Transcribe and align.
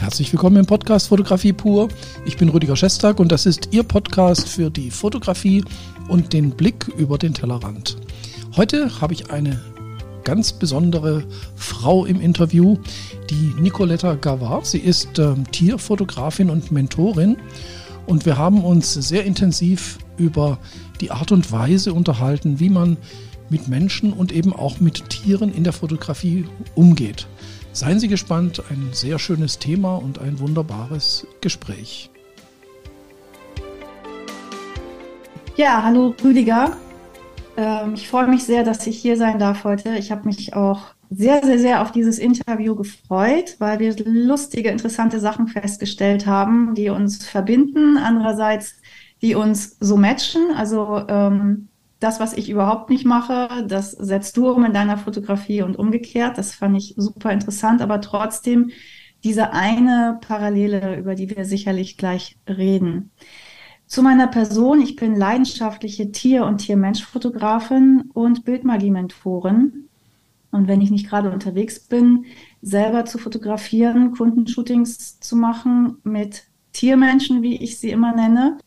Herzlich 0.00 0.32
willkommen 0.32 0.56
im 0.56 0.64
Podcast 0.64 1.08
Fotografie 1.08 1.52
pur. 1.52 1.88
Ich 2.24 2.38
bin 2.38 2.48
Rüdiger 2.48 2.74
Schestag 2.74 3.20
und 3.20 3.30
das 3.30 3.44
ist 3.44 3.68
Ihr 3.72 3.82
Podcast 3.82 4.48
für 4.48 4.70
die 4.70 4.90
Fotografie 4.90 5.62
und 6.08 6.32
den 6.32 6.52
Blick 6.52 6.88
über 6.96 7.18
den 7.18 7.34
Tellerrand. 7.34 7.98
Heute 8.56 9.02
habe 9.02 9.12
ich 9.12 9.30
eine 9.30 9.60
ganz 10.24 10.54
besondere 10.54 11.24
Frau 11.54 12.06
im 12.06 12.18
Interview, 12.18 12.78
die 13.28 13.52
Nicoletta 13.60 14.14
Gavard. 14.14 14.64
Sie 14.64 14.78
ist 14.78 15.18
äh, 15.18 15.34
Tierfotografin 15.52 16.48
und 16.48 16.72
Mentorin 16.72 17.36
und 18.06 18.24
wir 18.24 18.38
haben 18.38 18.64
uns 18.64 18.94
sehr 18.94 19.26
intensiv 19.26 19.98
über 20.16 20.58
die 21.02 21.10
Art 21.10 21.30
und 21.30 21.52
Weise 21.52 21.92
unterhalten, 21.92 22.58
wie 22.58 22.70
man 22.70 22.96
mit 23.50 23.68
Menschen 23.68 24.14
und 24.14 24.32
eben 24.32 24.54
auch 24.54 24.80
mit 24.80 25.10
Tieren 25.10 25.52
in 25.52 25.62
der 25.62 25.74
Fotografie 25.74 26.46
umgeht. 26.74 27.26
Seien 27.80 27.98
Sie 27.98 28.08
gespannt, 28.08 28.62
ein 28.68 28.90
sehr 28.92 29.18
schönes 29.18 29.58
Thema 29.58 29.96
und 29.96 30.18
ein 30.18 30.38
wunderbares 30.38 31.26
Gespräch. 31.40 32.10
Ja, 35.56 35.82
hallo 35.82 36.14
Rüdiger. 36.22 36.76
Ähm, 37.56 37.94
ich 37.94 38.06
freue 38.06 38.26
mich 38.26 38.44
sehr, 38.44 38.64
dass 38.64 38.86
ich 38.86 38.98
hier 38.98 39.16
sein 39.16 39.38
darf 39.38 39.64
heute. 39.64 39.96
Ich 39.96 40.10
habe 40.10 40.26
mich 40.26 40.52
auch 40.52 40.88
sehr, 41.08 41.42
sehr, 41.42 41.58
sehr 41.58 41.80
auf 41.80 41.90
dieses 41.90 42.18
Interview 42.18 42.74
gefreut, 42.74 43.56
weil 43.60 43.78
wir 43.78 43.96
lustige, 44.04 44.68
interessante 44.68 45.18
Sachen 45.18 45.48
festgestellt 45.48 46.26
haben, 46.26 46.74
die 46.74 46.90
uns 46.90 47.24
verbinden. 47.24 47.96
Andererseits, 47.96 48.74
die 49.22 49.34
uns 49.34 49.78
so 49.80 49.96
matchen. 49.96 50.50
Also 50.54 51.02
ähm, 51.08 51.69
das, 52.00 52.18
was 52.18 52.32
ich 52.32 52.48
überhaupt 52.50 52.90
nicht 52.90 53.04
mache, 53.04 53.64
das 53.68 53.92
setzt 53.92 54.36
du 54.36 54.50
um 54.50 54.64
in 54.64 54.72
deiner 54.72 54.96
Fotografie 54.96 55.62
und 55.62 55.78
umgekehrt. 55.78 56.38
Das 56.38 56.54
fand 56.54 56.76
ich 56.76 56.94
super 56.96 57.30
interessant, 57.30 57.82
aber 57.82 58.00
trotzdem 58.00 58.70
diese 59.22 59.52
eine 59.52 60.18
Parallele, 60.22 60.98
über 60.98 61.14
die 61.14 61.28
wir 61.30 61.44
sicherlich 61.44 61.98
gleich 61.98 62.38
reden. 62.48 63.10
Zu 63.86 64.02
meiner 64.02 64.28
Person, 64.28 64.80
ich 64.80 64.96
bin 64.96 65.14
leidenschaftliche 65.14 66.10
Tier- 66.10 66.46
und 66.46 66.58
Tier-Mensch-Fotografin 66.58 68.10
und 68.14 68.44
Bildmagie-Mentorin. 68.44 69.88
Und 70.52 70.68
wenn 70.68 70.80
ich 70.80 70.90
nicht 70.90 71.08
gerade 71.08 71.30
unterwegs 71.30 71.80
bin, 71.80 72.24
selber 72.62 73.04
zu 73.04 73.18
fotografieren, 73.18 74.12
Kundenshootings 74.12 75.20
zu 75.20 75.36
machen 75.36 75.98
mit 76.02 76.44
Tiermenschen, 76.72 77.42
wie 77.42 77.56
ich 77.56 77.78
sie 77.78 77.90
immer 77.90 78.14
nenne, 78.14 78.58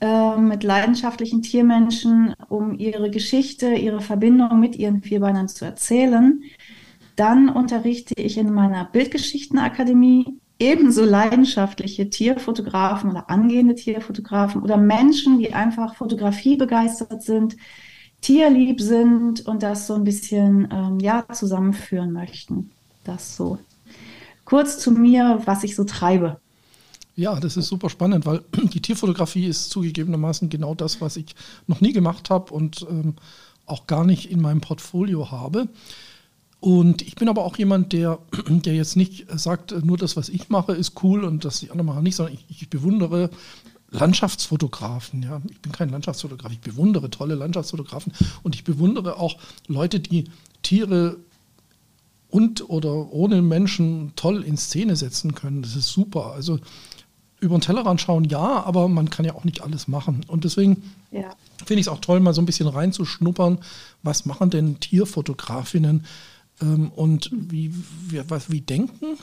äh, 0.00 0.36
mit 0.36 0.62
leidenschaftlichen 0.62 1.42
Tiermenschen, 1.42 2.34
um 2.48 2.78
ihre 2.78 3.10
Geschichte, 3.10 3.74
ihre 3.74 4.00
Verbindung 4.00 4.58
mit 4.58 4.76
ihren 4.76 5.02
Vierbeinern 5.02 5.48
zu 5.48 5.64
erzählen. 5.64 6.42
Dann 7.16 7.48
unterrichte 7.48 8.14
ich 8.16 8.38
in 8.38 8.52
meiner 8.52 8.86
Bildgeschichtenakademie 8.86 10.40
ebenso 10.58 11.04
leidenschaftliche 11.04 12.08
Tierfotografen 12.10 13.10
oder 13.10 13.28
angehende 13.30 13.74
Tierfotografen 13.74 14.62
oder 14.62 14.76
Menschen, 14.76 15.38
die 15.38 15.52
einfach 15.52 15.94
Fotografie 15.94 16.56
begeistert 16.56 17.22
sind, 17.22 17.56
tierlieb 18.20 18.80
sind 18.80 19.46
und 19.46 19.62
das 19.62 19.86
so 19.86 19.94
ein 19.94 20.04
bisschen 20.04 20.68
ähm, 20.70 21.00
ja 21.00 21.24
zusammenführen 21.32 22.12
möchten. 22.12 22.70
Das 23.04 23.36
so. 23.36 23.58
Kurz 24.44 24.78
zu 24.78 24.92
mir, 24.92 25.40
was 25.44 25.64
ich 25.64 25.74
so 25.74 25.84
treibe. 25.84 26.40
Ja, 27.20 27.38
das 27.38 27.58
ist 27.58 27.68
super 27.68 27.90
spannend, 27.90 28.24
weil 28.24 28.42
die 28.72 28.80
Tierfotografie 28.80 29.44
ist 29.44 29.68
zugegebenermaßen 29.68 30.48
genau 30.48 30.74
das, 30.74 31.02
was 31.02 31.18
ich 31.18 31.34
noch 31.66 31.82
nie 31.82 31.92
gemacht 31.92 32.30
habe 32.30 32.50
und 32.54 32.86
ähm, 32.88 33.14
auch 33.66 33.86
gar 33.86 34.06
nicht 34.06 34.30
in 34.30 34.40
meinem 34.40 34.62
Portfolio 34.62 35.30
habe. 35.30 35.68
Und 36.60 37.02
ich 37.02 37.16
bin 37.16 37.28
aber 37.28 37.44
auch 37.44 37.58
jemand, 37.58 37.92
der, 37.92 38.20
der 38.48 38.74
jetzt 38.74 38.96
nicht 38.96 39.26
sagt, 39.38 39.84
nur 39.84 39.98
das, 39.98 40.16
was 40.16 40.30
ich 40.30 40.48
mache, 40.48 40.72
ist 40.72 41.02
cool 41.02 41.24
und 41.24 41.44
das 41.44 41.60
die 41.60 41.70
anderen 41.70 41.88
machen 41.88 42.04
nicht, 42.04 42.16
sondern 42.16 42.34
ich, 42.34 42.44
ich 42.48 42.70
bewundere 42.70 43.28
Landschaftsfotografen. 43.90 45.22
Ja. 45.22 45.42
Ich 45.50 45.60
bin 45.60 45.72
kein 45.72 45.90
Landschaftsfotograf, 45.90 46.52
ich 46.52 46.60
bewundere 46.60 47.10
tolle 47.10 47.34
Landschaftsfotografen 47.34 48.14
und 48.42 48.54
ich 48.54 48.64
bewundere 48.64 49.18
auch 49.18 49.36
Leute, 49.66 50.00
die 50.00 50.24
Tiere 50.62 51.18
und 52.30 52.70
oder 52.70 53.12
ohne 53.12 53.42
Menschen 53.42 54.12
toll 54.16 54.42
in 54.42 54.56
Szene 54.56 54.96
setzen 54.96 55.34
können. 55.34 55.60
Das 55.60 55.76
ist 55.76 55.88
super. 55.88 56.32
Also 56.32 56.60
über 57.40 57.56
den 57.56 57.62
Tellerrand 57.62 58.00
schauen, 58.00 58.24
ja, 58.24 58.62
aber 58.64 58.88
man 58.88 59.10
kann 59.10 59.24
ja 59.24 59.34
auch 59.34 59.44
nicht 59.44 59.62
alles 59.62 59.88
machen. 59.88 60.24
Und 60.26 60.44
deswegen 60.44 60.82
ja. 61.10 61.30
finde 61.64 61.80
ich 61.80 61.86
es 61.86 61.88
auch 61.88 62.00
toll, 62.00 62.20
mal 62.20 62.34
so 62.34 62.42
ein 62.42 62.46
bisschen 62.46 62.68
reinzuschnuppern, 62.68 63.58
was 64.02 64.26
machen 64.26 64.50
denn 64.50 64.78
Tierfotografinnen 64.80 66.04
ähm, 66.60 66.90
und 66.90 67.30
wie, 67.32 67.74
wie, 68.08 68.22
was, 68.28 68.50
wie 68.50 68.60
denken 68.60 69.16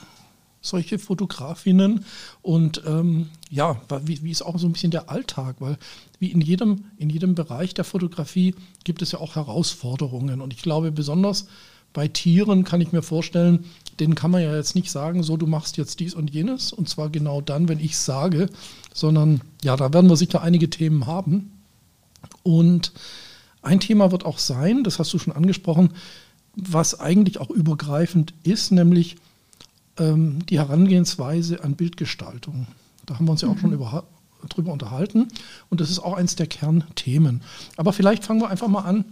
solche 0.60 1.00
Fotografinnen 1.00 2.06
und 2.42 2.82
ähm, 2.86 3.30
ja, 3.50 3.80
wie, 4.04 4.22
wie 4.24 4.32
ist 4.32 4.42
auch 4.42 4.58
so 4.60 4.68
ein 4.68 4.74
bisschen 4.74 4.92
der 4.92 5.10
Alltag, 5.10 5.58
weil 5.60 5.78
wie 6.20 6.32
in 6.32 6.42
jedem, 6.42 6.86
in 6.98 7.10
jedem 7.10 7.36
Bereich 7.36 7.74
der 7.74 7.86
Fotografie 7.86 8.56
gibt 8.84 9.02
es 9.02 9.12
ja 9.12 9.20
auch 9.20 9.36
Herausforderungen 9.36 10.42
und 10.42 10.54
ich 10.54 10.62
glaube 10.62 10.92
besonders 10.92 11.48
bei 11.94 12.08
Tieren 12.08 12.64
kann 12.64 12.82
ich 12.82 12.92
mir 12.92 13.02
vorstellen, 13.02 13.66
denen 14.00 14.16
kann 14.16 14.32
man 14.32 14.42
ja 14.42 14.56
jetzt 14.56 14.76
nicht 14.76 14.92
sagen, 14.92 15.24
so 15.24 15.38
du 15.38 15.48
machst 15.48 15.78
jetzt 15.78 16.00
dies 16.00 16.14
und 16.14 16.30
jenes 16.30 16.72
und 16.72 16.88
zwar 16.88 17.10
genau 17.10 17.42
dann, 17.42 17.68
wenn 17.68 17.80
ich 17.80 17.98
sage, 17.98 18.50
sondern 18.94 19.42
ja, 19.64 19.76
da 19.76 19.94
werden 19.94 20.10
wir 20.10 20.18
sicher 20.18 20.42
einige 20.42 20.70
Themen 20.70 21.08
haben. 21.08 21.52
Und 22.44 22.94
ein 23.62 23.80
Thema 23.80 24.12
wird 24.12 24.26
auch 24.26 24.40
sein, 24.40 24.84
das 24.84 25.00
hast 25.00 25.14
du 25.14 25.20
schon 25.20 25.34
angesprochen, 25.34 25.90
was 26.56 27.00
eigentlich 27.00 27.40
auch 27.40 27.50
übergreifend 27.50 28.34
ist, 28.44 28.72
nämlich 28.72 29.18
ähm, 29.98 30.46
die 30.48 30.60
Herangehensweise 30.60 31.64
an 31.64 31.76
Bildgestaltung. 31.76 32.68
Da 33.06 33.16
haben 33.16 33.26
wir 33.26 33.32
uns 33.32 33.42
ja 33.42 33.50
auch 33.50 33.56
mhm. 33.56 33.60
schon 33.60 33.74
über, 33.74 34.04
drüber 34.50 34.72
unterhalten 34.72 35.28
und 35.70 35.82
das 35.82 35.90
ist 35.90 36.00
auch 36.00 36.14
eins 36.14 36.36
der 36.36 36.48
Kernthemen. 36.48 37.42
Aber 37.78 37.94
vielleicht 37.94 38.26
fangen 38.26 38.42
wir 38.42 38.50
einfach 38.50 38.68
mal 38.68 38.82
an. 38.82 39.06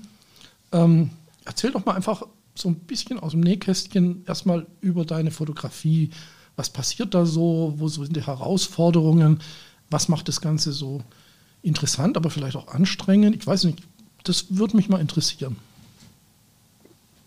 Ähm, 0.72 1.09
erzähl 1.46 1.72
doch 1.72 1.85
mal 1.85 1.94
einfach 1.94 2.23
so 2.55 2.69
ein 2.69 2.75
bisschen 2.75 3.19
aus 3.19 3.31
dem 3.31 3.41
Nähkästchen 3.41 4.23
erstmal 4.25 4.66
über 4.81 5.05
deine 5.05 5.31
Fotografie. 5.31 6.09
Was 6.55 6.69
passiert 6.69 7.13
da 7.13 7.25
so? 7.25 7.73
Wo 7.77 7.88
sind 7.88 8.16
die 8.16 8.25
Herausforderungen? 8.25 9.39
Was 9.89 10.07
macht 10.07 10.27
das 10.27 10.41
Ganze 10.41 10.71
so 10.71 11.01
interessant, 11.61 12.17
aber 12.17 12.29
vielleicht 12.29 12.55
auch 12.55 12.69
anstrengend? 12.69 13.35
Ich 13.35 13.45
weiß 13.45 13.66
nicht, 13.66 13.79
das 14.23 14.57
würde 14.57 14.77
mich 14.77 14.89
mal 14.89 15.01
interessieren. 15.01 15.57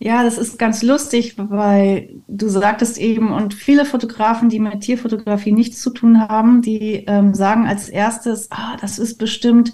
Ja, 0.01 0.23
das 0.23 0.39
ist 0.39 0.59
ganz 0.61 0.83
lustig, 0.83 1.35
weil 1.37 2.09
du 2.29 2.49
sagtest 2.49 2.99
eben, 2.99 3.33
und 3.33 3.53
viele 3.53 3.85
Fotografen, 3.85 4.49
die 4.49 4.61
mit 4.61 4.81
Tierfotografie 4.83 5.51
nichts 5.51 5.81
zu 5.81 5.91
tun 5.91 6.21
haben, 6.21 6.63
die 6.63 7.05
ähm, 7.09 7.35
sagen 7.35 7.67
als 7.67 7.89
erstes, 7.89 8.47
ah, 8.53 8.77
das 8.81 9.01
ist 9.01 9.19
bestimmt 9.19 9.73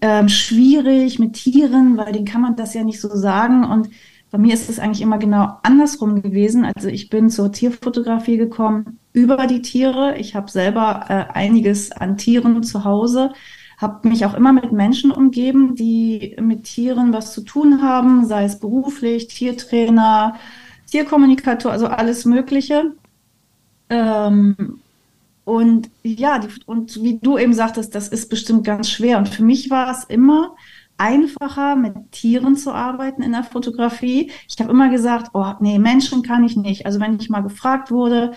ähm, 0.00 0.30
schwierig 0.30 1.18
mit 1.18 1.34
Tieren, 1.34 1.98
weil 1.98 2.12
denen 2.12 2.24
kann 2.24 2.40
man 2.40 2.56
das 2.56 2.72
ja 2.72 2.84
nicht 2.84 3.00
so 3.00 3.14
sagen. 3.14 3.64
Und 3.64 3.90
bei 4.34 4.40
mir 4.40 4.52
ist 4.52 4.68
es 4.68 4.80
eigentlich 4.80 5.00
immer 5.00 5.18
genau 5.18 5.58
andersrum 5.62 6.20
gewesen. 6.20 6.64
Also 6.64 6.88
ich 6.88 7.08
bin 7.08 7.30
zur 7.30 7.52
Tierfotografie 7.52 8.36
gekommen 8.36 8.98
über 9.12 9.46
die 9.46 9.62
Tiere. 9.62 10.16
Ich 10.18 10.34
habe 10.34 10.50
selber 10.50 11.04
äh, 11.08 11.32
einiges 11.32 11.92
an 11.92 12.16
Tieren 12.16 12.64
zu 12.64 12.82
Hause, 12.82 13.32
habe 13.78 14.08
mich 14.08 14.26
auch 14.26 14.34
immer 14.34 14.52
mit 14.52 14.72
Menschen 14.72 15.12
umgeben, 15.12 15.76
die 15.76 16.34
mit 16.40 16.64
Tieren 16.64 17.12
was 17.12 17.32
zu 17.32 17.42
tun 17.42 17.80
haben, 17.80 18.26
sei 18.26 18.42
es 18.42 18.58
beruflich, 18.58 19.28
Tiertrainer, 19.28 20.34
Tierkommunikator, 20.90 21.70
also 21.70 21.86
alles 21.86 22.24
Mögliche. 22.24 22.90
Ähm, 23.88 24.80
und 25.44 25.90
ja, 26.02 26.40
die, 26.40 26.48
und 26.66 27.00
wie 27.04 27.20
du 27.20 27.38
eben 27.38 27.54
sagtest, 27.54 27.94
das 27.94 28.08
ist 28.08 28.30
bestimmt 28.30 28.64
ganz 28.64 28.90
schwer. 28.90 29.18
Und 29.18 29.28
für 29.28 29.44
mich 29.44 29.70
war 29.70 29.92
es 29.92 30.02
immer 30.02 30.56
einfacher, 30.96 31.76
mit 31.76 32.12
Tieren 32.12 32.56
zu 32.56 32.72
arbeiten 32.72 33.22
in 33.22 33.32
der 33.32 33.44
Fotografie. 33.44 34.30
Ich 34.48 34.56
habe 34.60 34.70
immer 34.70 34.90
gesagt, 34.90 35.30
oh 35.34 35.52
nee, 35.60 35.78
Menschen 35.78 36.22
kann 36.22 36.44
ich 36.44 36.56
nicht. 36.56 36.86
Also 36.86 37.00
wenn 37.00 37.18
ich 37.18 37.30
mal 37.30 37.42
gefragt 37.42 37.90
wurde, 37.90 38.32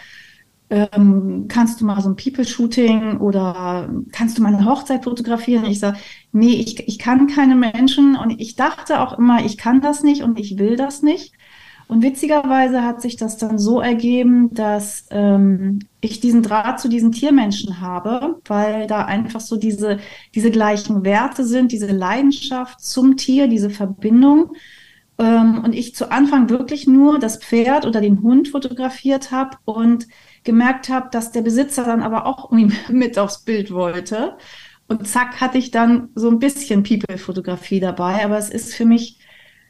ähm, 0.70 1.46
kannst 1.48 1.80
du 1.80 1.86
mal 1.86 2.02
so 2.02 2.10
ein 2.10 2.16
People-Shooting 2.16 3.20
oder 3.20 3.90
kannst 4.12 4.38
du 4.38 4.42
mal 4.42 4.54
eine 4.54 4.66
Hochzeit 4.66 5.06
fotografieren? 5.06 5.66
Ich 5.66 5.80
sage, 5.80 5.98
nee, 6.34 6.56
ich, 6.56 6.88
ich 6.88 7.00
kann 7.00 7.28
keine 7.28 7.56
Menschen 7.56 8.18
und 8.18 8.42
ich 8.42 8.56
dachte 8.56 9.00
auch 9.00 9.18
immer, 9.18 9.46
ich 9.46 9.58
kann 9.58 9.82
das 9.82 10.04
nicht 10.04 10.24
und 10.24 10.40
ich 10.40 10.58
will 10.58 10.76
das 10.76 11.02
nicht. 11.02 11.34
Und 11.88 12.04
witzigerweise 12.04 12.84
hat 12.84 13.02
sich 13.02 13.16
das 13.16 13.38
dann 13.38 13.58
so 13.58 13.80
ergeben, 13.80 14.54
dass 14.54 15.06
ähm, 15.10 15.80
ich 16.02 16.20
diesen 16.20 16.44
Draht 16.44 16.82
zu 16.82 16.90
diesen 16.90 17.14
Tiermenschen 17.14 17.80
habe, 17.80 18.42
weil 18.46 18.88
da 18.88 19.06
einfach 19.06 19.40
so 19.40 19.56
diese, 19.56 20.00
diese 20.36 20.52
gleichen 20.52 21.06
Werte 21.06 21.46
sind, 21.46 21.72
diese 21.72 21.88
Leidenschaft 21.88 22.82
zum 22.82 23.16
Tier, 23.16 23.48
diese 23.48 23.70
Verbindung. 23.70 24.52
Ähm, 25.18 25.64
und 25.64 25.74
ich 25.74 25.96
zu 25.96 26.12
Anfang 26.12 26.50
wirklich 26.50 26.88
nur 26.88 27.20
das 27.20 27.38
Pferd 27.38 27.86
oder 27.86 28.02
den 28.02 28.22
Hund 28.22 28.50
fotografiert 28.50 29.32
habe 29.32 29.58
und 29.64 30.08
gemerkt 30.44 30.90
habe, 30.90 31.08
dass 31.12 31.32
der 31.32 31.42
Besitzer 31.42 31.86
dann 31.86 32.04
aber 32.04 32.26
auch 32.26 32.52
mit 32.90 33.18
aufs 33.18 33.44
Bild 33.46 33.72
wollte. 33.72 34.36
Und 34.90 35.08
zack, 35.08 35.40
hatte 35.40 35.58
ich 35.58 35.72
dann 35.72 36.10
so 36.16 36.30
ein 36.30 36.40
bisschen 36.40 36.84
People-Fotografie 36.84 37.80
dabei. 37.80 38.26
Aber 38.26 38.38
es 38.38 38.50
ist 38.50 38.76
für 38.76 38.86
mich 38.86 39.20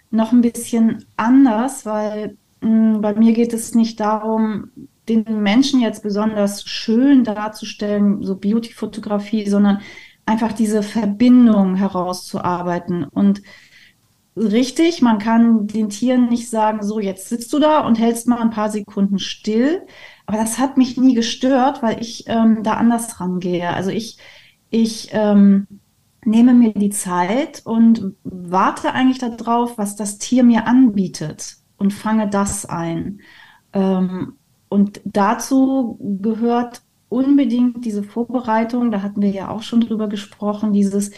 noch 0.10 0.32
ein 0.32 0.42
bisschen 0.42 1.06
anders, 1.16 1.86
weil 1.86 2.38
mh, 2.62 2.96
hm, 2.96 3.02
bei 3.02 3.14
mir 3.16 3.34
geht 3.34 3.54
es 3.54 3.76
nicht 3.76 4.00
darum, 4.00 4.72
den 5.10 5.42
Menschen 5.42 5.80
jetzt 5.80 6.04
besonders 6.04 6.64
schön 6.66 7.24
darzustellen, 7.24 8.24
so 8.24 8.36
Beauty-Fotografie, 8.36 9.50
sondern 9.50 9.80
einfach 10.26 10.52
diese 10.52 10.84
Verbindung 10.84 11.76
herauszuarbeiten. 11.76 13.06
Und 13.06 13.42
richtig, 14.36 15.02
man 15.02 15.20
kann 15.20 15.68
den 15.68 15.90
Tieren 15.90 16.28
nicht 16.28 16.50
sagen, 16.50 16.84
so 16.84 17.00
jetzt 17.00 17.30
sitzt 17.30 17.54
du 17.54 17.60
da 17.60 17.80
und 17.80 17.98
hältst 17.98 18.28
mal 18.28 18.40
ein 18.40 18.52
paar 18.52 18.70
Sekunden 18.70 19.20
still. 19.20 19.82
Aber 20.26 20.38
das 20.38 20.60
hat 20.60 20.78
mich 20.78 20.98
nie 20.98 21.16
gestört, 21.16 21.82
weil 21.82 22.02
ich 22.02 22.26
ähm, 22.28 22.64
da 22.64 22.74
anders 22.74 23.20
rangehe. 23.22 23.70
Also 23.70 23.90
ich, 23.90 24.18
ich 24.70 25.10
ähm, 25.14 25.68
nehme 26.26 26.54
mir 26.54 26.74
die 26.74 26.90
Zeit 26.90 27.62
und 27.66 28.16
warte 28.24 28.94
eigentlich 28.94 29.20
darauf, 29.20 29.78
was 29.78 29.96
das 29.96 30.18
Tier 30.18 30.44
mir 30.44 30.68
anbietet 30.68 31.58
und 31.78 31.94
fange 31.94 32.30
das 32.30 32.66
ein. 32.66 33.22
Ähm, 33.74 34.34
und 34.70 35.02
dazu 35.06 35.98
gehört 36.22 36.82
unbedingt 37.10 37.86
diese 37.86 38.04
Vorbereitung, 38.04 38.92
da 38.92 39.02
hatten 39.02 39.22
wir 39.22 39.30
ja 39.30 39.50
auch 39.50 39.62
schon 39.62 39.82
drüber 39.82 40.10
gesprochen, 40.10 40.74
dieses, 40.74 41.12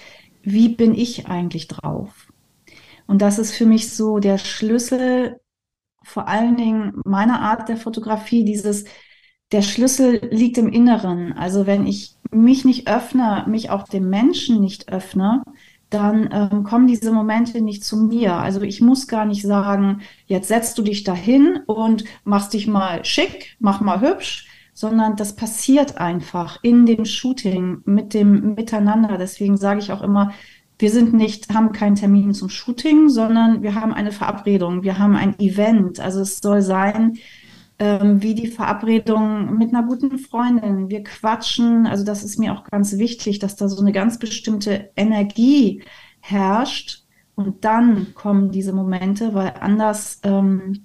wie 0.44 0.69
bin 0.69 0.94
ich 0.94 1.28
eigentlich 1.28 1.68
drauf? 1.68 2.28
Und 3.07 3.22
das 3.22 3.40
ist 3.40 3.56
für 3.56 3.66
mich 3.66 3.92
so 3.92 4.19
der 4.19 4.38
Schlüssel, 4.38 5.40
vor 6.04 6.28
allen 6.28 6.57
Dingen 6.57 7.01
meiner 7.06 7.42
Art 7.42 7.68
der 7.68 7.78
Fotografie, 7.78 8.46
dieses, 8.46 8.86
der 9.51 9.63
Schlüssel 9.63 10.30
liegt 10.31 10.57
im 10.60 10.72
Inneren. 10.72 11.34
Also 11.34 11.66
wenn 11.66 11.88
ich 11.88 12.16
mich 12.31 12.66
nicht 12.66 12.88
öffne, 12.88 13.46
mich 13.48 13.70
auch 13.70 13.84
dem 13.88 14.10
Menschen 14.10 14.60
nicht 14.62 14.90
öffne, 14.92 15.44
dann 15.90 16.30
ähm, 16.31 16.64
kommen 16.64 16.88
diese 16.88 17.12
Momente 17.12 17.62
nicht 17.62 17.84
zu 17.84 17.98
mir. 17.98 18.36
Also 18.36 18.62
ich 18.62 18.80
muss 18.81 19.08
gar 19.08 19.26
nicht 19.26 19.42
sagen, 19.42 20.02
jetzt 20.28 20.48
setzt 20.48 20.78
du 20.78 20.84
dich 20.84 21.04
dahin 21.04 21.62
und 21.66 22.04
machst 22.24 22.54
dich 22.54 22.68
mal 22.68 23.04
schick, 23.04 23.56
mach 23.60 23.81
mal 23.81 24.02
hübsch, 24.02 24.48
sondern 24.74 25.16
das 25.16 25.36
passiert 25.36 25.98
einfach 25.98 26.60
in 26.62 26.86
dem 26.86 27.06
Shooting 27.06 27.81
mit 27.86 28.14
dem 28.14 28.54
Miteinander. 28.54 29.18
Deswegen 29.18 29.58
sage 29.58 29.80
ich 29.80 29.92
auch 29.92 30.04
immer, 30.04 30.32
wir 30.78 30.92
sind 30.92 31.14
nicht, 31.14 31.54
haben 31.54 31.74
keinen 31.74 31.96
Termin 31.96 32.34
zum 32.34 32.50
Shooting, 32.50 33.10
sondern 33.10 33.64
wir 33.64 33.75
haben 33.75 33.94
eine 33.94 34.14
Verabredung, 34.14 34.84
wir 34.84 34.98
haben 34.98 35.16
ein 35.16 35.38
Event. 35.40 36.00
Also 36.00 36.22
es 36.22 36.38
soll 36.38 36.62
sein, 36.62 37.18
ähm, 37.80 38.22
wie 38.22 38.36
die 38.36 38.48
Verabredung 38.48 39.58
mit 39.58 39.74
einer 39.74 39.88
guten 39.88 40.20
Freundin. 40.20 40.90
Wir 40.90 41.04
quatschen, 41.04 41.88
also 41.88 42.04
das 42.04 42.24
ist 42.24 42.38
mir 42.38 42.54
auch 42.54 42.66
ganz 42.66 42.98
wichtig, 42.98 43.40
dass 43.40 43.56
da 43.56 43.70
so 43.70 43.81
eine 43.81 43.94
ganz 43.94 44.20
bestimmte 44.20 44.92
Energie 44.98 45.81
herrscht. 46.20 47.04
Und 47.36 47.64
dann 47.64 48.14
kommen 48.16 48.52
diese 48.52 48.74
Momente, 48.74 49.34
weil 49.34 49.54
anders, 49.62 50.20
ähm, 50.24 50.84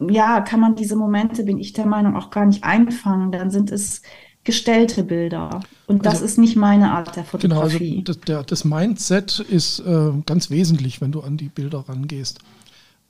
ja, 0.00 0.40
kann 0.40 0.60
man 0.60 0.74
diese 0.74 0.96
Momente, 0.96 1.44
bin 1.44 1.58
ich 1.58 1.74
der 1.74 1.86
Meinung, 1.86 2.16
auch 2.16 2.30
gar 2.30 2.46
nicht 2.46 2.64
einfangen. 2.64 3.30
Dann 3.30 3.50
sind 3.50 3.70
es 3.70 4.00
gestellte 4.42 5.04
Bilder. 5.04 5.60
Und 5.86 6.06
das 6.06 6.14
also, 6.14 6.24
ist 6.24 6.38
nicht 6.38 6.56
meine 6.56 6.92
Art 6.92 7.14
der 7.14 7.24
Fotografie. 7.24 7.78
Genau, 7.78 7.90
also 7.90 8.02
das, 8.04 8.20
der, 8.20 8.42
das 8.42 8.64
Mindset 8.64 9.40
ist 9.40 9.80
äh, 9.80 10.12
ganz 10.24 10.48
wesentlich, 10.48 11.02
wenn 11.02 11.12
du 11.12 11.20
an 11.20 11.36
die 11.36 11.50
Bilder 11.50 11.84
rangehst. 11.86 12.38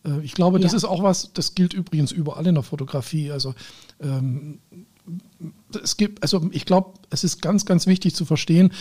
Äh, 0.06 0.20
ich 0.22 0.34
glaube, 0.34 0.60
das 0.60 0.72
ja. 0.72 0.76
ist 0.76 0.84
auch 0.84 1.02
was, 1.02 1.32
das 1.32 1.54
gilt 1.54 1.74
übrigens 1.74 2.12
überall 2.12 2.46
in 2.46 2.54
der 2.54 2.64
Fotografie. 2.64 3.30
Also 3.30 3.54
ähm, 4.00 4.60
es 5.82 5.96
gibt, 5.96 6.22
also 6.22 6.48
ich 6.52 6.64
glaube, 6.64 6.94
es 7.10 7.24
ist 7.24 7.42
ganz, 7.42 7.66
ganz 7.66 7.86
wichtig 7.86 8.14
zu 8.14 8.24
verstehen, 8.24 8.72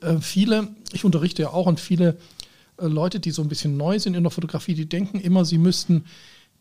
äh, 0.00 0.18
viele, 0.18 0.68
ich 0.92 1.04
unterrichte 1.04 1.42
ja 1.42 1.50
auch 1.50 1.66
und 1.66 1.80
viele 1.80 2.18
äh, 2.78 2.86
Leute, 2.86 3.20
die 3.20 3.30
so 3.30 3.42
ein 3.42 3.48
bisschen 3.48 3.76
neu 3.76 3.98
sind 3.98 4.14
in 4.14 4.22
der 4.22 4.30
Fotografie, 4.30 4.74
die 4.74 4.88
denken 4.88 5.20
immer, 5.20 5.44
sie 5.44 5.58
müssten 5.58 6.04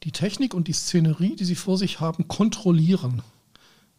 die 0.04 0.12
Technik 0.12 0.54
und 0.54 0.68
die 0.68 0.74
Szenerie, 0.74 1.36
die 1.36 1.45
sie 1.45 1.56
vor 1.56 1.77
sich 1.77 2.00
haben, 2.00 2.27
kontrollieren. 2.27 3.21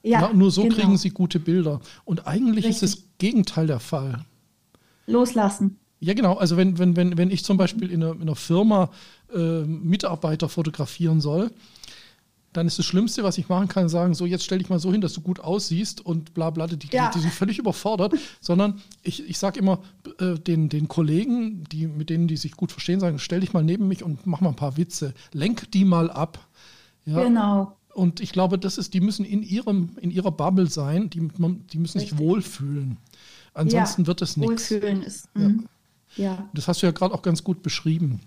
Ja, 0.02 0.22
ja 0.22 0.32
nur 0.32 0.50
so 0.50 0.62
genau. 0.62 0.76
kriegen 0.76 0.96
sie 0.96 1.10
gute 1.10 1.40
Bilder. 1.40 1.80
Und 2.04 2.26
eigentlich 2.26 2.66
Richtig. 2.66 2.82
ist 2.82 2.96
das 2.96 3.04
Gegenteil 3.18 3.66
der 3.66 3.80
Fall. 3.80 4.24
Loslassen. 5.06 5.78
Ja, 6.00 6.14
genau. 6.14 6.34
Also 6.34 6.56
wenn, 6.56 6.78
wenn, 6.78 6.96
wenn, 6.96 7.16
wenn 7.18 7.30
ich 7.30 7.44
zum 7.44 7.56
Beispiel 7.56 7.90
in 7.90 8.02
einer, 8.02 8.14
in 8.14 8.22
einer 8.22 8.36
Firma 8.36 8.90
äh, 9.34 9.62
Mitarbeiter 9.62 10.48
fotografieren 10.48 11.20
soll, 11.20 11.50
dann 12.52 12.66
ist 12.66 12.78
das 12.78 12.86
Schlimmste, 12.86 13.24
was 13.24 13.36
ich 13.38 13.48
machen 13.48 13.68
kann, 13.68 13.88
sagen, 13.88 14.14
so 14.14 14.24
jetzt 14.24 14.44
stell 14.44 14.58
dich 14.58 14.70
mal 14.70 14.78
so 14.78 14.90
hin, 14.90 15.00
dass 15.00 15.12
du 15.12 15.20
gut 15.20 15.40
aussiehst 15.40 16.04
und 16.04 16.34
bla 16.34 16.50
bla, 16.50 16.66
die, 16.66 16.78
ja. 16.90 17.10
die 17.14 17.18
sind 17.18 17.32
völlig 17.32 17.58
überfordert, 17.58 18.14
sondern 18.40 18.80
ich, 19.02 19.28
ich 19.28 19.38
sage 19.38 19.58
immer 19.58 19.80
äh, 20.18 20.34
den, 20.34 20.68
den 20.68 20.88
Kollegen, 20.88 21.64
die, 21.70 21.86
mit 21.86 22.10
denen 22.10 22.26
die 22.26 22.36
sich 22.36 22.52
gut 22.52 22.72
verstehen, 22.72 23.00
sagen, 23.00 23.18
stell 23.18 23.40
dich 23.40 23.52
mal 23.52 23.62
neben 23.62 23.86
mich 23.86 24.02
und 24.02 24.26
mach 24.26 24.40
mal 24.40 24.50
ein 24.50 24.56
paar 24.56 24.76
Witze, 24.76 25.14
lenk 25.32 25.70
die 25.72 25.84
mal 25.84 26.10
ab. 26.10 26.46
Ja? 27.04 27.22
Genau. 27.22 27.76
Und 27.92 28.20
ich 28.20 28.32
glaube, 28.32 28.58
das 28.58 28.78
ist, 28.78 28.94
die 28.94 29.00
müssen 29.00 29.24
in 29.24 29.42
ihrem, 29.42 29.90
in 30.00 30.10
ihrer 30.10 30.30
Bubble 30.30 30.68
sein, 30.68 31.10
die, 31.10 31.20
die 31.20 31.78
müssen 31.78 31.98
Richtig. 31.98 32.10
sich 32.10 32.18
wohlfühlen. 32.18 32.96
Ansonsten 33.54 34.02
ja, 34.02 34.06
wird 34.06 34.22
es 34.22 34.36
nichts. 34.36 34.70
Wohlfühlen 34.70 35.02
ist. 35.02 35.28
Ja. 35.36 35.50
Ja. 36.18 36.48
Das 36.52 36.68
hast 36.68 36.82
du 36.82 36.86
ja 36.86 36.92
gerade 36.92 37.14
auch 37.14 37.22
ganz 37.22 37.42
gut 37.42 37.62
beschrieben. 37.62 38.20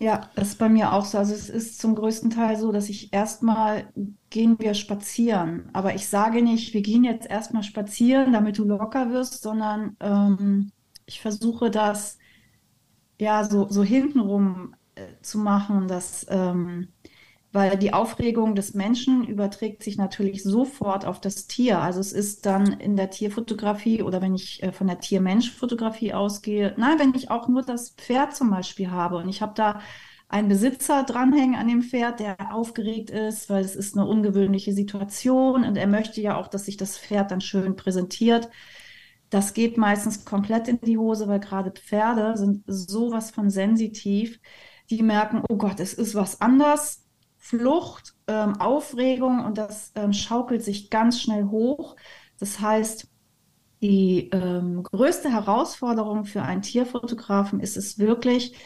Ja, 0.00 0.28
das 0.34 0.48
ist 0.48 0.58
bei 0.58 0.68
mir 0.68 0.92
auch 0.92 1.04
so. 1.04 1.18
Also 1.18 1.34
es 1.34 1.48
ist 1.48 1.80
zum 1.80 1.94
größten 1.94 2.30
Teil 2.30 2.58
so, 2.58 2.72
dass 2.72 2.88
ich 2.88 3.12
erstmal 3.12 3.86
gehen 4.30 4.58
wir 4.58 4.74
spazieren. 4.74 5.70
Aber 5.72 5.94
ich 5.94 6.08
sage 6.08 6.42
nicht, 6.42 6.74
wir 6.74 6.82
gehen 6.82 7.04
jetzt 7.04 7.30
erstmal 7.30 7.62
spazieren, 7.62 8.32
damit 8.32 8.58
du 8.58 8.64
locker 8.64 9.10
wirst, 9.10 9.42
sondern 9.42 9.96
ähm, 10.00 10.72
ich 11.06 11.20
versuche 11.20 11.70
das 11.70 12.18
ja 13.20 13.44
so, 13.44 13.68
so 13.68 13.84
hintenrum 13.84 14.74
äh, 14.96 15.02
zu 15.22 15.38
machen, 15.38 15.86
dass 15.86 16.26
ähm, 16.28 16.88
weil 17.54 17.78
die 17.78 17.92
Aufregung 17.92 18.56
des 18.56 18.74
Menschen 18.74 19.24
überträgt 19.28 19.84
sich 19.84 19.96
natürlich 19.96 20.42
sofort 20.42 21.04
auf 21.06 21.20
das 21.20 21.46
Tier. 21.46 21.78
Also 21.78 22.00
es 22.00 22.12
ist 22.12 22.46
dann 22.46 22.72
in 22.80 22.96
der 22.96 23.10
Tierfotografie 23.10 24.02
oder 24.02 24.20
wenn 24.20 24.34
ich 24.34 24.60
äh, 24.64 24.72
von 24.72 24.88
der 24.88 24.98
Tier-Mensch-Fotografie 24.98 26.14
ausgehe, 26.14 26.74
nein, 26.76 26.98
wenn 26.98 27.14
ich 27.14 27.30
auch 27.30 27.46
nur 27.46 27.62
das 27.62 27.90
Pferd 27.90 28.34
zum 28.34 28.50
Beispiel 28.50 28.90
habe 28.90 29.18
und 29.18 29.28
ich 29.28 29.40
habe 29.40 29.52
da 29.54 29.80
einen 30.28 30.48
Besitzer 30.48 31.04
dranhängen 31.04 31.54
an 31.54 31.68
dem 31.68 31.82
Pferd, 31.82 32.18
der 32.18 32.52
aufgeregt 32.52 33.10
ist, 33.10 33.48
weil 33.48 33.64
es 33.64 33.76
ist 33.76 33.96
eine 33.96 34.04
ungewöhnliche 34.08 34.72
Situation 34.72 35.64
und 35.64 35.76
er 35.76 35.86
möchte 35.86 36.20
ja 36.20 36.36
auch, 36.36 36.48
dass 36.48 36.64
sich 36.64 36.76
das 36.76 36.98
Pferd 36.98 37.30
dann 37.30 37.40
schön 37.40 37.76
präsentiert. 37.76 38.50
Das 39.30 39.54
geht 39.54 39.78
meistens 39.78 40.24
komplett 40.24 40.66
in 40.66 40.80
die 40.80 40.98
Hose, 40.98 41.28
weil 41.28 41.38
gerade 41.38 41.70
Pferde 41.70 42.36
sind 42.36 42.64
sowas 42.66 43.30
von 43.30 43.48
sensitiv. 43.48 44.40
Die 44.90 45.04
merken, 45.04 45.42
oh 45.48 45.56
Gott, 45.56 45.78
es 45.78 45.94
ist 45.94 46.16
was 46.16 46.40
anders 46.40 47.03
Flucht, 47.44 48.14
ähm, 48.26 48.58
Aufregung 48.58 49.44
und 49.44 49.58
das 49.58 49.92
ähm, 49.96 50.14
schaukelt 50.14 50.62
sich 50.64 50.88
ganz 50.88 51.20
schnell 51.20 51.44
hoch. 51.44 51.94
Das 52.38 52.58
heißt, 52.58 53.06
die 53.82 54.30
ähm, 54.32 54.82
größte 54.82 55.30
Herausforderung 55.30 56.24
für 56.24 56.40
einen 56.40 56.62
Tierfotografen 56.62 57.60
ist 57.60 57.76
es 57.76 57.98
wirklich, 57.98 58.56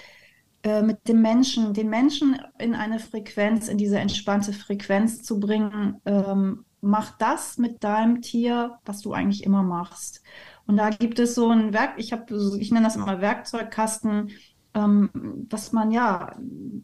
äh, 0.62 0.82
mit 0.82 1.08
dem 1.08 1.23
Menschen, 1.23 1.75
den 1.75 1.90
Menschen 1.90 2.40
in 2.61 2.76
eine 2.76 3.00
Frequenz, 3.00 3.66
in 3.66 3.78
diese 3.78 3.99
entspannte 3.99 4.52
Frequenz 4.52 5.25
zu 5.25 5.40
bringen. 5.40 6.00
Ähm, 6.04 6.64
mach 6.80 7.18
das 7.18 7.58
mit 7.58 7.82
deinem 7.82 8.23
Tier, 8.23 8.78
was 8.85 9.00
du 9.00 9.12
eigentlich 9.12 9.42
immer 9.42 9.64
machst. 9.64 10.23
Und 10.68 10.76
da 10.76 10.90
gibt 10.90 11.18
es 11.18 11.35
so 11.35 11.50
ein 11.50 11.73
Werk, 11.73 11.94
ich 11.97 12.12
habe, 12.12 12.56
ich 12.61 12.70
nenne 12.70 12.87
das 12.87 12.94
immer 12.94 13.20
Werkzeugkasten, 13.20 14.30
ähm, 14.75 15.10
was 15.50 15.72
man 15.72 15.90
ja 15.90 16.37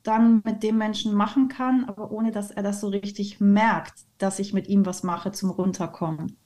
dann 0.03 0.43
mit 0.45 0.62
dem 0.62 0.79
Menschen 0.79 1.14
machen 1.14 1.49
kann, 1.49 1.85
aber 1.85 2.11
ohne 2.11 2.31
dass 2.31 2.50
er 2.50 2.62
das 2.62 2.81
so 2.81 2.88
richtig 2.88 3.41
merkt, 3.41 3.95
dass 4.19 4.38
ich 4.38 4.53
mit 4.53 4.69
ihm 4.69 4.87
was 4.87 5.03
mache 5.03 5.33
zum 5.33 5.50
Runterkommen. 5.50 6.37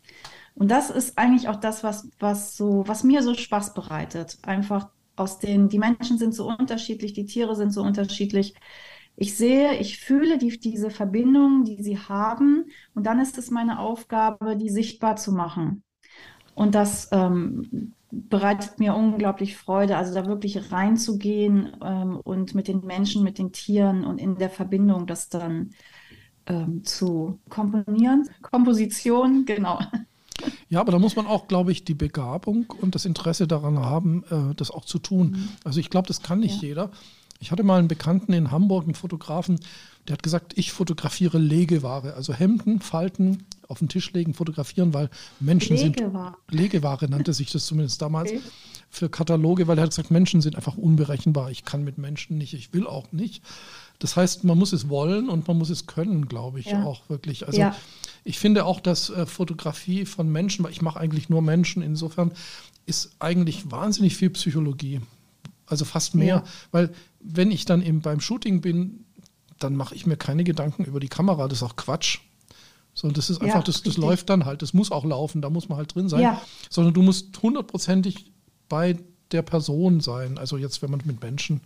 Und 0.54 0.71
das 0.71 0.90
ist 0.90 1.18
eigentlich 1.18 1.49
auch 1.49 1.57
das, 1.57 1.85
was, 1.85 2.11
was 2.18 2.57
so, 2.57 2.83
was 2.87 3.04
mir 3.04 3.23
so 3.23 3.35
Spaß 3.35 3.75
bereitet. 3.75 4.38
Einfach 4.42 4.88
aus 5.16 5.38
den, 5.38 5.68
die 5.68 5.78
Menschen 5.78 6.18
sind 6.18 6.35
so 6.35 6.49
unterschiedlich, 6.49 7.12
die 7.12 7.26
Tiere 7.26 7.54
sind 7.57 7.73
so 7.73 7.83
unterschiedlich. 7.83 8.54
Ich 9.16 9.37
sehe, 9.37 9.76
ich 9.78 9.99
fühle 9.99 10.38
die, 10.38 10.59
diese 10.59 10.90
Verbindung, 10.90 11.64
die 11.64 11.83
sie 11.83 11.99
haben. 11.99 12.66
Und 12.95 13.07
dann 13.07 13.21
ist 13.21 13.38
es 13.38 13.50
meine 13.50 13.78
Aufgabe, 13.78 14.57
die 14.57 14.71
sichtbar 14.71 15.16
zu 15.16 15.33
machen. 15.33 15.83
Und 16.54 16.75
das 16.75 17.09
ähm, 17.12 17.95
bereitet 18.11 18.79
mir 18.79 18.95
unglaublich 18.95 19.57
Freude, 19.57 19.97
also 19.97 20.15
da 20.15 20.27
wirklich 20.27 20.73
reinzugehen 20.73 21.77
ähm, 21.83 22.17
und 22.17 22.55
mit 22.55 22.69
den 22.69 22.81
Menschen, 22.85 23.23
mit 23.23 23.38
den 23.38 23.53
Tieren 23.53 24.05
und 24.05 24.19
in 24.19 24.37
der 24.37 24.50
Verbindung 24.50 25.07
das 25.07 25.29
dann 25.29 25.71
ähm, 26.47 26.85
zu 26.85 27.38
komponieren. 27.49 28.29
Komposition, 28.43 29.45
genau. 29.45 29.81
Ja, 30.69 30.81
aber 30.81 30.93
da 30.93 30.99
muss 30.99 31.17
man 31.17 31.27
auch, 31.27 31.49
glaube 31.49 31.73
ich, 31.73 31.85
die 31.85 31.95
Begabung 31.95 32.67
und 32.81 32.95
das 32.95 33.05
Interesse 33.05 33.47
daran 33.47 33.79
haben, 33.81 34.25
äh, 34.31 34.55
das 34.55 34.71
auch 34.71 34.85
zu 34.85 34.99
tun. 34.99 35.33
Mhm. 35.33 35.49
Also 35.65 35.81
ich 35.81 35.91
glaube, 35.91 36.09
das 36.09 36.23
kann 36.23 36.41
nicht 36.41 36.62
ja. 36.62 36.69
jeder. 36.69 36.91
Ich 37.41 37.50
hatte 37.50 37.62
mal 37.62 37.79
einen 37.79 37.88
Bekannten 37.88 38.33
in 38.33 38.50
Hamburg, 38.50 38.85
einen 38.85 38.95
Fotografen, 38.95 39.61
der 40.07 40.15
hat 40.15 40.23
gesagt, 40.23 40.57
ich 40.57 40.73
fotografiere 40.73 41.38
Legeware, 41.38 42.15
also 42.15 42.33
Hemden, 42.33 42.81
Falten, 42.81 43.45
auf 43.68 43.78
den 43.78 43.88
Tisch 43.88 44.12
legen, 44.12 44.34
fotografieren, 44.34 44.94
weil 44.94 45.10
Menschen 45.40 45.76
Legeware. 45.76 46.37
sind. 46.48 46.58
Legeware 46.60 47.08
nannte 47.08 47.34
sich 47.34 47.52
das 47.52 47.66
zumindest 47.66 48.00
damals. 48.02 48.30
Okay. 48.30 48.40
Für 48.90 49.10
Kataloge, 49.10 49.68
weil 49.68 49.76
er 49.78 49.82
hat 49.82 49.90
gesagt, 49.90 50.10
Menschen 50.10 50.40
sind 50.40 50.56
einfach 50.56 50.78
unberechenbar. 50.78 51.50
Ich 51.50 51.66
kann 51.66 51.84
mit 51.84 51.98
Menschen 51.98 52.38
nicht, 52.38 52.54
ich 52.54 52.72
will 52.72 52.87
auch 52.87 53.12
nicht. 53.12 53.42
Das 53.98 54.16
heißt, 54.16 54.44
man 54.44 54.56
muss 54.56 54.72
es 54.72 54.88
wollen 54.88 55.28
und 55.28 55.46
man 55.46 55.58
muss 55.58 55.68
es 55.68 55.87
können, 55.87 56.26
glaube 56.26 56.60
ich, 56.60 56.66
ja. 56.66 56.84
auch 56.84 57.08
wirklich. 57.10 57.46
Also 57.46 57.60
ja. 57.60 57.76
ich 58.25 58.38
finde 58.38 58.64
auch, 58.64 58.80
dass 58.80 59.10
äh, 59.10 59.26
Fotografie 59.26 60.06
von 60.06 60.32
Menschen, 60.32 60.64
weil 60.64 60.72
ich 60.72 60.80
mache 60.80 60.98
eigentlich 60.98 61.28
nur 61.28 61.42
Menschen, 61.42 61.82
insofern 61.82 62.32
ist 62.87 63.16
eigentlich 63.18 63.70
wahnsinnig 63.70 64.16
viel 64.16 64.30
Psychologie. 64.30 65.02
Also 65.66 65.84
fast 65.84 66.14
mehr. 66.14 66.37
Ja. 66.37 66.44
Weil 66.70 66.90
wenn 67.20 67.50
ich 67.50 67.66
dann 67.66 67.82
eben 67.82 68.00
beim 68.00 68.20
Shooting 68.20 68.62
bin, 68.62 69.04
dann 69.58 69.76
mache 69.76 69.94
ich 69.94 70.06
mir 70.06 70.16
keine 70.16 70.44
Gedanken 70.44 70.84
über 70.84 71.00
die 71.00 71.08
Kamera. 71.08 71.46
Das 71.48 71.58
ist 71.58 71.62
auch 71.62 71.76
Quatsch. 71.76 72.20
Sondern 72.99 73.14
das 73.14 73.31
ist 73.31 73.40
einfach, 73.40 73.61
ja, 73.61 73.62
das, 73.62 73.83
das 73.85 73.97
läuft 73.97 74.28
dann 74.28 74.45
halt. 74.45 74.61
Das 74.61 74.75
muss 74.75 74.90
auch 74.90 75.05
laufen, 75.05 75.40
da 75.40 75.50
muss 75.50 75.69
man 75.69 75.78
halt 75.78 75.95
drin 75.95 76.09
sein. 76.09 76.21
Ja. 76.21 76.43
Sondern 76.69 76.95
du 76.95 77.02
musst 77.02 77.40
hundertprozentig 77.40 78.33
bei 78.69 78.99
der 79.31 79.43
Person 79.43 80.00
sein. 80.00 80.37
Also 80.37 80.57
jetzt, 80.57 80.83
wenn 80.83 80.90
man 80.90 81.00
mit 81.05 81.23
Menschen 81.23 81.61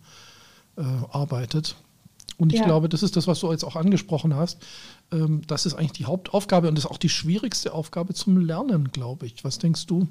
äh, 0.77 0.83
arbeitet. 1.11 1.77
Und 2.37 2.53
ich 2.53 2.59
ja. 2.59 2.67
glaube, 2.67 2.91
das 2.91 3.03
ist 3.03 3.17
das, 3.17 3.27
was 3.27 3.41
du 3.41 3.51
jetzt 3.51 3.65
auch 3.65 3.77
angesprochen 3.77 4.37
hast. 4.37 4.63
Ähm, 5.11 5.41
das 5.47 5.65
ist 5.65 5.73
eigentlich 5.73 5.93
die 5.93 6.05
Hauptaufgabe 6.05 6.69
und 6.69 6.77
das 6.77 6.85
ist 6.85 6.91
auch 6.91 6.99
die 6.99 7.09
schwierigste 7.09 7.73
Aufgabe 7.73 8.13
zum 8.13 8.37
Lernen, 8.37 8.91
glaube 8.93 9.25
ich. 9.25 9.43
Was 9.43 9.59
denkst 9.59 9.87
du? 9.87 10.09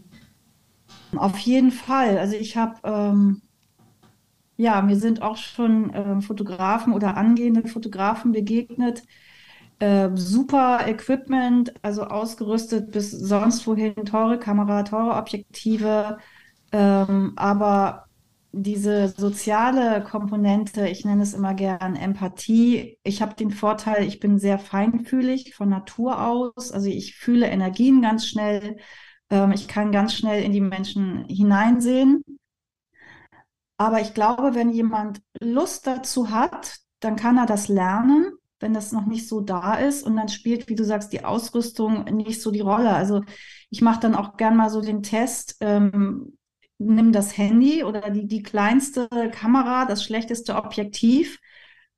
Auf 1.15 1.37
jeden 1.37 1.71
Fall. 1.71 2.17
Also 2.17 2.35
ich 2.35 2.57
habe, 2.57 2.79
ähm, 2.83 3.43
ja, 4.57 4.81
mir 4.81 4.95
sind 4.95 5.21
auch 5.21 5.37
schon 5.37 5.93
äh, 5.93 6.19
Fotografen 6.23 6.93
oder 6.93 7.15
angehende 7.15 7.67
Fotografen 7.67 8.31
begegnet. 8.31 9.03
Äh, 9.81 10.11
super 10.13 10.87
Equipment, 10.87 11.73
also 11.81 12.03
ausgerüstet 12.03 12.91
bis 12.91 13.09
sonst 13.09 13.65
wohin, 13.65 13.95
teure 14.05 14.37
Kamera, 14.37 14.83
teure 14.83 15.15
Objektive, 15.15 16.19
ähm, 16.71 17.33
aber 17.35 18.05
diese 18.51 19.07
soziale 19.07 20.03
Komponente, 20.03 20.87
ich 20.87 21.03
nenne 21.03 21.23
es 21.23 21.33
immer 21.33 21.55
gern 21.55 21.95
Empathie. 21.95 22.99
Ich 23.01 23.23
habe 23.23 23.33
den 23.33 23.49
Vorteil, 23.49 24.05
ich 24.05 24.19
bin 24.19 24.37
sehr 24.37 24.59
feinfühlig 24.59 25.55
von 25.55 25.69
Natur 25.69 26.21
aus. 26.27 26.71
Also 26.71 26.87
ich 26.87 27.15
fühle 27.15 27.47
Energien 27.47 28.03
ganz 28.03 28.27
schnell. 28.27 28.77
Ähm, 29.31 29.51
ich 29.51 29.67
kann 29.67 29.91
ganz 29.91 30.13
schnell 30.13 30.43
in 30.43 30.51
die 30.51 30.61
Menschen 30.61 31.25
hineinsehen. 31.25 32.23
Aber 33.77 33.99
ich 33.99 34.13
glaube, 34.13 34.53
wenn 34.53 34.69
jemand 34.69 35.23
Lust 35.41 35.87
dazu 35.87 36.29
hat, 36.29 36.77
dann 36.99 37.15
kann 37.15 37.37
er 37.37 37.47
das 37.47 37.67
lernen, 37.67 38.33
wenn 38.61 38.73
das 38.73 38.91
noch 38.91 39.05
nicht 39.05 39.27
so 39.27 39.41
da 39.41 39.75
ist. 39.75 40.03
Und 40.03 40.15
dann 40.15 40.29
spielt, 40.29 40.69
wie 40.69 40.75
du 40.75 40.83
sagst, 40.85 41.13
die 41.13 41.25
Ausrüstung 41.25 42.05
nicht 42.05 42.41
so 42.41 42.51
die 42.51 42.61
Rolle. 42.61 42.91
Also 42.91 43.23
ich 43.69 43.81
mache 43.81 43.99
dann 44.01 44.15
auch 44.15 44.37
gern 44.37 44.55
mal 44.55 44.69
so 44.69 44.81
den 44.81 45.03
Test. 45.03 45.57
Ähm, 45.61 46.37
nimm 46.77 47.11
das 47.11 47.37
Handy 47.37 47.83
oder 47.83 48.09
die, 48.09 48.27
die 48.27 48.43
kleinste 48.43 49.07
Kamera, 49.31 49.85
das 49.85 50.03
schlechteste 50.03 50.55
Objektiv 50.55 51.39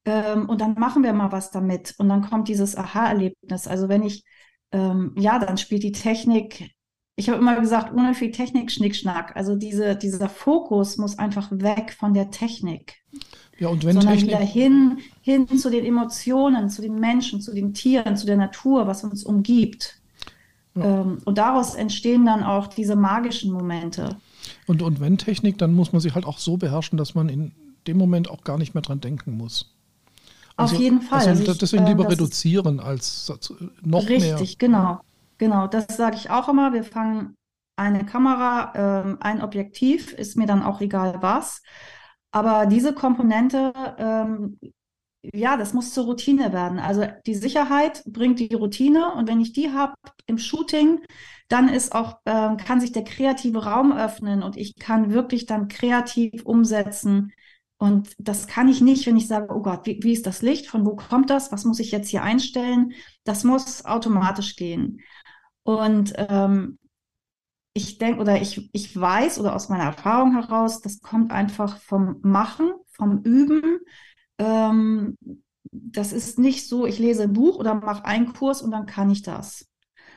ähm, 0.05 0.49
und 0.49 0.61
dann 0.61 0.73
machen 0.75 1.03
wir 1.03 1.13
mal 1.13 1.31
was 1.31 1.51
damit. 1.51 1.95
Und 1.97 2.09
dann 2.09 2.21
kommt 2.29 2.47
dieses 2.47 2.75
Aha-Erlebnis. 2.75 3.67
Also 3.67 3.89
wenn 3.89 4.03
ich, 4.03 4.23
ähm, 4.71 5.13
ja, 5.17 5.39
dann 5.39 5.57
spielt 5.57 5.83
die 5.83 5.91
Technik, 5.91 6.71
ich 7.15 7.29
habe 7.29 7.39
immer 7.39 7.59
gesagt, 7.59 7.93
ohne 7.93 8.13
viel 8.15 8.31
Technik, 8.31 8.71
Schnickschnack. 8.71 9.35
Also 9.35 9.55
diese, 9.55 9.95
dieser 9.95 10.29
Fokus 10.29 10.97
muss 10.97 11.19
einfach 11.19 11.49
weg 11.51 11.93
von 11.97 12.13
der 12.13 12.31
Technik. 12.31 13.02
Ja, 13.59 13.69
und 13.69 13.85
wenn 13.85 13.95
sondern 13.95 14.15
Technik... 14.15 14.35
wieder 14.35 14.45
hin, 14.45 14.99
hin 15.21 15.47
zu 15.57 15.69
den 15.69 15.85
Emotionen, 15.85 16.69
zu 16.69 16.81
den 16.81 16.99
Menschen, 16.99 17.41
zu 17.41 17.53
den 17.53 17.73
Tieren, 17.73 18.17
zu 18.17 18.25
der 18.25 18.37
Natur, 18.37 18.87
was 18.87 19.03
uns 19.03 19.23
umgibt. 19.23 19.99
Ja. 20.75 21.01
Ähm, 21.01 21.19
und 21.25 21.37
daraus 21.37 21.75
entstehen 21.75 22.25
dann 22.25 22.43
auch 22.43 22.67
diese 22.67 22.95
magischen 22.95 23.51
Momente. 23.51 24.17
Und, 24.67 24.81
und 24.81 24.99
wenn 24.99 25.17
Technik, 25.17 25.57
dann 25.57 25.73
muss 25.73 25.93
man 25.93 26.01
sie 26.01 26.11
halt 26.11 26.25
auch 26.25 26.39
so 26.39 26.57
beherrschen, 26.57 26.97
dass 26.97 27.15
man 27.15 27.29
in 27.29 27.51
dem 27.87 27.97
Moment 27.97 28.29
auch 28.29 28.43
gar 28.43 28.57
nicht 28.57 28.73
mehr 28.73 28.81
dran 28.81 29.01
denken 29.01 29.37
muss. 29.37 29.73
Also, 30.55 30.75
Auf 30.75 30.81
jeden 30.81 31.01
Fall. 31.01 31.27
Also, 31.27 31.51
ich, 31.51 31.57
deswegen 31.57 31.85
lieber 31.85 32.05
äh, 32.05 32.09
reduzieren 32.09 32.79
als 32.79 33.31
noch 33.81 34.01
richtig, 34.01 34.21
mehr. 34.21 34.39
Richtig, 34.39 34.57
genau. 34.57 34.99
Genau, 35.37 35.67
das 35.67 35.87
sage 35.97 36.15
ich 36.15 36.29
auch 36.29 36.47
immer. 36.47 36.73
Wir 36.73 36.83
fangen 36.83 37.35
eine 37.75 38.05
Kamera, 38.05 38.73
äh, 39.01 39.15
ein 39.19 39.41
Objektiv, 39.41 40.13
ist 40.13 40.37
mir 40.37 40.45
dann 40.45 40.61
auch 40.61 40.79
egal 40.79 41.17
was. 41.21 41.63
Aber 42.33 42.65
diese 42.65 42.93
Komponente, 42.93 43.73
ähm, 43.99 44.59
ja, 45.21 45.55
das 45.55 45.73
muss 45.73 45.93
zur 45.93 46.05
Routine 46.05 46.51
werden. 46.51 46.79
Also 46.79 47.05
die 47.27 47.35
Sicherheit 47.35 48.03
bringt 48.07 48.39
die 48.39 48.53
Routine 48.55 49.13
und 49.13 49.29
wenn 49.29 49.39
ich 49.39 49.53
die 49.53 49.71
habe 49.71 49.93
im 50.25 50.39
Shooting, 50.39 50.99
dann 51.47 51.69
ist 51.69 51.93
auch, 51.93 52.17
äh, 52.25 52.57
kann 52.57 52.81
sich 52.81 52.91
der 52.91 53.03
kreative 53.03 53.63
Raum 53.65 53.93
öffnen 53.93 54.41
und 54.41 54.57
ich 54.57 54.75
kann 54.75 55.11
wirklich 55.13 55.45
dann 55.45 55.67
kreativ 55.67 56.43
umsetzen. 56.43 57.31
Und 57.77 58.09
das 58.17 58.47
kann 58.47 58.67
ich 58.67 58.81
nicht, 58.81 59.05
wenn 59.05 59.17
ich 59.17 59.27
sage, 59.27 59.53
oh 59.53 59.61
Gott, 59.61 59.85
wie, 59.85 59.99
wie 60.01 60.13
ist 60.13 60.25
das 60.25 60.41
Licht? 60.41 60.67
Von 60.67 60.85
wo 60.87 60.95
kommt 60.95 61.29
das? 61.29 61.51
Was 61.51 61.65
muss 61.65 61.79
ich 61.79 61.91
jetzt 61.91 62.09
hier 62.09 62.23
einstellen? 62.23 62.93
Das 63.25 63.43
muss 63.43 63.85
automatisch 63.85 64.55
gehen. 64.55 65.01
Und 65.63 66.13
ähm, 66.17 66.79
ich 67.73 67.97
denke 67.97 68.21
oder 68.21 68.41
ich, 68.41 68.69
ich 68.73 68.99
weiß 68.99 69.39
oder 69.39 69.55
aus 69.55 69.69
meiner 69.69 69.85
Erfahrung 69.85 70.33
heraus, 70.33 70.81
das 70.81 71.01
kommt 71.01 71.31
einfach 71.31 71.77
vom 71.77 72.19
Machen, 72.21 72.71
vom 72.91 73.21
Üben. 73.23 73.79
Ähm, 74.37 75.17
das 75.71 76.13
ist 76.13 76.37
nicht 76.37 76.67
so, 76.67 76.85
ich 76.85 76.99
lese 76.99 77.23
ein 77.23 77.33
Buch 77.33 77.57
oder 77.57 77.73
mache 77.75 78.05
einen 78.05 78.33
Kurs 78.33 78.61
und 78.61 78.71
dann 78.71 78.85
kann 78.85 79.09
ich 79.09 79.23
das, 79.23 79.67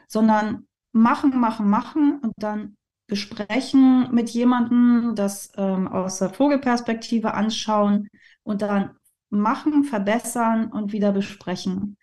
sondern 0.09 0.67
machen, 0.93 1.39
machen, 1.41 1.69
machen 1.71 2.21
und 2.23 2.33
dann 2.37 2.77
besprechen 3.07 4.09
mit 4.13 4.31
jemandem, 4.31 5.15
das 5.15 5.53
ähm, 5.57 5.89
aus 5.89 6.19
der 6.19 6.31
Vogelperspektive 6.31 7.35
anschauen 7.35 8.09
und 8.43 8.63
dann 8.63 8.91
machen, 9.31 9.85
verbessern 9.85 10.71
und 10.73 10.93
wieder 10.93 11.13
besprechen. 11.13 11.96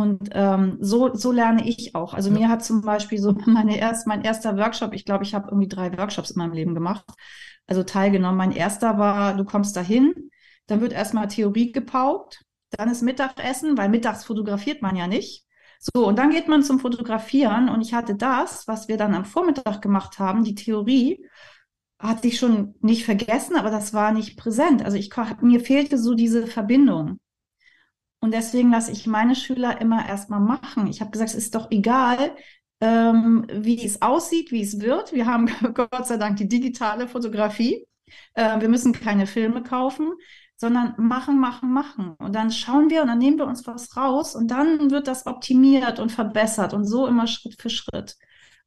Und 0.00 0.30
ähm, 0.32 0.78
so, 0.80 1.14
so 1.14 1.30
lerne 1.30 1.68
ich 1.68 1.94
auch. 1.94 2.14
Also 2.14 2.30
ja. 2.30 2.38
mir 2.38 2.48
hat 2.48 2.64
zum 2.64 2.82
Beispiel 2.82 3.18
so 3.18 3.32
meine 3.46 3.78
erst, 3.78 4.06
mein 4.06 4.22
erster 4.22 4.56
Workshop, 4.56 4.94
ich 4.94 5.04
glaube, 5.04 5.24
ich 5.24 5.34
habe 5.34 5.48
irgendwie 5.48 5.68
drei 5.68 5.96
Workshops 5.96 6.30
in 6.30 6.38
meinem 6.38 6.52
Leben 6.52 6.74
gemacht, 6.74 7.04
also 7.66 7.82
teilgenommen. 7.82 8.36
Mein 8.36 8.52
erster 8.52 8.98
war, 8.98 9.36
du 9.36 9.44
kommst 9.44 9.76
dahin, 9.76 10.30
dann 10.66 10.80
wird 10.80 10.92
erstmal 10.92 11.28
Theorie 11.28 11.72
gepaukt, 11.72 12.44
dann 12.70 12.90
ist 12.90 13.02
Mittagessen, 13.02 13.76
weil 13.76 13.88
mittags 13.88 14.24
fotografiert 14.24 14.82
man 14.82 14.96
ja 14.96 15.06
nicht. 15.06 15.44
So, 15.78 16.06
und 16.06 16.18
dann 16.18 16.30
geht 16.30 16.48
man 16.48 16.62
zum 16.62 16.78
Fotografieren 16.78 17.68
und 17.68 17.80
ich 17.80 17.94
hatte 17.94 18.14
das, 18.14 18.68
was 18.68 18.88
wir 18.88 18.96
dann 18.96 19.14
am 19.14 19.24
Vormittag 19.24 19.80
gemacht 19.80 20.18
haben, 20.18 20.44
die 20.44 20.54
Theorie, 20.54 21.24
hatte 21.98 22.28
ich 22.28 22.38
schon 22.38 22.74
nicht 22.80 23.04
vergessen, 23.04 23.56
aber 23.56 23.70
das 23.70 23.92
war 23.92 24.12
nicht 24.12 24.38
präsent. 24.38 24.82
Also 24.84 24.96
ich, 24.96 25.10
mir 25.42 25.60
fehlte 25.60 25.98
so 25.98 26.14
diese 26.14 26.46
Verbindung. 26.46 27.18
Und 28.20 28.32
deswegen 28.34 28.70
lasse 28.70 28.92
ich 28.92 29.06
meine 29.06 29.34
Schüler 29.34 29.80
immer 29.80 30.06
erstmal 30.06 30.40
machen. 30.40 30.86
Ich 30.86 31.00
habe 31.00 31.10
gesagt, 31.10 31.30
es 31.30 31.36
ist 31.36 31.54
doch 31.54 31.70
egal, 31.70 32.36
ähm, 32.80 33.46
wie 33.50 33.82
es 33.84 34.02
aussieht, 34.02 34.52
wie 34.52 34.62
es 34.62 34.80
wird. 34.80 35.12
Wir 35.12 35.26
haben 35.26 35.46
Gott 35.74 36.06
sei 36.06 36.16
Dank 36.16 36.36
die 36.36 36.48
digitale 36.48 37.08
Fotografie. 37.08 37.86
Äh, 38.34 38.60
wir 38.60 38.68
müssen 38.68 38.92
keine 38.92 39.26
Filme 39.26 39.62
kaufen 39.62 40.12
sondern 40.60 40.94
machen, 40.98 41.40
machen, 41.40 41.72
machen. 41.72 42.10
Und 42.18 42.34
dann 42.34 42.50
schauen 42.50 42.90
wir 42.90 43.00
und 43.00 43.08
dann 43.08 43.18
nehmen 43.18 43.38
wir 43.38 43.46
uns 43.46 43.66
was 43.66 43.96
raus 43.96 44.36
und 44.36 44.50
dann 44.50 44.90
wird 44.90 45.08
das 45.08 45.24
optimiert 45.26 45.98
und 45.98 46.12
verbessert 46.12 46.74
und 46.74 46.84
so 46.84 47.06
immer 47.06 47.26
Schritt 47.26 47.58
für 47.58 47.70
Schritt. 47.70 48.16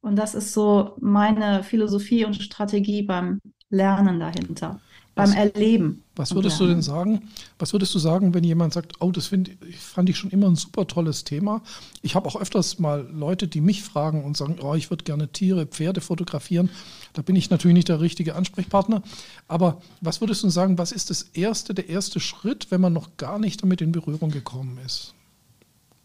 Und 0.01 0.15
das 0.15 0.33
ist 0.33 0.53
so 0.53 0.97
meine 0.99 1.61
Philosophie 1.63 2.25
und 2.25 2.33
Strategie 2.41 3.03
beim 3.03 3.41
Lernen 3.69 4.19
dahinter 4.19 4.81
beim 5.15 5.29
was, 5.29 5.35
Erleben. 5.35 6.03
Was 6.15 6.33
würdest 6.33 6.59
du 6.59 6.67
denn 6.67 6.81
sagen? 6.81 7.29
Was 7.59 7.73
würdest 7.73 7.93
du 7.93 7.99
sagen, 7.99 8.33
wenn 8.33 8.43
jemand 8.43 8.73
sagt, 8.73 8.93
oh, 8.99 9.11
das 9.11 9.27
find, 9.27 9.51
fand 9.77 10.09
ich 10.09 10.17
schon 10.17 10.31
immer 10.31 10.47
ein 10.47 10.55
super 10.55 10.87
tolles 10.87 11.23
Thema? 11.23 11.61
Ich 12.01 12.15
habe 12.15 12.27
auch 12.27 12.35
öfters 12.35 12.79
mal 12.79 13.07
Leute, 13.11 13.47
die 13.47 13.61
mich 13.61 13.83
fragen 13.83 14.23
und 14.23 14.35
sagen, 14.37 14.57
oh, 14.61 14.73
ich 14.73 14.89
würde 14.89 15.03
gerne 15.03 15.27
Tiere, 15.31 15.65
Pferde 15.65 16.01
fotografieren. 16.01 16.69
Da 17.13 17.21
bin 17.21 17.35
ich 17.35 17.49
natürlich 17.49 17.75
nicht 17.75 17.89
der 17.89 18.01
richtige 18.01 18.35
Ansprechpartner. 18.35 19.03
Aber 19.47 19.81
was 20.01 20.21
würdest 20.21 20.43
du 20.43 20.49
sagen, 20.49 20.77
was 20.77 20.91
ist 20.91 21.09
das 21.09 21.23
erste, 21.33 21.73
der 21.73 21.89
erste 21.89 22.19
Schritt, 22.19 22.67
wenn 22.71 22.81
man 22.81 22.93
noch 22.93 23.17
gar 23.17 23.39
nicht 23.39 23.61
damit 23.61 23.81
in 23.81 23.91
Berührung 23.91 24.31
gekommen 24.31 24.79
ist? 24.85 25.13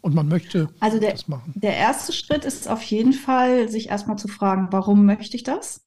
Und 0.00 0.14
man 0.14 0.28
möchte 0.28 0.68
also 0.80 1.00
der, 1.00 1.12
das 1.12 1.28
machen. 1.28 1.52
Der 1.56 1.76
erste 1.76 2.12
Schritt 2.12 2.44
ist 2.44 2.68
auf 2.68 2.82
jeden 2.82 3.12
Fall, 3.12 3.68
sich 3.68 3.88
erstmal 3.88 4.18
zu 4.18 4.28
fragen, 4.28 4.68
warum 4.70 5.06
möchte 5.06 5.36
ich 5.36 5.42
das? 5.42 5.80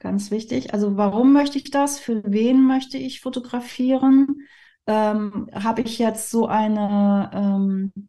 Ganz 0.00 0.30
wichtig. 0.32 0.72
Also 0.74 0.96
warum 0.96 1.32
möchte 1.32 1.58
ich 1.58 1.70
das? 1.70 1.98
Für 2.00 2.22
wen 2.24 2.66
möchte 2.66 2.96
ich 2.98 3.20
fotografieren? 3.20 4.46
Ähm, 4.86 5.48
Habe 5.54 5.82
ich 5.82 5.98
jetzt 5.98 6.30
so 6.30 6.46
eine, 6.46 7.30
ähm, 7.34 8.08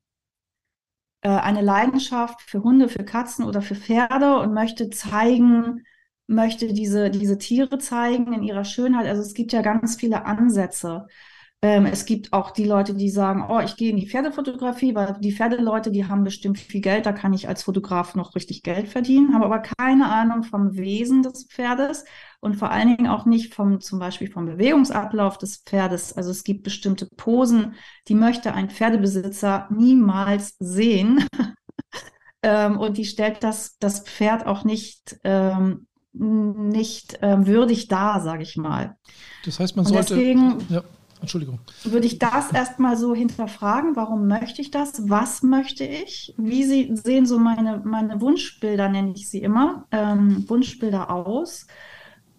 äh, 1.22 1.30
eine 1.30 1.62
Leidenschaft 1.62 2.42
für 2.42 2.64
Hunde, 2.64 2.90
für 2.90 3.04
Katzen 3.04 3.46
oder 3.46 3.62
für 3.62 3.76
Pferde 3.76 4.38
und 4.40 4.54
möchte 4.54 4.90
zeigen, 4.90 5.84
möchte 6.28 6.74
diese, 6.74 7.10
diese 7.10 7.38
Tiere 7.38 7.78
zeigen 7.78 8.34
in 8.34 8.44
ihrer 8.44 8.66
Schönheit. 8.66 9.08
Also 9.08 9.22
es 9.22 9.34
gibt 9.34 9.52
ja 9.54 9.62
ganz 9.62 9.96
viele 9.98 10.26
Ansätze. 10.26 11.08
Ähm, 11.64 11.86
es 11.86 12.06
gibt 12.06 12.34
auch 12.34 12.50
die 12.50 12.64
Leute, 12.66 12.96
die 12.96 13.12
sagen, 13.12 13.46
oh, 13.48 13.60
ich 13.60 13.76
gehe 13.76 13.92
in 13.92 13.98
die 13.98 14.10
Pferdefotografie, 14.10 14.96
weil 14.96 15.16
die 15.20 15.32
Pferdeleute, 15.32 15.92
die 15.92 16.08
haben 16.08 16.24
bestimmt 16.24 16.58
viel 16.58 16.82
Geld, 16.82 17.06
da 17.06 17.12
kann 17.12 17.34
ich 17.34 17.48
als 17.48 17.62
Fotograf 17.62 18.16
noch 18.16 18.34
richtig 18.34 18.64
Geld 18.64 18.88
verdienen, 18.88 19.36
haben 19.36 19.44
aber 19.44 19.60
keine 19.60 20.12
Ahnung 20.12 20.42
vom 20.42 20.76
Wesen 20.76 21.22
des 21.22 21.46
Pferdes 21.46 22.04
und 22.40 22.56
vor 22.56 22.72
allen 22.72 22.98
Dingen 22.98 23.08
auch 23.08 23.28
nicht 23.28 23.54
vom, 23.54 23.80
zum 23.80 24.00
Beispiel 24.00 24.32
vom 24.32 24.48
Bewegungsablauf 24.48 25.38
des 25.38 25.58
Pferdes. 25.58 26.14
Also 26.14 26.32
es 26.32 26.44
gibt 26.44 26.64
bestimmte 26.64 27.08
Posen, 27.16 27.76
die 28.08 28.16
möchte 28.16 28.56
ein 28.56 28.72
Pferdebesitzer 28.72 29.68
niemals 29.70 30.56
sehen. 30.58 31.28
ähm, 32.42 32.80
und 32.80 32.98
die 32.98 33.06
stellt 33.06 33.44
das, 33.44 33.78
das 33.78 34.00
Pferd 34.00 34.48
auch 34.48 34.64
nicht, 34.64 35.20
ähm, 35.24 35.86
nicht 36.12 37.20
ähm, 37.22 37.46
würdig 37.46 37.88
dar, 37.88 38.20
sage 38.20 38.42
ich 38.42 38.58
mal. 38.58 38.98
Das 39.46 39.60
heißt, 39.60 39.76
man 39.76 39.86
sollte. 39.86 40.16
Deswegen, 40.16 40.58
ja 40.68 40.82
Entschuldigung. 41.22 41.60
Würde 41.84 42.08
ich 42.08 42.18
das 42.20 42.52
erstmal 42.52 42.98
so 42.98 43.14
hinterfragen, 43.14 43.96
warum 43.96 44.28
möchte 44.28 44.62
ich 44.62 44.72
das? 44.72 45.08
Was 45.08 45.44
möchte 45.44 45.84
ich? 45.84 46.34
Wie 46.38 46.64
sie, 46.64 46.92
sehen 46.96 47.26
so 47.28 47.38
meine, 47.40 47.82
meine 47.86 48.20
Wunschbilder, 48.22 48.90
nenne 48.90 49.14
ich 49.16 49.30
sie 49.30 49.42
immer, 49.42 49.88
ähm, 49.92 50.50
Wunschbilder 50.50 51.12
aus? 51.12 51.68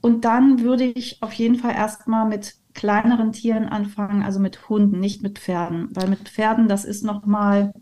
Und 0.01 0.25
dann 0.25 0.61
würde 0.61 0.85
ich 0.85 1.23
auf 1.23 1.33
jeden 1.33 1.55
Fall 1.57 1.75
erstmal 1.75 2.29
mit 2.29 2.57
kleineren 2.75 3.33
Tieren 3.33 3.67
anfangen, 3.67 4.23
also 4.23 4.41
mit 4.41 4.69
Hunden, 4.69 4.99
nicht 4.99 5.23
mit 5.23 5.39
Pferden. 5.39 5.89
Weil 5.93 6.09
mit 6.09 6.29
Pferden, 6.29 6.67
das 6.67 6.85
ist 6.85 7.05
nochmal 7.05 7.73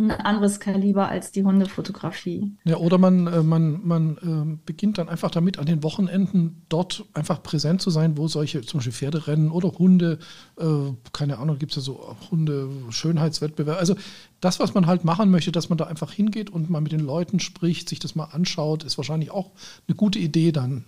ein 0.00 0.10
anderes 0.10 0.60
Kaliber 0.60 1.08
als 1.08 1.32
die 1.32 1.44
Hundefotografie. 1.44 2.52
Ja, 2.64 2.76
oder 2.76 2.98
man, 2.98 3.26
äh, 3.26 3.42
man, 3.42 3.80
man 3.86 4.16
äh, 4.16 4.58
beginnt 4.64 4.98
dann 4.98 5.08
einfach 5.08 5.30
damit, 5.30 5.58
an 5.58 5.66
den 5.66 5.82
Wochenenden 5.82 6.62
dort 6.68 7.04
einfach 7.14 7.42
präsent 7.42 7.82
zu 7.82 7.90
sein, 7.90 8.16
wo 8.16 8.28
solche 8.28 8.62
zum 8.62 8.78
Beispiel 8.78 8.92
Pferderennen 8.92 9.50
oder 9.50 9.72
Hunde, 9.78 10.18
äh, 10.58 10.64
keine 11.12 11.38
Ahnung, 11.38 11.58
gibt 11.58 11.72
es 11.72 11.76
ja 11.76 11.82
so 11.82 12.16
Hunde-Schönheitswettbewerbe. 12.30 13.78
Also 13.78 13.94
das, 14.40 14.58
was 14.60 14.74
man 14.74 14.86
halt 14.86 15.04
machen 15.04 15.30
möchte, 15.30 15.52
dass 15.52 15.68
man 15.68 15.78
da 15.78 15.86
einfach 15.86 16.12
hingeht 16.12 16.50
und 16.50 16.70
mal 16.70 16.80
mit 16.80 16.92
den 16.92 17.00
Leuten 17.00 17.40
spricht, 17.40 17.88
sich 17.88 17.98
das 17.98 18.14
mal 18.14 18.24
anschaut, 18.24 18.84
ist 18.84 18.98
wahrscheinlich 18.98 19.30
auch 19.30 19.50
eine 19.86 19.96
gute 19.96 20.18
Idee 20.18 20.52
dann. 20.52 20.84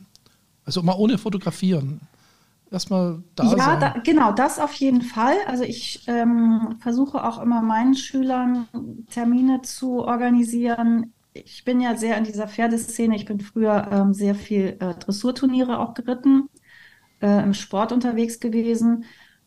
Also 0.64 0.82
mal 0.82 0.94
ohne 0.96 1.18
fotografieren 1.18 2.00
erstmal 2.72 3.22
da 3.34 3.44
ja, 3.44 3.50
sein. 3.50 3.80
Ja, 3.80 3.94
genau, 4.04 4.32
das 4.32 4.58
auf 4.58 4.72
jeden 4.74 5.02
Fall. 5.02 5.34
Also 5.46 5.64
ich 5.64 6.04
ähm, 6.06 6.76
versuche 6.80 7.24
auch 7.24 7.40
immer 7.40 7.62
meinen 7.62 7.94
Schülern 7.94 8.68
Termine 9.10 9.62
zu 9.62 10.04
organisieren. 10.04 11.12
Ich 11.34 11.64
bin 11.64 11.80
ja 11.80 11.96
sehr 11.96 12.16
in 12.18 12.24
dieser 12.24 12.48
Pferdeszene. 12.48 13.16
Ich 13.16 13.24
bin 13.24 13.40
früher 13.40 13.88
ähm, 13.90 14.14
sehr 14.14 14.34
viel 14.34 14.76
äh, 14.80 14.94
Dressurturniere 14.94 15.78
auch 15.78 15.94
geritten, 15.94 16.48
äh, 17.20 17.42
im 17.42 17.54
Sport 17.54 17.92
unterwegs 17.92 18.40
gewesen. 18.40 19.04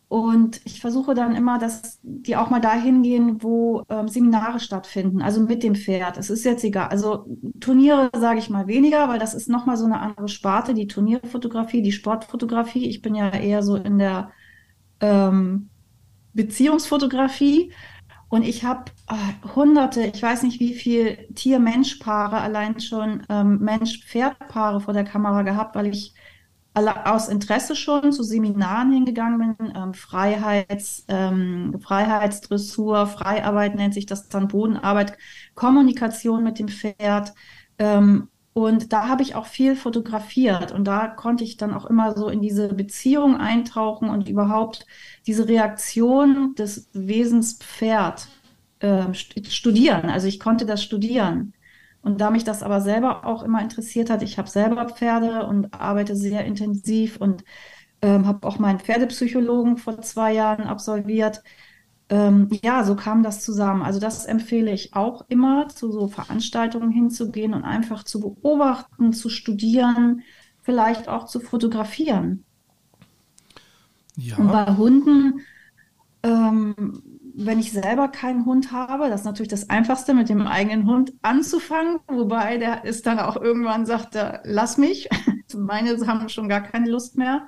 Und 0.07 0.61
ich 0.65 0.81
versuche 0.81 1.15
dann 1.15 1.35
immer, 1.35 1.57
dass 1.57 1.99
die 2.03 2.35
auch 2.35 2.49
mal 2.49 2.61
dahin 2.61 3.01
gehen, 3.01 3.41
wo 3.41 3.83
ähm, 3.89 4.07
Seminare 4.07 4.59
stattfinden, 4.59 5.21
also 5.21 5.41
mit 5.41 5.63
dem 5.63 5.75
Pferd. 5.75 6.17
Es 6.17 6.29
ist 6.29 6.45
jetzt 6.45 6.63
egal. 6.63 6.89
Also 6.89 7.25
Turniere 7.59 8.11
sage 8.15 8.39
ich 8.39 8.49
mal 8.49 8.67
weniger, 8.67 9.09
weil 9.09 9.19
das 9.19 9.33
ist 9.33 9.49
nochmal 9.49 9.77
so 9.77 9.85
eine 9.85 9.99
andere 9.99 10.27
Sparte, 10.27 10.73
die 10.73 10.87
Turnierfotografie, 10.87 11.81
die 11.81 11.91
Sportfotografie. 11.91 12.87
Ich 12.87 13.01
bin 13.01 13.15
ja 13.15 13.29
eher 13.29 13.63
so 13.63 13.75
in 13.75 13.97
der 13.97 14.31
ähm, 15.01 15.69
Beziehungsfotografie. 16.33 17.71
Und 18.29 18.43
ich 18.43 18.63
habe 18.63 18.91
äh, 19.07 19.47
hunderte, 19.55 20.05
ich 20.05 20.21
weiß 20.21 20.43
nicht 20.43 20.59
wie 20.59 20.73
viel 20.73 21.17
Tier-Mensch-Paare, 21.35 22.37
allein 22.41 22.79
schon 22.79 23.23
ähm, 23.29 23.59
Mensch-Pferd-Paare 23.59 24.81
vor 24.81 24.93
der 24.93 25.03
Kamera 25.03 25.43
gehabt, 25.43 25.75
weil 25.75 25.87
ich 25.87 26.14
aus 26.75 27.29
Interesse 27.29 27.75
schon 27.75 28.11
zu 28.11 28.23
Seminaren 28.23 28.91
hingegangen 28.91 29.55
bin, 29.57 29.73
ähm, 29.75 29.93
Freiheits, 29.93 31.05
ähm, 31.07 31.79
Freiheitsdressur, 31.81 33.07
Freiarbeit 33.07 33.75
nennt 33.75 33.93
sich 33.93 34.05
das 34.05 34.27
dann, 34.29 34.47
Bodenarbeit, 34.49 35.17
Kommunikation 35.55 36.43
mit 36.43 36.59
dem 36.59 36.67
Pferd. 36.67 37.33
Ähm, 37.79 38.29
und 38.53 38.93
da 38.93 39.07
habe 39.09 39.21
ich 39.21 39.35
auch 39.35 39.47
viel 39.47 39.75
fotografiert 39.75 40.71
und 40.71 40.85
da 40.85 41.07
konnte 41.07 41.43
ich 41.43 41.57
dann 41.57 41.73
auch 41.73 41.85
immer 41.85 42.15
so 42.17 42.29
in 42.29 42.41
diese 42.41 42.73
Beziehung 42.73 43.35
eintauchen 43.37 44.09
und 44.09 44.29
überhaupt 44.29 44.85
diese 45.27 45.47
Reaktion 45.47 46.55
des 46.55 46.89
Wesens 46.93 47.55
Pferd 47.57 48.29
äh, 48.79 49.13
studieren. 49.13 50.09
Also 50.09 50.27
ich 50.27 50.39
konnte 50.39 50.65
das 50.65 50.83
studieren. 50.83 51.53
Und 52.05 52.21
da 52.21 52.29
mich 52.29 52.43
das 52.43 52.61
aber 52.61 52.81
selber 52.81 53.25
auch 53.25 53.41
immer 53.41 53.63
interessiert 53.63 54.11
hat, 54.11 54.21
ich 54.21 54.37
habe 54.37 54.47
selber 54.47 54.87
Pferde 54.87 55.47
und 55.47 55.73
arbeite 55.73 56.15
sehr 56.15 56.45
intensiv 56.45 57.17
und 57.17 57.43
ähm, 58.03 58.27
habe 58.27 58.47
auch 58.47 58.59
meinen 58.59 58.79
Pferdepsychologen 58.79 59.77
vor 59.77 59.99
zwei 60.01 60.31
Jahren 60.31 60.65
absolviert. 60.65 61.41
Ähm, 62.09 62.47
ja, 62.61 62.83
so 62.83 62.95
kam 62.95 63.23
das 63.23 63.41
zusammen. 63.41 63.81
Also 63.81 63.99
das 63.99 64.25
empfehle 64.25 64.71
ich 64.71 64.93
auch 64.93 65.25
immer, 65.29 65.67
zu 65.69 65.91
so 65.91 66.07
Veranstaltungen 66.07 66.91
hinzugehen 66.91 67.55
und 67.55 67.63
einfach 67.63 68.03
zu 68.03 68.19
beobachten, 68.19 69.11
zu 69.11 69.29
studieren, 69.29 70.21
vielleicht 70.61 71.09
auch 71.09 71.25
zu 71.25 71.39
fotografieren. 71.39 72.45
Ja. 74.15 74.37
Und 74.37 74.51
bei 74.51 74.77
Hunden 74.77 75.41
ähm, 76.21 77.14
wenn 77.37 77.59
ich 77.59 77.71
selber 77.71 78.07
keinen 78.07 78.45
Hund 78.45 78.71
habe, 78.71 79.09
das 79.09 79.21
ist 79.21 79.25
natürlich 79.25 79.49
das 79.49 79.69
Einfachste, 79.69 80.13
mit 80.13 80.29
dem 80.29 80.47
eigenen 80.47 80.87
Hund 80.87 81.13
anzufangen, 81.21 81.99
wobei 82.07 82.57
der 82.57 82.85
ist 82.85 83.05
dann 83.05 83.19
auch 83.19 83.35
irgendwann 83.35 83.85
sagt, 83.85 84.17
lass 84.43 84.77
mich. 84.77 85.09
Meine 85.55 85.95
haben 86.07 86.29
schon 86.29 86.49
gar 86.49 86.61
keine 86.61 86.89
Lust 86.89 87.17
mehr. 87.17 87.47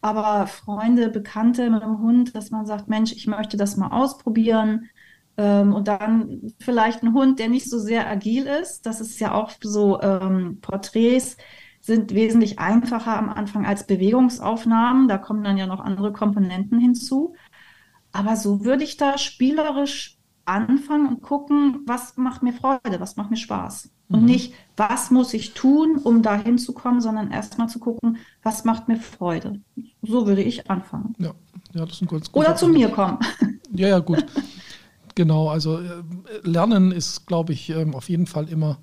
Aber 0.00 0.46
Freunde, 0.46 1.08
Bekannte 1.08 1.70
mit 1.70 1.82
dem 1.82 1.98
Hund, 1.98 2.34
dass 2.34 2.50
man 2.50 2.66
sagt, 2.66 2.88
Mensch, 2.88 3.12
ich 3.12 3.26
möchte 3.26 3.56
das 3.56 3.76
mal 3.76 3.88
ausprobieren. 3.88 4.88
Ähm, 5.36 5.74
und 5.74 5.88
dann 5.88 6.52
vielleicht 6.58 7.02
ein 7.02 7.12
Hund, 7.12 7.38
der 7.38 7.48
nicht 7.48 7.68
so 7.68 7.78
sehr 7.78 8.08
agil 8.08 8.46
ist. 8.46 8.86
Das 8.86 9.00
ist 9.00 9.18
ja 9.20 9.34
auch 9.34 9.52
so 9.60 10.00
ähm, 10.00 10.58
Porträts 10.60 11.36
sind 11.80 12.12
wesentlich 12.14 12.58
einfacher 12.58 13.16
am 13.16 13.30
Anfang 13.30 13.64
als 13.64 13.86
Bewegungsaufnahmen. 13.86 15.08
Da 15.08 15.18
kommen 15.18 15.44
dann 15.44 15.56
ja 15.56 15.66
noch 15.66 15.80
andere 15.80 16.12
Komponenten 16.12 16.78
hinzu. 16.78 17.34
Aber 18.12 18.36
so 18.36 18.64
würde 18.64 18.84
ich 18.84 18.96
da 18.96 19.18
spielerisch 19.18 20.18
anfangen 20.44 21.08
und 21.08 21.22
gucken, 21.22 21.80
was 21.86 22.16
macht 22.16 22.42
mir 22.42 22.52
Freude, 22.52 23.00
was 23.00 23.16
macht 23.16 23.30
mir 23.30 23.36
Spaß. 23.36 23.90
Und 24.08 24.20
mhm. 24.20 24.26
nicht, 24.26 24.54
was 24.76 25.10
muss 25.10 25.34
ich 25.34 25.52
tun, 25.52 25.98
um 26.02 26.22
da 26.22 26.36
hinzukommen, 26.36 27.02
sondern 27.02 27.30
erstmal 27.30 27.68
zu 27.68 27.78
gucken, 27.78 28.16
was 28.42 28.64
macht 28.64 28.88
mir 28.88 28.96
Freude. 28.96 29.60
So 30.02 30.26
würde 30.26 30.42
ich 30.42 30.70
anfangen. 30.70 31.14
Ja, 31.18 31.34
ja 31.74 31.84
das 31.84 31.96
ist 31.96 32.02
ein 32.02 32.08
ganz 32.08 32.30
Oder 32.32 32.56
zu 32.56 32.68
mir 32.68 32.88
kommen. 32.88 33.18
Ja, 33.72 33.88
ja, 33.88 33.98
gut. 33.98 34.24
genau, 35.14 35.50
also 35.50 35.78
äh, 35.78 36.02
Lernen 36.42 36.90
ist, 36.90 37.26
glaube 37.26 37.52
ich, 37.52 37.68
ähm, 37.68 37.94
auf 37.94 38.08
jeden 38.08 38.26
Fall 38.26 38.48
immer 38.48 38.78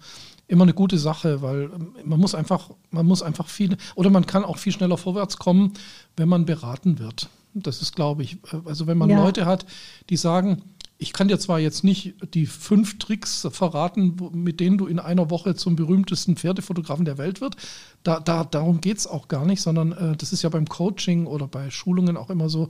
immer 0.47 0.63
eine 0.63 0.73
gute 0.73 0.97
Sache, 0.97 1.41
weil 1.41 1.71
ähm, 1.73 1.95
man 2.03 2.19
muss 2.19 2.35
einfach, 2.35 2.69
man 2.91 3.05
muss 3.05 3.23
einfach 3.23 3.47
viel, 3.47 3.77
oder 3.95 4.09
man 4.09 4.25
kann 4.25 4.45
auch 4.45 4.57
viel 4.57 4.73
schneller 4.73 4.97
vorwärts 4.97 5.37
kommen, 5.37 5.73
wenn 6.17 6.29
man 6.29 6.45
beraten 6.45 6.99
wird. 6.99 7.29
Das 7.55 7.81
ist, 7.81 7.95
glaube 7.95 8.23
ich, 8.23 8.35
äh, 8.51 8.57
also 8.65 8.87
wenn 8.87 8.97
man 8.97 9.09
ja. 9.09 9.23
Leute 9.23 9.45
hat, 9.45 9.65
die 10.09 10.17
sagen, 10.17 10.61
ich 10.97 11.11
kann 11.11 11.27
dir 11.27 11.37
zwar 11.37 11.59
jetzt 11.59 11.83
nicht 11.83 12.15
die 12.33 12.45
fünf 12.45 12.97
Tricks 12.99 13.47
verraten, 13.51 14.15
mit 14.33 14.59
denen 14.59 14.77
du 14.77 14.87
in 14.87 14.99
einer 14.99 15.29
Woche 15.29 15.55
zum 15.55 15.75
berühmtesten 15.75 16.37
Pferdefotografen 16.37 17.03
der 17.03 17.17
Welt 17.17 17.41
wird. 17.41 17.57
Da, 18.03 18.19
da, 18.19 18.45
darum 18.45 18.79
geht 18.79 18.97
es 18.97 19.07
auch 19.07 19.27
gar 19.27 19.45
nicht, 19.45 19.61
sondern 19.61 19.91
äh, 19.91 20.15
das 20.15 20.31
ist 20.31 20.41
ja 20.41 20.49
beim 20.49 20.67
Coaching 20.67 21.25
oder 21.25 21.47
bei 21.47 21.69
Schulungen 21.69 22.15
auch 22.15 22.29
immer 22.29 22.49
so. 22.49 22.69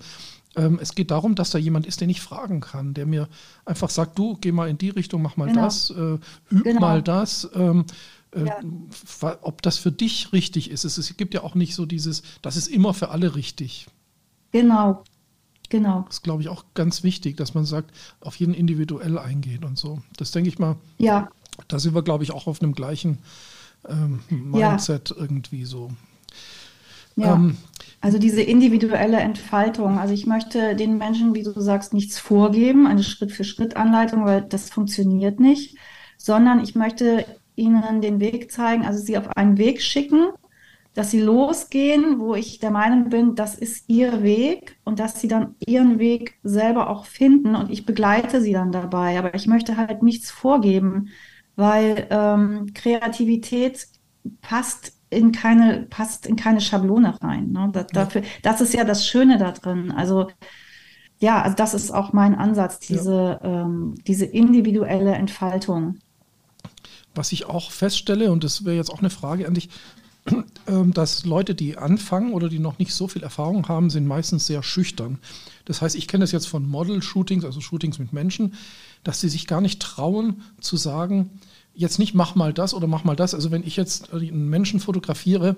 Ähm, 0.56 0.80
es 0.82 0.96
geht 0.96 1.12
darum, 1.12 1.36
dass 1.36 1.52
da 1.52 1.60
jemand 1.60 1.86
ist, 1.86 2.02
den 2.02 2.10
ich 2.10 2.22
fragen 2.22 2.62
kann, 2.62 2.94
der 2.94 3.06
mir 3.06 3.28
einfach 3.64 3.90
sagt, 3.90 4.18
du 4.18 4.38
geh 4.38 4.52
mal 4.52 4.70
in 4.70 4.78
die 4.78 4.90
Richtung, 4.90 5.22
mach 5.22 5.38
mal 5.38 5.48
genau. 5.48 5.64
das, 5.64 5.92
äh, 5.92 6.18
üb 6.52 6.64
genau. 6.64 6.80
mal 6.80 7.02
das. 7.04 7.50
Ähm, 7.54 7.86
äh, 8.32 8.46
ja. 8.46 9.38
ob 9.42 9.62
das 9.62 9.78
für 9.78 9.92
dich 9.92 10.34
richtig 10.34 10.72
ist. 10.72 10.84
Es, 10.84 10.98
es 10.98 11.16
gibt 11.16 11.34
ja 11.34 11.44
auch 11.44 11.56
nicht 11.56 11.76
so 11.76 11.86
dieses, 11.86 12.24
das 12.42 12.58
ist 12.58 12.68
immer 12.68 12.94
für 12.94 13.10
alle 13.10 13.36
richtig. 13.36 13.88
Genau, 14.56 15.04
genau. 15.68 16.04
Das 16.08 16.16
ist, 16.16 16.24
glaube 16.24 16.42
ich, 16.42 16.48
auch 16.48 16.64
ganz 16.76 17.04
wichtig, 17.04 17.36
dass 17.36 17.56
man 17.56 17.66
sagt, 17.66 17.92
auf 18.22 18.38
jeden 18.38 18.54
individuell 18.54 19.18
eingeht 19.18 19.66
und 19.66 19.78
so. 19.78 20.00
Das 20.16 20.32
denke 20.32 20.48
ich 20.48 20.60
mal. 20.60 20.78
Ja. 20.98 21.28
Da 21.68 21.78
sind 21.78 21.94
wir, 21.94 22.04
glaube 22.04 22.24
ich, 22.24 22.32
auch 22.32 22.48
auf 22.48 22.62
einem 22.62 22.74
gleichen 22.74 23.18
ähm, 23.90 24.22
Mindset 24.30 25.10
ja. 25.10 25.16
irgendwie 25.18 25.66
so. 25.66 25.92
Ja. 27.18 27.36
Ähm, 27.36 27.58
also 28.00 28.18
diese 28.18 28.42
individuelle 28.42 29.18
Entfaltung. 29.18 30.00
Also 30.00 30.14
ich 30.14 30.26
möchte 30.26 30.74
den 30.78 30.98
Menschen, 30.98 31.36
wie 31.36 31.44
du 31.44 31.60
sagst, 31.60 31.94
nichts 31.94 32.18
vorgeben, 32.18 32.88
eine 32.88 33.04
Schritt-für-Schritt-Anleitung, 33.04 34.24
weil 34.24 34.42
das 34.42 34.70
funktioniert 34.70 35.42
nicht, 35.42 35.76
sondern 36.18 36.64
ich 36.64 36.76
möchte 36.76 37.26
ihnen 37.58 38.00
den 38.00 38.22
Weg 38.22 38.54
zeigen, 38.54 38.86
also 38.86 39.04
sie 39.04 39.18
auf 39.18 39.36
einen 39.36 39.58
Weg 39.58 39.82
schicken, 39.82 40.30
dass 40.96 41.12
sie 41.12 41.20
losgehen, 41.20 42.20
wo 42.20 42.36
ich 42.36 42.60
der 42.60 42.72
Meinung 42.72 43.10
bin, 43.10 43.36
das 43.36 43.54
ist 43.54 43.84
ihr 43.88 44.24
Weg 44.24 44.78
und 44.86 44.98
dass 45.00 45.20
sie 45.20 45.28
dann 45.28 45.56
ihren 45.60 46.00
Weg 46.00 46.40
selber 46.42 46.90
auch 46.90 47.06
finden 47.06 47.54
und 47.56 47.70
ich 47.70 47.86
begleite 47.86 48.42
sie 48.42 48.54
dann 48.54 48.72
dabei. 48.72 49.20
Aber 49.20 49.36
ich 49.36 49.46
möchte 49.46 49.76
halt 49.76 50.02
nichts 50.02 50.32
vorgeben, 50.32 51.10
weil 51.58 52.08
ähm, 52.10 52.74
Kreativität 52.74 53.88
passt 54.42 54.94
in 55.10 55.34
keine, 55.34 55.86
passt 55.90 56.26
in 56.26 56.38
keine 56.38 56.62
Schablone 56.62 57.22
rein. 57.22 57.52
Ne? 57.52 57.70
Das, 57.74 57.88
dafür, 57.88 58.24
das 58.42 58.62
ist 58.62 58.74
ja 58.74 58.86
das 58.86 59.06
Schöne 59.06 59.38
da 59.38 59.52
drin. 59.52 59.92
Also 59.92 60.30
ja, 61.20 61.42
also 61.42 61.58
das 61.58 61.74
ist 61.74 61.92
auch 61.92 62.14
mein 62.14 62.36
Ansatz, 62.36 62.80
diese, 62.80 63.40
ja. 63.44 63.64
ähm, 63.66 63.96
diese 64.08 64.26
individuelle 64.26 65.14
Entfaltung. 65.14 65.98
Was 67.14 67.34
ich 67.34 67.48
auch 67.48 67.72
feststelle, 67.72 68.32
und 68.32 68.46
das 68.46 68.64
wäre 68.64 68.78
jetzt 68.78 68.92
auch 68.92 69.00
eine 69.00 69.10
Frage 69.10 69.46
an 69.46 69.54
dich, 69.54 69.70
dass 70.94 71.26
Leute, 71.26 71.56
die 71.56 71.78
anfangen 71.78 72.34
oder 72.34 72.50
die 72.50 72.60
noch 72.60 72.80
nicht 72.80 72.94
so 72.94 73.08
viel 73.08 73.24
Erfahrung 73.24 73.68
haben, 73.68 73.90
sind 73.90 74.08
meistens 74.08 74.48
sehr 74.48 74.64
schüchtern. 74.64 75.20
Das 75.66 75.82
heißt, 75.82 75.96
ich 75.96 76.08
kenne 76.08 76.24
das 76.24 76.32
jetzt 76.32 76.48
von 76.48 76.68
Model-Shootings, 76.68 77.46
also 77.46 77.62
Shootings 77.62 78.00
mit 78.00 78.14
Menschen, 78.14 78.56
dass 79.04 79.22
sie 79.22 79.30
sich 79.30 79.48
gar 79.48 79.62
nicht 79.62 79.82
trauen 79.82 80.42
zu 80.60 80.78
sagen, 80.78 81.30
jetzt 81.76 82.00
nicht 82.00 82.14
mach 82.16 82.36
mal 82.36 82.54
das 82.54 82.74
oder 82.74 82.88
mach 82.88 83.04
mal 83.04 83.16
das. 83.16 83.34
Also 83.34 83.52
wenn 83.52 83.66
ich 83.66 83.76
jetzt 83.76 84.14
einen 84.14 84.50
Menschen 84.50 84.80
fotografiere 84.80 85.58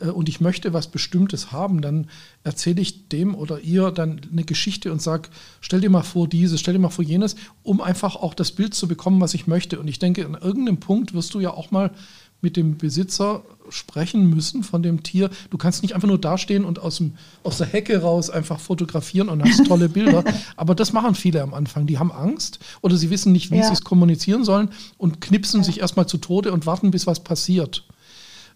äh, 0.00 0.08
und 0.08 0.28
ich 0.28 0.40
möchte 0.40 0.72
was 0.72 0.88
Bestimmtes 0.88 1.52
haben, 1.52 1.82
dann 1.82 2.08
erzähle 2.42 2.80
ich 2.80 3.08
dem 3.08 3.34
oder 3.34 3.60
ihr 3.60 3.90
dann 3.90 4.20
eine 4.32 4.44
Geschichte 4.44 4.90
und 4.90 5.02
sage, 5.02 5.28
stell 5.60 5.80
dir 5.80 5.90
mal 5.90 6.02
vor 6.02 6.26
dieses, 6.26 6.60
stell 6.60 6.74
dir 6.74 6.80
mal 6.80 6.88
vor 6.88 7.04
jenes, 7.04 7.36
um 7.62 7.80
einfach 7.80 8.16
auch 8.16 8.34
das 8.34 8.52
Bild 8.52 8.74
zu 8.74 8.88
bekommen, 8.88 9.20
was 9.20 9.34
ich 9.34 9.46
möchte. 9.46 9.78
Und 9.78 9.88
ich 9.88 9.98
denke, 9.98 10.24
an 10.24 10.34
irgendeinem 10.34 10.80
Punkt 10.80 11.12
wirst 11.12 11.34
du 11.34 11.40
ja 11.40 11.50
auch 11.50 11.70
mal 11.70 11.92
mit 12.40 12.56
dem 12.56 12.78
Besitzer 12.78 13.42
sprechen 13.70 14.28
müssen 14.28 14.62
von 14.62 14.82
dem 14.82 15.02
Tier. 15.02 15.30
Du 15.50 15.58
kannst 15.58 15.82
nicht 15.82 15.94
einfach 15.94 16.08
nur 16.08 16.20
dastehen 16.20 16.64
und 16.64 16.78
aus, 16.78 16.98
dem, 16.98 17.14
aus 17.42 17.58
der 17.58 17.66
Hecke 17.66 18.00
raus 18.02 18.30
einfach 18.30 18.60
fotografieren 18.60 19.28
und 19.28 19.42
hast 19.42 19.66
tolle 19.66 19.88
Bilder. 19.88 20.24
Aber 20.56 20.74
das 20.74 20.92
machen 20.92 21.14
viele 21.14 21.42
am 21.42 21.54
Anfang. 21.54 21.86
Die 21.86 21.98
haben 21.98 22.12
Angst 22.12 22.58
oder 22.80 22.96
sie 22.96 23.10
wissen 23.10 23.32
nicht, 23.32 23.50
wie 23.50 23.56
ja. 23.56 23.66
sie 23.66 23.72
es 23.72 23.82
kommunizieren 23.82 24.44
sollen 24.44 24.70
und 24.96 25.20
knipsen 25.20 25.60
ja. 25.60 25.64
sich 25.64 25.80
erstmal 25.80 26.06
zu 26.06 26.18
Tode 26.18 26.52
und 26.52 26.66
warten, 26.66 26.90
bis 26.90 27.06
was 27.06 27.20
passiert. 27.20 27.84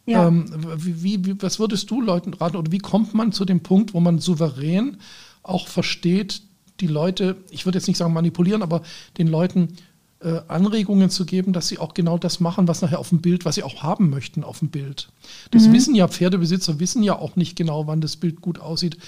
Ja. 0.07 0.27
Ähm, 0.27 0.46
wie, 0.77 1.25
wie, 1.25 1.42
was 1.42 1.59
würdest 1.59 1.90
du 1.90 2.01
Leuten 2.01 2.35
raten 2.35 2.57
oder 2.57 2.72
wie 2.72 2.79
kommt 2.79 3.14
man 3.14 3.33
zu 3.33 3.44
dem 3.44 3.61
Punkt, 3.61 3.94
wo 3.94 4.01
man 4.01 4.18
souverän 4.18 4.96
auch 5.42 5.68
versteht, 5.68 6.42
die 6.81 6.87
Leute, 6.88 7.37
ich 7.51 7.64
würde 7.64 7.79
jetzt 7.79 7.87
nicht 7.87 7.96
sagen 7.96 8.12
manipulieren, 8.12 8.62
aber 8.62 8.83
den 9.18 9.29
Leuten 9.29 9.77
äh, 10.22 10.40
Anregungen 10.48 11.11
zu 11.11 11.26
geben, 11.26 11.52
dass 11.52 11.68
sie 11.68 11.78
auch 11.78 11.94
genau 11.94 12.18
das 12.18 12.40
machen, 12.40 12.68
was 12.68 12.82
nachher 12.82 12.98
auf 12.98 13.08
dem 13.08 13.20
Bild, 13.20 13.44
was 13.44 13.56
sie 13.56 13.62
auch 13.62 13.82
haben 13.82 14.11
möchten 14.11 14.44
auf 14.44 14.61
dem 14.61 14.68
Bild. 14.68 15.11
Das 15.50 15.66
mhm. 15.66 15.72
wissen 15.72 15.94
ja 15.94 16.08
Pferdebesitzer, 16.08 16.80
wissen 16.80 17.02
ja 17.02 17.18
auch 17.18 17.37
nicht 17.37 17.56
genau, 17.56 17.87
wann 17.87 18.00
das 18.00 18.16
Bild 18.16 18.40
gut 18.40 18.58
aussieht 18.58 18.98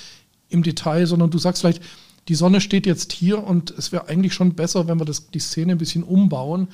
im 0.48 0.62
Detail, 0.62 1.06
sondern 1.06 1.30
du 1.30 1.38
sagst 1.38 1.62
vielleicht, 1.62 1.82
die 2.28 2.34
Sonne 2.34 2.60
steht 2.60 2.86
jetzt 2.86 3.12
hier 3.12 3.44
und 3.44 3.70
es 3.70 3.92
wäre 3.92 4.08
eigentlich 4.08 4.34
schon 4.34 4.54
besser, 4.54 4.88
wenn 4.88 4.98
wir 4.98 5.04
das, 5.04 5.30
die 5.30 5.40
Szene 5.40 5.72
ein 5.72 5.78
bisschen 5.78 6.02
umbauen. 6.02 6.68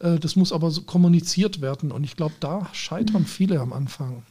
Äh, 0.00 0.18
das 0.18 0.36
muss 0.36 0.52
aber 0.52 0.70
so 0.70 0.82
kommuniziert 0.82 1.60
werden 1.60 1.92
und 1.92 2.04
ich 2.04 2.16
glaube, 2.16 2.34
da 2.40 2.68
scheitern 2.72 3.22
mhm. 3.22 3.26
viele 3.26 3.60
am 3.60 3.72
Anfang. 3.72 4.22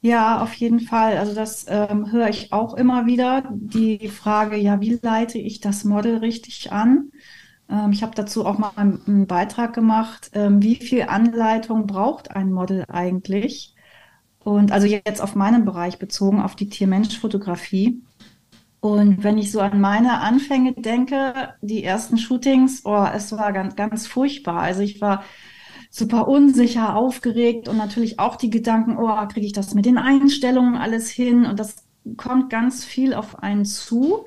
Ja, 0.00 0.42
auf 0.42 0.54
jeden 0.54 0.80
Fall. 0.80 1.18
Also 1.18 1.34
das 1.34 1.66
ähm, 1.68 2.12
höre 2.12 2.28
ich 2.28 2.52
auch 2.52 2.74
immer 2.74 3.06
wieder. 3.06 3.50
Die 3.52 4.08
Frage, 4.08 4.56
ja, 4.56 4.80
wie 4.80 4.98
leite 5.02 5.38
ich 5.38 5.60
das 5.60 5.82
Model 5.82 6.18
richtig 6.18 6.70
an? 6.70 7.10
Ähm, 7.70 7.92
ich 7.92 8.02
habe 8.02 8.14
dazu 8.14 8.46
auch 8.46 8.58
mal 8.58 8.72
einen 8.76 9.26
Beitrag 9.26 9.74
gemacht, 9.74 10.30
ähm, 10.34 10.62
wie 10.62 10.76
viel 10.76 11.02
Anleitung 11.02 11.86
braucht 11.86 12.30
ein 12.34 12.52
Model 12.52 12.84
eigentlich? 12.88 13.74
Und 14.40 14.72
also 14.72 14.86
jetzt 14.86 15.20
auf 15.20 15.34
meinen 15.34 15.64
Bereich 15.64 15.98
bezogen, 15.98 16.40
auf 16.40 16.56
die 16.56 16.68
Tier-Mensch-Fotografie. 16.68 18.02
Und 18.80 19.24
wenn 19.24 19.38
ich 19.38 19.50
so 19.50 19.60
an 19.60 19.80
meine 19.80 20.20
Anfänge 20.20 20.72
denke, 20.74 21.54
die 21.62 21.82
ersten 21.84 22.16
Shootings, 22.16 22.82
oh, 22.84 23.06
es 23.12 23.32
war 23.32 23.52
ganz, 23.52 23.76
ganz 23.76 24.06
furchtbar. 24.06 24.60
Also 24.60 24.82
ich 24.82 25.00
war 25.00 25.24
super 25.90 26.28
unsicher, 26.28 26.96
aufgeregt 26.96 27.68
und 27.68 27.76
natürlich 27.76 28.18
auch 28.20 28.36
die 28.36 28.50
Gedanken, 28.50 28.96
oh, 28.98 29.26
kriege 29.28 29.46
ich 29.46 29.52
das 29.52 29.74
mit 29.74 29.86
den 29.86 29.98
Einstellungen 29.98 30.76
alles 30.76 31.10
hin? 31.10 31.44
Und 31.44 31.58
das 31.58 31.87
kommt 32.16 32.50
ganz 32.50 32.84
viel 32.84 33.14
auf 33.14 33.42
einen 33.42 33.64
zu. 33.64 34.24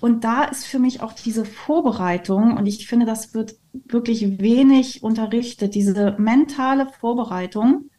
Und 0.00 0.24
da 0.24 0.44
ist 0.44 0.66
für 0.66 0.78
mich 0.78 1.00
auch 1.00 1.12
diese 1.12 1.44
Vorbereitung, 1.44 2.56
und 2.56 2.66
ich 2.66 2.86
finde, 2.86 3.06
das 3.06 3.34
wird 3.34 3.56
wirklich 3.72 4.40
wenig 4.40 5.02
unterrichtet, 5.02 5.74
diese 5.74 6.16
mentale 6.18 6.86
Vorbereitung, 7.00 7.90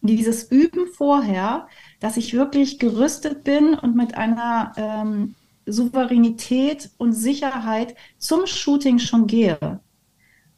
dieses 0.00 0.50
Üben 0.50 0.86
vorher, 0.86 1.66
dass 2.00 2.16
ich 2.16 2.34
wirklich 2.34 2.78
gerüstet 2.78 3.42
bin 3.42 3.74
und 3.74 3.96
mit 3.96 4.16
einer 4.16 4.72
ähm, 4.76 5.34
Souveränität 5.66 6.90
und 6.98 7.12
Sicherheit 7.12 7.94
zum 8.18 8.46
Shooting 8.46 8.98
schon 8.98 9.26
gehe. 9.26 9.80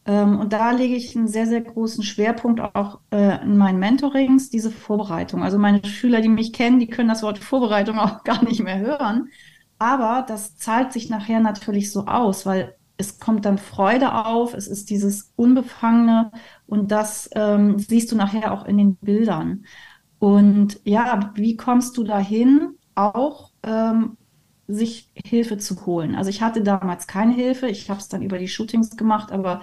Ähm, 0.06 0.38
und 0.38 0.52
da 0.52 0.70
lege 0.70 0.94
ich 0.94 1.16
einen 1.16 1.28
sehr, 1.28 1.46
sehr 1.46 1.60
großen 1.62 2.04
Schwerpunkt 2.04 2.60
auch 2.60 3.00
äh, 3.10 3.42
in 3.42 3.56
meinen 3.56 3.78
Mentorings, 3.80 4.50
diese 4.50 4.70
Vorbereitung. 4.70 5.42
Also 5.42 5.58
meine 5.58 5.84
Schüler, 5.84 6.20
die 6.20 6.28
mich 6.28 6.52
kennen, 6.52 6.78
die 6.78 6.86
können 6.88 7.08
das 7.08 7.22
Wort 7.22 7.38
Vorbereitung 7.38 7.98
auch 8.00 8.24
gar 8.24 8.44
nicht 8.44 8.62
mehr 8.62 8.78
hören. 8.78 9.30
Aber 9.78 10.24
das 10.26 10.56
zahlt 10.56 10.92
sich 10.92 11.10
nachher 11.10 11.40
natürlich 11.40 11.92
so 11.92 12.06
aus, 12.06 12.46
weil 12.46 12.76
es 12.96 13.18
kommt 13.20 13.44
dann 13.44 13.58
Freude 13.58 14.14
auf, 14.24 14.54
es 14.54 14.68
ist 14.68 14.88
dieses 14.90 15.32
Unbefangene 15.36 16.32
und 16.66 16.90
das 16.92 17.28
ähm, 17.34 17.78
siehst 17.78 18.10
du 18.10 18.16
nachher 18.16 18.52
auch 18.52 18.64
in 18.64 18.78
den 18.78 18.96
Bildern. 18.96 19.66
Und 20.18 20.80
ja, 20.84 21.32
wie 21.34 21.56
kommst 21.56 21.96
du 21.98 22.04
dahin, 22.04 22.70
auch 22.94 23.52
ähm, 23.62 24.16
sich 24.66 25.10
Hilfe 25.14 25.58
zu 25.58 25.84
holen? 25.84 26.14
Also 26.14 26.30
ich 26.30 26.40
hatte 26.42 26.62
damals 26.62 27.06
keine 27.06 27.34
Hilfe, 27.34 27.68
ich 27.68 27.90
habe 27.90 28.00
es 28.00 28.08
dann 28.08 28.22
über 28.22 28.38
die 28.38 28.48
Shootings 28.48 28.96
gemacht, 28.96 29.30
aber 29.30 29.62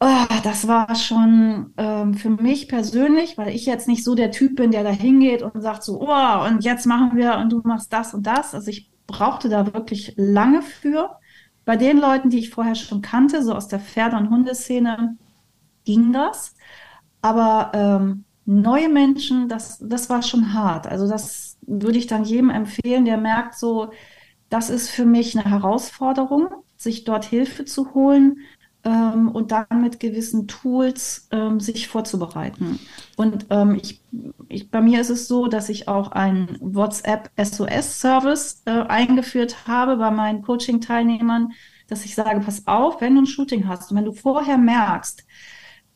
Oh, 0.00 0.26
das 0.42 0.68
war 0.68 0.94
schon 0.96 1.72
ähm, 1.78 2.14
für 2.14 2.28
mich 2.30 2.68
persönlich, 2.68 3.38
weil 3.38 3.54
ich 3.54 3.64
jetzt 3.64 3.88
nicht 3.88 4.04
so 4.04 4.14
der 4.14 4.30
Typ 4.32 4.56
bin, 4.56 4.70
der 4.70 4.82
da 4.82 4.90
hingeht 4.90 5.42
und 5.42 5.62
sagt 5.62 5.82
so, 5.82 6.00
oh, 6.02 6.46
und 6.46 6.62
jetzt 6.64 6.84
machen 6.86 7.16
wir 7.16 7.36
und 7.38 7.50
du 7.50 7.62
machst 7.64 7.92
das 7.92 8.12
und 8.12 8.26
das. 8.26 8.54
Also 8.54 8.68
ich 8.70 8.90
brauchte 9.06 9.48
da 9.48 9.72
wirklich 9.72 10.12
lange 10.16 10.60
für. 10.62 11.16
Bei 11.64 11.76
den 11.76 11.98
Leuten, 11.98 12.28
die 12.28 12.38
ich 12.40 12.50
vorher 12.50 12.74
schon 12.74 13.00
kannte, 13.00 13.42
so 13.42 13.54
aus 13.54 13.68
der 13.68 13.80
Pferde- 13.80 14.16
und 14.18 14.28
Hundeszene, 14.30 15.16
ging 15.84 16.12
das. 16.12 16.54
Aber 17.22 17.72
ähm, 17.74 18.24
neue 18.44 18.88
Menschen, 18.88 19.48
das, 19.48 19.78
das 19.80 20.10
war 20.10 20.22
schon 20.22 20.52
hart. 20.54 20.86
Also 20.86 21.08
das 21.08 21.58
würde 21.62 21.98
ich 21.98 22.06
dann 22.06 22.24
jedem 22.24 22.50
empfehlen, 22.50 23.04
der 23.06 23.16
merkt 23.18 23.54
so, 23.58 23.90
das 24.50 24.70
ist 24.70 24.90
für 24.90 25.06
mich 25.06 25.36
eine 25.38 25.48
Herausforderung, 25.50 26.48
sich 26.76 27.04
dort 27.04 27.24
Hilfe 27.24 27.64
zu 27.64 27.94
holen 27.94 28.38
ähm, 28.84 29.30
und 29.30 29.50
dann 29.52 29.80
mit 29.80 29.98
gewissen 30.00 30.46
Tools 30.46 31.28
ähm, 31.30 31.60
sich 31.60 31.88
vorzubereiten. 31.88 32.78
Und 33.16 33.46
ähm, 33.50 33.76
ich, 33.80 34.00
ich, 34.48 34.70
bei 34.70 34.80
mir 34.80 35.00
ist 35.00 35.10
es 35.10 35.26
so, 35.26 35.46
dass 35.46 35.68
ich 35.68 35.88
auch 35.88 36.12
einen 36.12 36.58
WhatsApp 36.60 37.30
SOS-Service 37.36 38.62
äh, 38.66 38.70
eingeführt 38.70 39.66
habe 39.66 39.96
bei 39.96 40.10
meinen 40.10 40.42
Coaching-Teilnehmern, 40.42 41.52
dass 41.88 42.04
ich 42.04 42.14
sage, 42.14 42.40
pass 42.40 42.66
auf, 42.66 43.00
wenn 43.00 43.14
du 43.14 43.22
ein 43.22 43.26
Shooting 43.26 43.68
hast 43.68 43.90
und 43.90 43.96
wenn 43.96 44.04
du 44.04 44.12
vorher 44.12 44.58
merkst, 44.58 45.24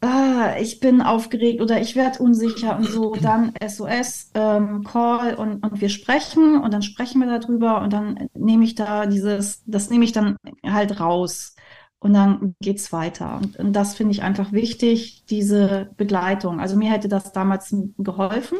äh, 0.02 0.62
ich 0.62 0.80
bin 0.80 1.02
aufgeregt 1.02 1.60
oder 1.60 1.80
ich 1.80 1.96
werde 1.96 2.22
unsicher 2.22 2.76
und 2.76 2.84
so, 2.84 3.16
dann 3.16 3.52
SOS, 3.66 4.30
ähm, 4.34 4.84
Call 4.84 5.34
und, 5.34 5.64
und 5.64 5.80
wir 5.80 5.88
sprechen 5.88 6.60
und 6.60 6.72
dann 6.72 6.82
sprechen 6.82 7.20
wir 7.20 7.38
darüber 7.38 7.82
und 7.82 7.92
dann 7.92 8.28
nehme 8.34 8.64
ich 8.64 8.74
da 8.74 9.06
dieses, 9.06 9.62
das 9.66 9.90
nehme 9.90 10.04
ich 10.04 10.12
dann 10.12 10.36
halt 10.64 11.00
raus 11.00 11.54
und 12.00 12.12
dann 12.12 12.54
geht's 12.60 12.92
weiter. 12.92 13.36
Und, 13.36 13.56
und 13.56 13.72
das 13.72 13.94
finde 13.94 14.12
ich 14.12 14.22
einfach 14.22 14.52
wichtig, 14.52 15.24
diese 15.28 15.90
Begleitung. 15.96 16.60
Also 16.60 16.76
mir 16.76 16.90
hätte 16.90 17.08
das 17.08 17.32
damals 17.32 17.74
geholfen. 17.98 18.58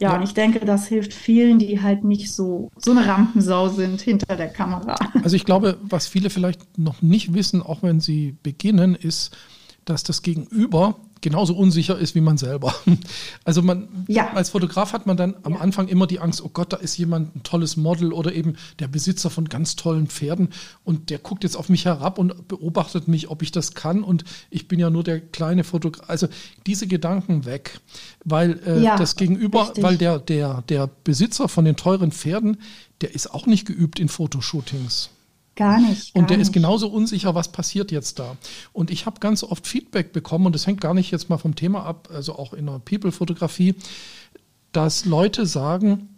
Ja, 0.00 0.10
ja, 0.10 0.16
und 0.16 0.22
ich 0.22 0.32
denke, 0.32 0.64
das 0.64 0.86
hilft 0.86 1.12
vielen, 1.12 1.58
die 1.58 1.82
halt 1.82 2.04
nicht 2.04 2.32
so, 2.32 2.70
so 2.76 2.92
eine 2.92 3.06
Rampensau 3.06 3.68
sind 3.68 4.00
hinter 4.00 4.36
der 4.36 4.48
Kamera. 4.48 4.96
Also 5.22 5.36
ich 5.36 5.44
glaube, 5.44 5.76
was 5.82 6.06
viele 6.06 6.30
vielleicht 6.30 6.78
noch 6.78 7.02
nicht 7.02 7.34
wissen, 7.34 7.62
auch 7.62 7.82
wenn 7.82 8.00
sie 8.00 8.36
beginnen, 8.42 8.94
ist, 8.94 9.36
dass 9.84 10.02
das 10.02 10.22
Gegenüber 10.22 10.96
genauso 11.20 11.54
unsicher 11.54 11.98
ist 11.98 12.14
wie 12.14 12.20
man 12.20 12.38
selber. 12.38 12.74
Also 13.44 13.62
man 13.62 13.88
ja. 14.06 14.32
als 14.32 14.50
Fotograf 14.50 14.92
hat 14.92 15.06
man 15.06 15.16
dann 15.16 15.34
am 15.42 15.54
ja. 15.54 15.60
Anfang 15.60 15.88
immer 15.88 16.06
die 16.06 16.20
Angst, 16.20 16.42
oh 16.44 16.50
Gott, 16.52 16.72
da 16.72 16.76
ist 16.76 16.96
jemand 16.98 17.34
ein 17.34 17.42
tolles 17.42 17.76
Model 17.76 18.12
oder 18.12 18.32
eben 18.32 18.56
der 18.78 18.88
Besitzer 18.88 19.30
von 19.30 19.48
ganz 19.48 19.76
tollen 19.76 20.06
Pferden 20.06 20.50
und 20.84 21.10
der 21.10 21.18
guckt 21.18 21.42
jetzt 21.42 21.56
auf 21.56 21.68
mich 21.68 21.84
herab 21.84 22.18
und 22.18 22.48
beobachtet 22.48 23.08
mich, 23.08 23.30
ob 23.30 23.42
ich 23.42 23.50
das 23.50 23.74
kann 23.74 24.02
und 24.04 24.24
ich 24.50 24.68
bin 24.68 24.78
ja 24.78 24.90
nur 24.90 25.02
der 25.02 25.20
kleine 25.20 25.64
Fotograf. 25.64 26.08
Also 26.08 26.28
diese 26.66 26.86
Gedanken 26.86 27.44
weg, 27.44 27.80
weil 28.24 28.60
äh, 28.66 28.80
ja, 28.80 28.96
das 28.96 29.16
Gegenüber, 29.16 29.62
richtig. 29.68 29.82
weil 29.82 29.96
der, 29.96 30.18
der, 30.18 30.62
der 30.68 30.88
Besitzer 31.04 31.48
von 31.48 31.64
den 31.64 31.76
teuren 31.76 32.12
Pferden, 32.12 32.58
der 33.00 33.14
ist 33.14 33.32
auch 33.32 33.46
nicht 33.46 33.66
geübt 33.66 33.98
in 33.98 34.08
Fotoshootings. 34.08 35.10
Gar 35.60 35.78
nicht. 35.78 36.14
Gar 36.14 36.22
und 36.22 36.30
der 36.30 36.38
nicht. 36.38 36.46
ist 36.46 36.52
genauso 36.52 36.88
unsicher, 36.88 37.34
was 37.34 37.52
passiert 37.52 37.92
jetzt 37.92 38.18
da. 38.18 38.38
Und 38.72 38.90
ich 38.90 39.04
habe 39.04 39.20
ganz 39.20 39.42
oft 39.42 39.66
Feedback 39.66 40.10
bekommen, 40.14 40.46
und 40.46 40.54
das 40.54 40.66
hängt 40.66 40.80
gar 40.80 40.94
nicht 40.94 41.10
jetzt 41.10 41.28
mal 41.28 41.36
vom 41.36 41.54
Thema 41.54 41.84
ab, 41.84 42.08
also 42.10 42.38
auch 42.38 42.54
in 42.54 42.64
der 42.64 42.78
People-Fotografie, 42.78 43.74
dass 44.72 45.04
Leute 45.04 45.44
sagen, 45.44 46.08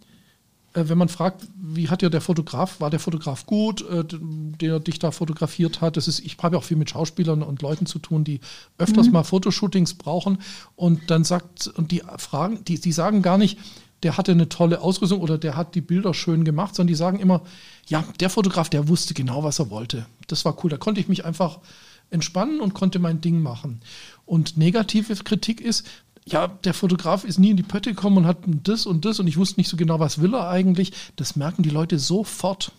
äh, 0.74 0.84
wenn 0.86 0.96
man 0.96 1.08
fragt, 1.08 1.48
wie 1.60 1.88
hat 1.88 2.02
dir 2.02 2.10
der 2.10 2.20
Fotograf, 2.20 2.80
war 2.80 2.88
der 2.88 3.00
Fotograf 3.00 3.44
gut, 3.44 3.82
äh, 3.82 4.04
der 4.12 4.78
dich 4.78 5.00
da 5.00 5.10
fotografiert 5.10 5.80
hat? 5.80 5.96
Das 5.96 6.06
ist, 6.06 6.20
ich 6.20 6.36
habe 6.40 6.54
ja 6.54 6.60
auch 6.60 6.64
viel 6.64 6.76
mit 6.76 6.90
Schauspielern 6.90 7.42
und 7.42 7.62
Leuten 7.62 7.86
zu 7.86 7.98
tun, 7.98 8.22
die 8.22 8.38
öfters 8.78 9.08
mhm. 9.08 9.14
mal 9.14 9.24
Fotoshootings 9.24 9.94
brauchen 9.94 10.38
und 10.76 11.10
dann 11.10 11.24
sagt, 11.24 11.66
und 11.66 11.90
die 11.90 12.04
fragen, 12.16 12.62
die, 12.64 12.80
die 12.80 12.92
sagen 12.92 13.22
gar 13.22 13.38
nicht, 13.38 13.58
der 14.02 14.16
hatte 14.16 14.32
eine 14.32 14.48
tolle 14.48 14.80
Ausrüstung 14.80 15.20
oder 15.20 15.38
der 15.38 15.56
hat 15.56 15.74
die 15.74 15.80
Bilder 15.80 16.14
schön 16.14 16.44
gemacht, 16.44 16.74
sondern 16.74 16.88
die 16.88 16.94
sagen 16.94 17.20
immer, 17.20 17.42
ja, 17.88 18.04
der 18.20 18.30
Fotograf, 18.30 18.68
der 18.68 18.88
wusste 18.88 19.14
genau, 19.14 19.44
was 19.44 19.58
er 19.58 19.70
wollte. 19.70 20.06
Das 20.26 20.44
war 20.44 20.56
cool. 20.62 20.70
Da 20.70 20.76
konnte 20.76 21.00
ich 21.00 21.08
mich 21.08 21.24
einfach 21.24 21.60
entspannen 22.10 22.60
und 22.60 22.74
konnte 22.74 22.98
mein 22.98 23.20
Ding 23.20 23.40
machen. 23.40 23.80
Und 24.26 24.56
negative 24.56 25.14
Kritik 25.16 25.60
ist, 25.60 25.86
ja, 26.24 26.46
der 26.46 26.74
Fotograf 26.74 27.24
ist 27.24 27.38
nie 27.38 27.50
in 27.50 27.56
die 27.56 27.62
Pötte 27.62 27.90
gekommen 27.90 28.18
und 28.18 28.26
hat 28.26 28.38
das 28.46 28.86
und 28.86 29.04
das 29.04 29.18
und 29.18 29.26
ich 29.26 29.36
wusste 29.36 29.58
nicht 29.58 29.68
so 29.68 29.76
genau, 29.76 29.98
was 29.98 30.20
will 30.20 30.34
er 30.34 30.48
eigentlich. 30.48 30.92
Das 31.16 31.36
merken 31.36 31.62
die 31.62 31.70
Leute 31.70 31.98
sofort. 31.98 32.72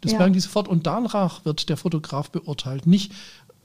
Das 0.00 0.12
ja. 0.12 0.18
merken 0.18 0.32
die 0.32 0.40
sofort 0.40 0.66
und 0.66 0.86
danach 0.86 1.44
wird 1.44 1.68
der 1.68 1.76
Fotograf 1.76 2.30
beurteilt. 2.30 2.86
Nicht, 2.86 3.12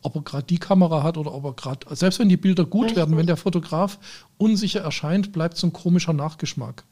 ob 0.05 0.15
er 0.15 0.21
gerade 0.21 0.45
die 0.45 0.59
Kamera 0.59 1.03
hat 1.03 1.17
oder 1.17 1.33
ob 1.33 1.45
er 1.45 1.53
gerade, 1.53 1.95
selbst 1.95 2.19
wenn 2.19 2.29
die 2.29 2.37
Bilder 2.37 2.65
gut 2.65 2.83
Richtig. 2.85 2.97
werden, 2.97 3.17
wenn 3.17 3.25
der 3.25 3.37
Fotograf 3.37 3.97
unsicher 4.37 4.81
erscheint, 4.81 5.31
bleibt 5.31 5.57
so 5.57 5.67
ein 5.67 5.73
komischer 5.73 6.13
Nachgeschmack. 6.13 6.83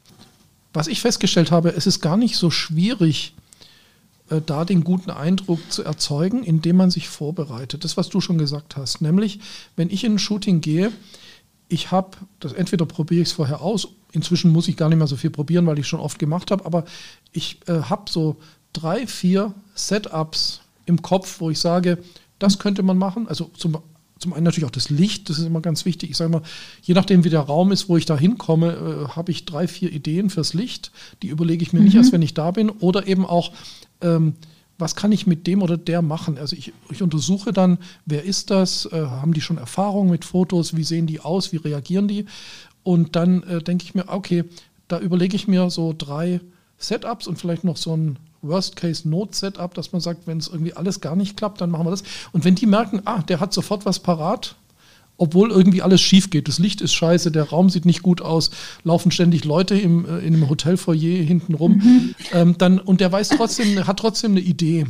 Was 0.72 0.88
ich 0.88 1.00
festgestellt 1.00 1.52
habe, 1.52 1.70
es 1.70 1.86
ist 1.86 2.00
gar 2.00 2.16
nicht 2.16 2.36
so 2.36 2.50
schwierig, 2.50 3.34
äh, 4.30 4.40
da 4.44 4.64
den 4.64 4.82
guten 4.82 5.10
Eindruck 5.10 5.60
zu 5.70 5.84
erzeugen, 5.84 6.42
indem 6.42 6.76
man 6.76 6.90
sich 6.90 7.08
vorbereitet. 7.08 7.84
Das, 7.84 7.96
was 7.96 8.08
du 8.08 8.20
schon 8.20 8.38
gesagt 8.38 8.76
hast. 8.76 9.00
Nämlich, 9.00 9.38
wenn 9.76 9.90
ich 9.90 10.02
in 10.02 10.14
ein 10.14 10.18
Shooting 10.18 10.60
gehe, 10.60 10.90
ich 11.68 11.92
habe, 11.92 12.16
das 12.40 12.52
entweder 12.52 12.86
probiere 12.86 13.22
ich 13.22 13.28
es 13.28 13.34
vorher 13.34 13.60
aus, 13.60 13.88
inzwischen 14.12 14.50
muss 14.50 14.68
ich 14.68 14.76
gar 14.76 14.88
nicht 14.88 14.98
mehr 14.98 15.06
so 15.06 15.16
viel 15.16 15.30
probieren, 15.30 15.66
weil 15.66 15.78
ich 15.78 15.86
schon 15.86 16.00
oft 16.00 16.18
gemacht 16.18 16.50
habe, 16.50 16.66
aber 16.66 16.84
ich 17.32 17.60
äh, 17.66 17.82
habe 17.82 18.10
so 18.10 18.36
drei, 18.72 19.06
vier 19.06 19.54
Setups 19.74 20.60
im 20.86 21.02
Kopf, 21.02 21.40
wo 21.40 21.50
ich 21.50 21.58
sage, 21.58 21.98
das 22.38 22.58
könnte 22.58 22.82
man 22.82 22.98
machen. 22.98 23.28
Also 23.28 23.50
zum, 23.56 23.78
zum 24.18 24.32
einen 24.32 24.44
natürlich 24.44 24.66
auch 24.66 24.70
das 24.70 24.90
Licht, 24.90 25.28
das 25.28 25.38
ist 25.38 25.46
immer 25.46 25.60
ganz 25.60 25.84
wichtig. 25.84 26.10
Ich 26.10 26.16
sage 26.16 26.30
mal, 26.30 26.42
je 26.82 26.94
nachdem, 26.94 27.24
wie 27.24 27.30
der 27.30 27.40
Raum 27.40 27.72
ist, 27.72 27.88
wo 27.88 27.96
ich 27.96 28.06
da 28.06 28.16
hinkomme, 28.16 28.72
äh, 28.72 29.08
habe 29.08 29.32
ich 29.32 29.44
drei, 29.44 29.68
vier 29.68 29.92
Ideen 29.92 30.30
fürs 30.30 30.54
Licht. 30.54 30.92
Die 31.22 31.28
überlege 31.28 31.62
ich 31.62 31.72
mir 31.72 31.80
mhm. 31.80 31.86
nicht 31.86 31.96
erst, 31.96 32.12
wenn 32.12 32.22
ich 32.22 32.34
da 32.34 32.50
bin. 32.50 32.70
Oder 32.70 33.06
eben 33.06 33.26
auch, 33.26 33.52
ähm, 34.00 34.34
was 34.78 34.96
kann 34.96 35.12
ich 35.12 35.26
mit 35.26 35.46
dem 35.46 35.62
oder 35.62 35.76
der 35.76 36.02
machen? 36.02 36.38
Also 36.38 36.56
ich, 36.56 36.72
ich 36.90 37.02
untersuche 37.02 37.52
dann, 37.52 37.78
wer 38.06 38.24
ist 38.24 38.50
das? 38.50 38.86
Äh, 38.86 39.06
haben 39.06 39.32
die 39.32 39.40
schon 39.40 39.58
Erfahrung 39.58 40.10
mit 40.10 40.24
Fotos? 40.24 40.76
Wie 40.76 40.84
sehen 40.84 41.06
die 41.06 41.20
aus? 41.20 41.52
Wie 41.52 41.58
reagieren 41.58 42.08
die? 42.08 42.26
Und 42.82 43.16
dann 43.16 43.42
äh, 43.44 43.62
denke 43.62 43.84
ich 43.84 43.94
mir, 43.94 44.08
okay, 44.08 44.44
da 44.88 44.98
überlege 44.98 45.36
ich 45.36 45.48
mir 45.48 45.70
so 45.70 45.94
drei 45.96 46.40
Setups 46.78 47.26
und 47.26 47.38
vielleicht 47.38 47.64
noch 47.64 47.76
so 47.76 47.96
ein 47.96 48.18
Worst-Case-Not-Setup, 48.46 49.74
dass 49.74 49.92
man 49.92 50.00
sagt, 50.00 50.26
wenn 50.26 50.38
es 50.38 50.48
irgendwie 50.48 50.74
alles 50.74 51.00
gar 51.00 51.16
nicht 51.16 51.36
klappt, 51.36 51.60
dann 51.60 51.70
machen 51.70 51.86
wir 51.86 51.90
das. 51.90 52.02
Und 52.32 52.44
wenn 52.44 52.54
die 52.54 52.66
merken, 52.66 53.02
ah, 53.04 53.22
der 53.22 53.40
hat 53.40 53.52
sofort 53.52 53.86
was 53.86 53.98
parat, 53.98 54.56
obwohl 55.16 55.50
irgendwie 55.50 55.82
alles 55.82 56.00
schief 56.00 56.30
geht. 56.30 56.48
Das 56.48 56.58
Licht 56.58 56.80
ist 56.80 56.92
scheiße, 56.92 57.30
der 57.30 57.48
Raum 57.50 57.70
sieht 57.70 57.84
nicht 57.84 58.02
gut 58.02 58.20
aus, 58.20 58.50
laufen 58.82 59.10
ständig 59.10 59.44
Leute 59.44 59.78
im, 59.78 60.04
äh, 60.06 60.18
in 60.18 60.34
einem 60.34 60.48
Hotelfoyer 60.48 61.22
hinten 61.22 61.54
rum. 61.54 61.76
Mhm. 61.76 62.14
Ähm, 62.32 62.58
dann, 62.58 62.78
und 62.78 63.00
der 63.00 63.12
weiß 63.12 63.30
trotzdem, 63.30 63.86
hat 63.86 63.98
trotzdem 63.98 64.32
eine 64.32 64.40
Idee. 64.40 64.86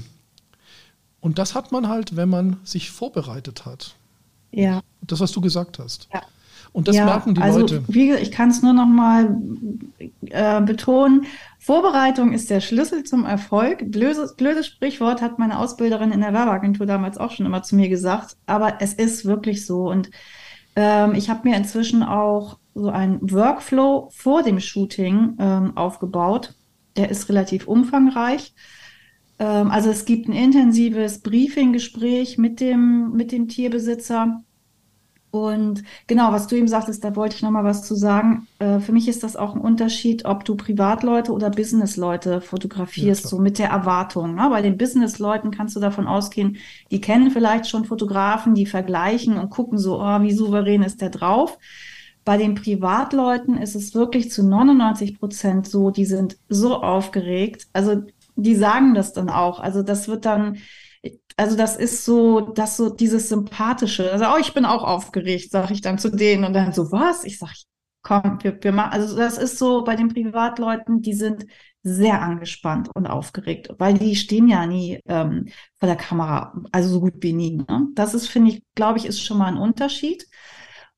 Und 1.20 1.38
das 1.38 1.54
hat 1.54 1.72
man 1.72 1.88
halt, 1.88 2.16
wenn 2.16 2.28
man 2.28 2.58
sich 2.64 2.90
vorbereitet 2.90 3.64
hat. 3.66 3.94
Ja. 4.50 4.82
Das, 5.02 5.20
was 5.20 5.32
du 5.32 5.40
gesagt 5.40 5.78
hast. 5.78 6.08
Ja. 6.12 6.22
Und 6.74 6.88
das 6.88 6.96
ja, 6.96 7.04
merken 7.04 7.36
die 7.36 7.40
also, 7.40 7.60
Leute. 7.60 7.84
Wie, 7.86 8.12
ich 8.14 8.32
kann 8.32 8.50
es 8.50 8.60
nur 8.60 8.72
noch 8.72 8.88
mal 8.88 9.40
äh, 10.26 10.60
betonen. 10.60 11.26
Vorbereitung 11.60 12.32
ist 12.32 12.50
der 12.50 12.60
Schlüssel 12.60 13.04
zum 13.04 13.24
Erfolg. 13.24 13.92
Blödes, 13.92 14.34
blödes 14.34 14.66
Sprichwort 14.66 15.22
hat 15.22 15.38
meine 15.38 15.60
Ausbilderin 15.60 16.10
in 16.10 16.20
der 16.20 16.32
Werbeagentur 16.32 16.84
damals 16.84 17.16
auch 17.16 17.30
schon 17.30 17.46
immer 17.46 17.62
zu 17.62 17.76
mir 17.76 17.88
gesagt. 17.88 18.36
Aber 18.46 18.78
es 18.80 18.92
ist 18.92 19.24
wirklich 19.24 19.64
so. 19.64 19.88
Und 19.88 20.10
ähm, 20.74 21.14
ich 21.14 21.30
habe 21.30 21.48
mir 21.48 21.56
inzwischen 21.56 22.02
auch 22.02 22.58
so 22.74 22.88
einen 22.88 23.20
Workflow 23.22 24.10
vor 24.12 24.42
dem 24.42 24.58
Shooting 24.58 25.36
ähm, 25.38 25.76
aufgebaut. 25.76 26.54
Der 26.96 27.08
ist 27.08 27.28
relativ 27.28 27.68
umfangreich. 27.68 28.52
Ähm, 29.38 29.70
also 29.70 29.90
es 29.90 30.06
gibt 30.06 30.28
ein 30.28 30.32
intensives 30.32 31.20
Briefinggespräch 31.20 32.36
mit 32.36 32.58
dem, 32.58 33.12
mit 33.12 33.30
dem 33.30 33.46
Tierbesitzer 33.46 34.42
und 35.34 35.82
genau, 36.06 36.30
was 36.30 36.46
du 36.46 36.54
eben 36.54 36.68
sagtest, 36.68 37.02
da 37.02 37.16
wollte 37.16 37.34
ich 37.34 37.42
noch 37.42 37.50
mal 37.50 37.64
was 37.64 37.82
zu 37.82 37.96
sagen. 37.96 38.46
Äh, 38.60 38.78
für 38.78 38.92
mich 38.92 39.08
ist 39.08 39.24
das 39.24 39.34
auch 39.34 39.56
ein 39.56 39.60
Unterschied, 39.60 40.26
ob 40.26 40.44
du 40.44 40.54
Privatleute 40.54 41.32
oder 41.32 41.50
Businessleute 41.50 42.40
fotografierst, 42.40 43.24
ja, 43.24 43.30
so 43.30 43.38
mit 43.40 43.58
der 43.58 43.70
Erwartung. 43.70 44.36
Ne? 44.36 44.46
Bei 44.48 44.62
den 44.62 44.78
Businessleuten 44.78 45.50
kannst 45.50 45.74
du 45.74 45.80
davon 45.80 46.06
ausgehen, 46.06 46.58
die 46.92 47.00
kennen 47.00 47.32
vielleicht 47.32 47.66
schon 47.66 47.84
Fotografen, 47.84 48.54
die 48.54 48.64
vergleichen 48.64 49.36
und 49.36 49.50
gucken 49.50 49.76
so, 49.76 50.00
oh, 50.00 50.22
wie 50.22 50.30
souverän 50.30 50.84
ist 50.84 51.00
der 51.00 51.10
drauf. 51.10 51.58
Bei 52.24 52.36
den 52.36 52.54
Privatleuten 52.54 53.56
ist 53.56 53.74
es 53.74 53.92
wirklich 53.92 54.30
zu 54.30 54.46
99 54.46 55.18
Prozent 55.18 55.66
so, 55.66 55.90
die 55.90 56.04
sind 56.04 56.36
so 56.48 56.80
aufgeregt. 56.80 57.66
Also 57.72 58.04
die 58.36 58.54
sagen 58.54 58.94
das 58.94 59.12
dann 59.12 59.30
auch. 59.30 59.58
Also 59.58 59.82
das 59.82 60.06
wird 60.06 60.26
dann, 60.26 60.58
also 61.36 61.56
das 61.56 61.76
ist 61.76 62.04
so, 62.04 62.40
das 62.40 62.76
so 62.76 62.90
dieses 62.90 63.28
sympathische. 63.28 64.10
Also 64.12 64.26
oh, 64.26 64.38
ich 64.40 64.54
bin 64.54 64.64
auch 64.64 64.84
aufgeregt, 64.84 65.50
sage 65.50 65.72
ich 65.74 65.80
dann 65.80 65.98
zu 65.98 66.10
denen 66.10 66.44
und 66.44 66.52
dann 66.54 66.72
so 66.72 66.92
was. 66.92 67.24
Ich 67.24 67.38
sage, 67.38 67.52
komm, 68.02 68.38
wir, 68.42 68.62
wir 68.62 68.72
machen. 68.72 68.92
Also 68.92 69.16
das 69.16 69.38
ist 69.38 69.58
so 69.58 69.82
bei 69.84 69.96
den 69.96 70.08
Privatleuten, 70.08 71.02
die 71.02 71.14
sind 71.14 71.46
sehr 71.82 72.22
angespannt 72.22 72.88
und 72.94 73.06
aufgeregt, 73.06 73.68
weil 73.78 73.94
die 73.98 74.16
stehen 74.16 74.48
ja 74.48 74.66
nie 74.66 75.00
ähm, 75.06 75.46
vor 75.78 75.86
der 75.86 75.96
Kamera, 75.96 76.54
also 76.72 76.88
so 76.88 77.00
gut 77.00 77.14
wie 77.20 77.32
nie. 77.34 77.56
Ne? 77.56 77.88
Das 77.94 78.14
ist, 78.14 78.28
finde 78.28 78.52
ich, 78.52 78.62
glaube 78.74 78.98
ich, 78.98 79.04
ist 79.06 79.20
schon 79.22 79.38
mal 79.38 79.48
ein 79.48 79.58
Unterschied. 79.58 80.26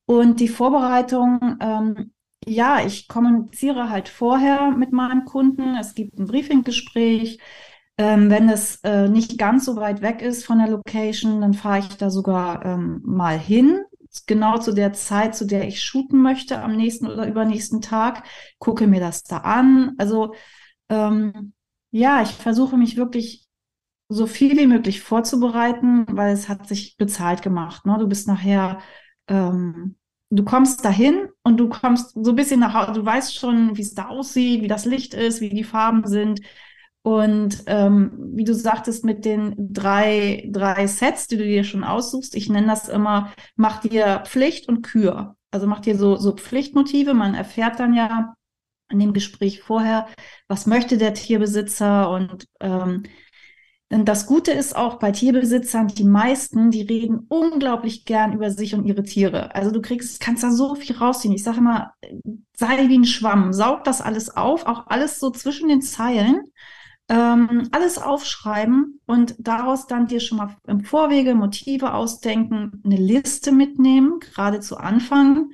Und 0.05 0.39
die 0.39 0.47
Vorbereitung, 0.47 1.57
ähm, 1.59 2.13
ja, 2.45 2.85
ich 2.85 3.07
kommuniziere 3.09 3.89
halt 3.89 4.07
vorher 4.07 4.71
mit 4.71 4.93
meinem 4.93 5.25
Kunden. 5.25 5.75
Es 5.75 5.95
gibt 5.95 6.17
ein 6.17 6.27
Briefinggespräch. 6.27 7.39
Ähm, 7.97 8.29
wenn 8.29 8.47
es 8.49 8.77
äh, 8.83 9.07
nicht 9.09 9.37
ganz 9.39 9.65
so 9.65 9.75
weit 9.75 10.01
weg 10.01 10.21
ist 10.21 10.45
von 10.45 10.59
der 10.59 10.67
Location, 10.67 11.41
dann 11.41 11.53
fahre 11.53 11.79
ich 11.79 11.97
da 11.97 12.09
sogar 12.11 12.63
ähm, 12.63 13.01
mal 13.03 13.39
hin, 13.39 13.81
genau 14.27 14.57
zu 14.59 14.71
der 14.73 14.93
Zeit, 14.93 15.35
zu 15.35 15.45
der 15.45 15.67
ich 15.67 15.81
shooten 15.81 16.21
möchte, 16.21 16.61
am 16.61 16.75
nächsten 16.75 17.07
oder 17.07 17.27
übernächsten 17.27 17.81
Tag, 17.81 18.23
gucke 18.59 18.87
mir 18.87 18.99
das 18.99 19.23
da 19.23 19.37
an. 19.39 19.93
Also 19.97 20.33
ähm, 20.89 21.53
ja, 21.91 22.21
ich 22.21 22.31
versuche 22.31 22.77
mich 22.77 22.97
wirklich 22.97 23.47
so 24.09 24.25
viel 24.27 24.57
wie 24.57 24.67
möglich 24.67 25.01
vorzubereiten, 25.01 26.05
weil 26.09 26.33
es 26.33 26.47
hat 26.49 26.67
sich 26.67 26.97
bezahlt 26.97 27.41
gemacht. 27.41 27.85
Ne? 27.85 27.97
Du 27.99 28.07
bist 28.07 28.27
nachher, 28.27 28.79
ähm, 29.27 29.97
du 30.29 30.43
kommst 30.45 30.85
dahin 30.85 31.29
und 31.43 31.57
du 31.57 31.69
kommst 31.69 32.13
so 32.13 32.31
ein 32.31 32.35
bisschen 32.35 32.59
nach 32.59 32.73
Hause, 32.73 32.99
du 32.99 33.05
weißt 33.05 33.35
schon, 33.35 33.75
wie 33.75 33.81
es 33.81 33.93
da 33.93 34.07
aussieht, 34.07 34.61
wie 34.61 34.67
das 34.67 34.85
Licht 34.85 35.13
ist, 35.13 35.41
wie 35.41 35.49
die 35.49 35.63
Farben 35.63 36.07
sind, 36.07 36.41
und 37.07 37.63
ähm, 37.67 38.11
wie 38.33 38.43
du 38.43 38.53
sagtest, 38.53 39.05
mit 39.05 39.23
den 39.23 39.55
drei, 39.57 40.49
drei 40.51 40.87
Sets, 40.87 41.27
die 41.27 41.37
du 41.37 41.45
dir 41.45 41.63
schon 41.63 41.85
aussuchst, 41.85 42.35
ich 42.35 42.49
nenne 42.49 42.67
das 42.67 42.89
immer, 42.89 43.31
mach 43.55 43.79
dir 43.79 44.23
Pflicht 44.25 44.67
und 44.67 44.81
Kür. 44.81 45.37
Also 45.49 45.67
mach 45.67 45.79
dir 45.79 45.97
so, 45.97 46.17
so 46.17 46.33
Pflichtmotive. 46.35 47.13
Man 47.13 47.33
erfährt 47.33 47.79
dann 47.79 47.93
ja 47.93 48.33
in 48.91 48.99
dem 48.99 49.13
Gespräch 49.13 49.61
vorher, 49.61 50.07
was 50.49 50.65
möchte 50.65 50.97
der 50.97 51.13
Tierbesitzer 51.13 52.09
und 52.09 52.45
ähm, 52.59 53.03
denn 53.89 54.03
das 54.03 54.25
Gute 54.25 54.51
ist 54.51 54.75
auch 54.75 54.99
bei 54.99 55.13
Tierbesitzern, 55.13 55.87
die 55.87 56.03
meisten, 56.03 56.71
die 56.71 56.81
reden 56.81 57.25
unglaublich 57.29 58.03
gern 58.03 58.33
über 58.33 58.51
sich 58.51 58.75
und 58.75 58.83
ihre 58.83 59.03
Tiere. 59.03 59.55
Also 59.55 59.71
du 59.71 59.81
kriegst, 59.81 60.19
kannst 60.19 60.43
da 60.43 60.51
so 60.51 60.75
viel 60.75 60.97
rausziehen. 60.97 61.33
Ich 61.33 61.43
sage 61.43 61.59
immer, 61.59 61.93
sei 62.51 62.89
wie 62.89 62.97
ein 62.97 63.05
Schwamm, 63.05 63.53
saug 63.53 63.85
das 63.85 64.01
alles 64.01 64.29
auf, 64.35 64.65
auch 64.65 64.87
alles 64.87 65.21
so 65.21 65.29
zwischen 65.29 65.69
den 65.69 65.81
Zeilen 65.81 66.41
ähm, 67.09 67.69
alles 67.71 67.97
aufschreiben 67.97 68.99
und 69.05 69.35
daraus 69.39 69.87
dann 69.87 70.07
dir 70.07 70.19
schon 70.19 70.37
mal 70.37 70.57
im 70.67 70.83
Vorwege 70.83 71.35
Motive 71.35 71.93
ausdenken, 71.93 72.81
eine 72.83 72.97
Liste 72.97 73.51
mitnehmen, 73.51 74.19
gerade 74.19 74.59
zu 74.59 74.77
Anfang. 74.77 75.51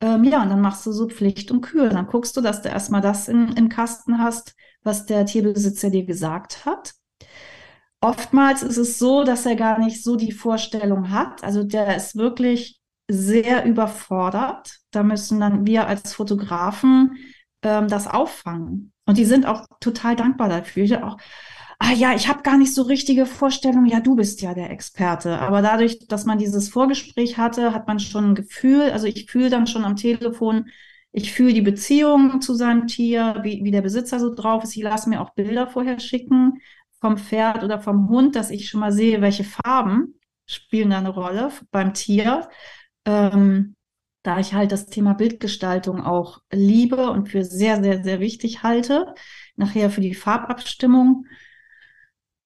Ähm, 0.00 0.24
ja, 0.24 0.42
und 0.42 0.50
dann 0.50 0.60
machst 0.60 0.86
du 0.86 0.92
so 0.92 1.08
Pflicht 1.08 1.50
und 1.50 1.60
Kür. 1.60 1.88
Dann 1.88 2.06
guckst 2.06 2.36
du, 2.36 2.40
dass 2.40 2.62
du 2.62 2.68
erstmal 2.68 3.00
das 3.00 3.28
in, 3.28 3.52
im 3.52 3.68
Kasten 3.68 4.18
hast, 4.18 4.54
was 4.82 5.06
der 5.06 5.26
Tierbesitzer 5.26 5.90
dir 5.90 6.04
gesagt 6.04 6.64
hat. 6.64 6.94
Oftmals 8.00 8.62
ist 8.62 8.76
es 8.76 8.98
so, 8.98 9.24
dass 9.24 9.44
er 9.44 9.56
gar 9.56 9.78
nicht 9.78 10.04
so 10.04 10.16
die 10.16 10.32
Vorstellung 10.32 11.10
hat. 11.10 11.42
Also 11.42 11.64
der 11.64 11.96
ist 11.96 12.16
wirklich 12.16 12.80
sehr 13.08 13.64
überfordert. 13.64 14.78
Da 14.90 15.02
müssen 15.02 15.40
dann 15.40 15.66
wir 15.66 15.86
als 15.86 16.14
Fotografen 16.14 17.16
ähm, 17.62 17.88
das 17.88 18.06
auffangen. 18.06 18.92
Und 19.08 19.16
die 19.16 19.24
sind 19.24 19.46
auch 19.46 19.66
total 19.80 20.16
dankbar 20.16 20.50
dafür. 20.50 21.06
Auch, 21.06 21.16
ah 21.78 21.92
ja, 21.92 22.14
ich 22.14 22.28
habe 22.28 22.42
gar 22.42 22.58
nicht 22.58 22.74
so 22.74 22.82
richtige 22.82 23.24
Vorstellungen. 23.26 23.86
Ja, 23.86 24.00
du 24.00 24.16
bist 24.16 24.42
ja 24.42 24.52
der 24.54 24.70
Experte. 24.70 25.38
Aber 25.38 25.62
dadurch, 25.62 26.06
dass 26.08 26.26
man 26.26 26.38
dieses 26.38 26.68
Vorgespräch 26.68 27.38
hatte, 27.38 27.72
hat 27.72 27.86
man 27.86 28.00
schon 28.00 28.30
ein 28.32 28.34
Gefühl, 28.34 28.90
also 28.90 29.06
ich 29.06 29.30
fühle 29.30 29.50
dann 29.50 29.66
schon 29.66 29.84
am 29.84 29.96
Telefon, 29.96 30.66
Ich 31.12 31.32
fühle 31.32 31.54
die 31.54 31.62
Beziehung 31.62 32.40
zu 32.42 32.54
seinem 32.54 32.86
Tier, 32.86 33.40
wie, 33.42 33.64
wie 33.64 33.70
der 33.70 33.80
Besitzer 33.82 34.20
so 34.20 34.34
drauf 34.34 34.62
ist. 34.64 34.76
Ich 34.76 34.82
lasse 34.82 35.08
mir 35.08 35.20
auch 35.22 35.30
Bilder 35.34 35.66
vorher 35.66 36.00
schicken 36.00 36.60
vom 37.00 37.16
Pferd 37.16 37.64
oder 37.64 37.80
vom 37.80 38.08
Hund, 38.10 38.36
dass 38.36 38.50
ich 38.50 38.68
schon 38.68 38.80
mal 38.80 38.92
sehe, 38.92 39.20
welche 39.22 39.44
Farben 39.44 40.20
spielen 40.46 40.90
da 40.90 40.98
eine 40.98 41.08
Rolle 41.10 41.50
beim 41.70 41.94
Tier. 41.94 42.48
Ähm, 43.06 43.74
da 44.28 44.38
ich 44.38 44.52
halt 44.52 44.72
das 44.72 44.86
Thema 44.86 45.14
Bildgestaltung 45.14 46.02
auch 46.02 46.42
liebe 46.52 47.10
und 47.10 47.30
für 47.30 47.44
sehr, 47.44 47.82
sehr, 47.82 48.04
sehr 48.04 48.20
wichtig 48.20 48.62
halte, 48.62 49.14
nachher 49.56 49.90
für 49.90 50.02
die 50.02 50.14
Farbabstimmung. 50.14 51.24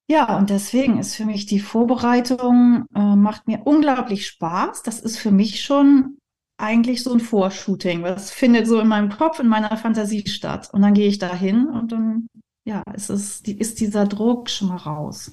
Ja, 0.07 0.39
und 0.39 0.51
deswegen 0.51 0.99
ist 0.99 1.17
für 1.17 1.25
mich 1.25 1.47
die 1.47 1.59
Vorbereitung, 1.59 2.85
äh, 2.95 3.17
macht 3.17 3.49
mir 3.49 3.63
unglaublich 3.65 4.29
Spaß. 4.29 4.85
Das 4.85 5.01
ist 5.01 5.19
für 5.19 5.33
mich 5.33 5.65
schon 5.65 6.19
eigentlich 6.57 7.03
so 7.03 7.13
ein 7.13 7.19
Vorshooting. 7.19 8.03
Das 8.03 8.31
findet 8.31 8.69
so 8.69 8.79
in 8.79 8.87
meinem 8.87 9.11
Kopf, 9.11 9.41
in 9.41 9.49
meiner 9.49 9.77
Fantasie 9.77 10.29
statt. 10.29 10.69
Und 10.73 10.83
dann 10.83 10.95
gehe 10.95 11.09
ich 11.09 11.19
da 11.19 11.35
hin 11.35 11.67
und 11.67 11.91
dann, 11.91 12.29
ja, 12.65 12.83
ist, 12.95 13.11
es, 13.11 13.41
ist 13.41 13.81
dieser 13.81 14.07
Druck 14.07 14.49
schon 14.49 14.69
mal 14.69 14.77
raus. 14.77 15.33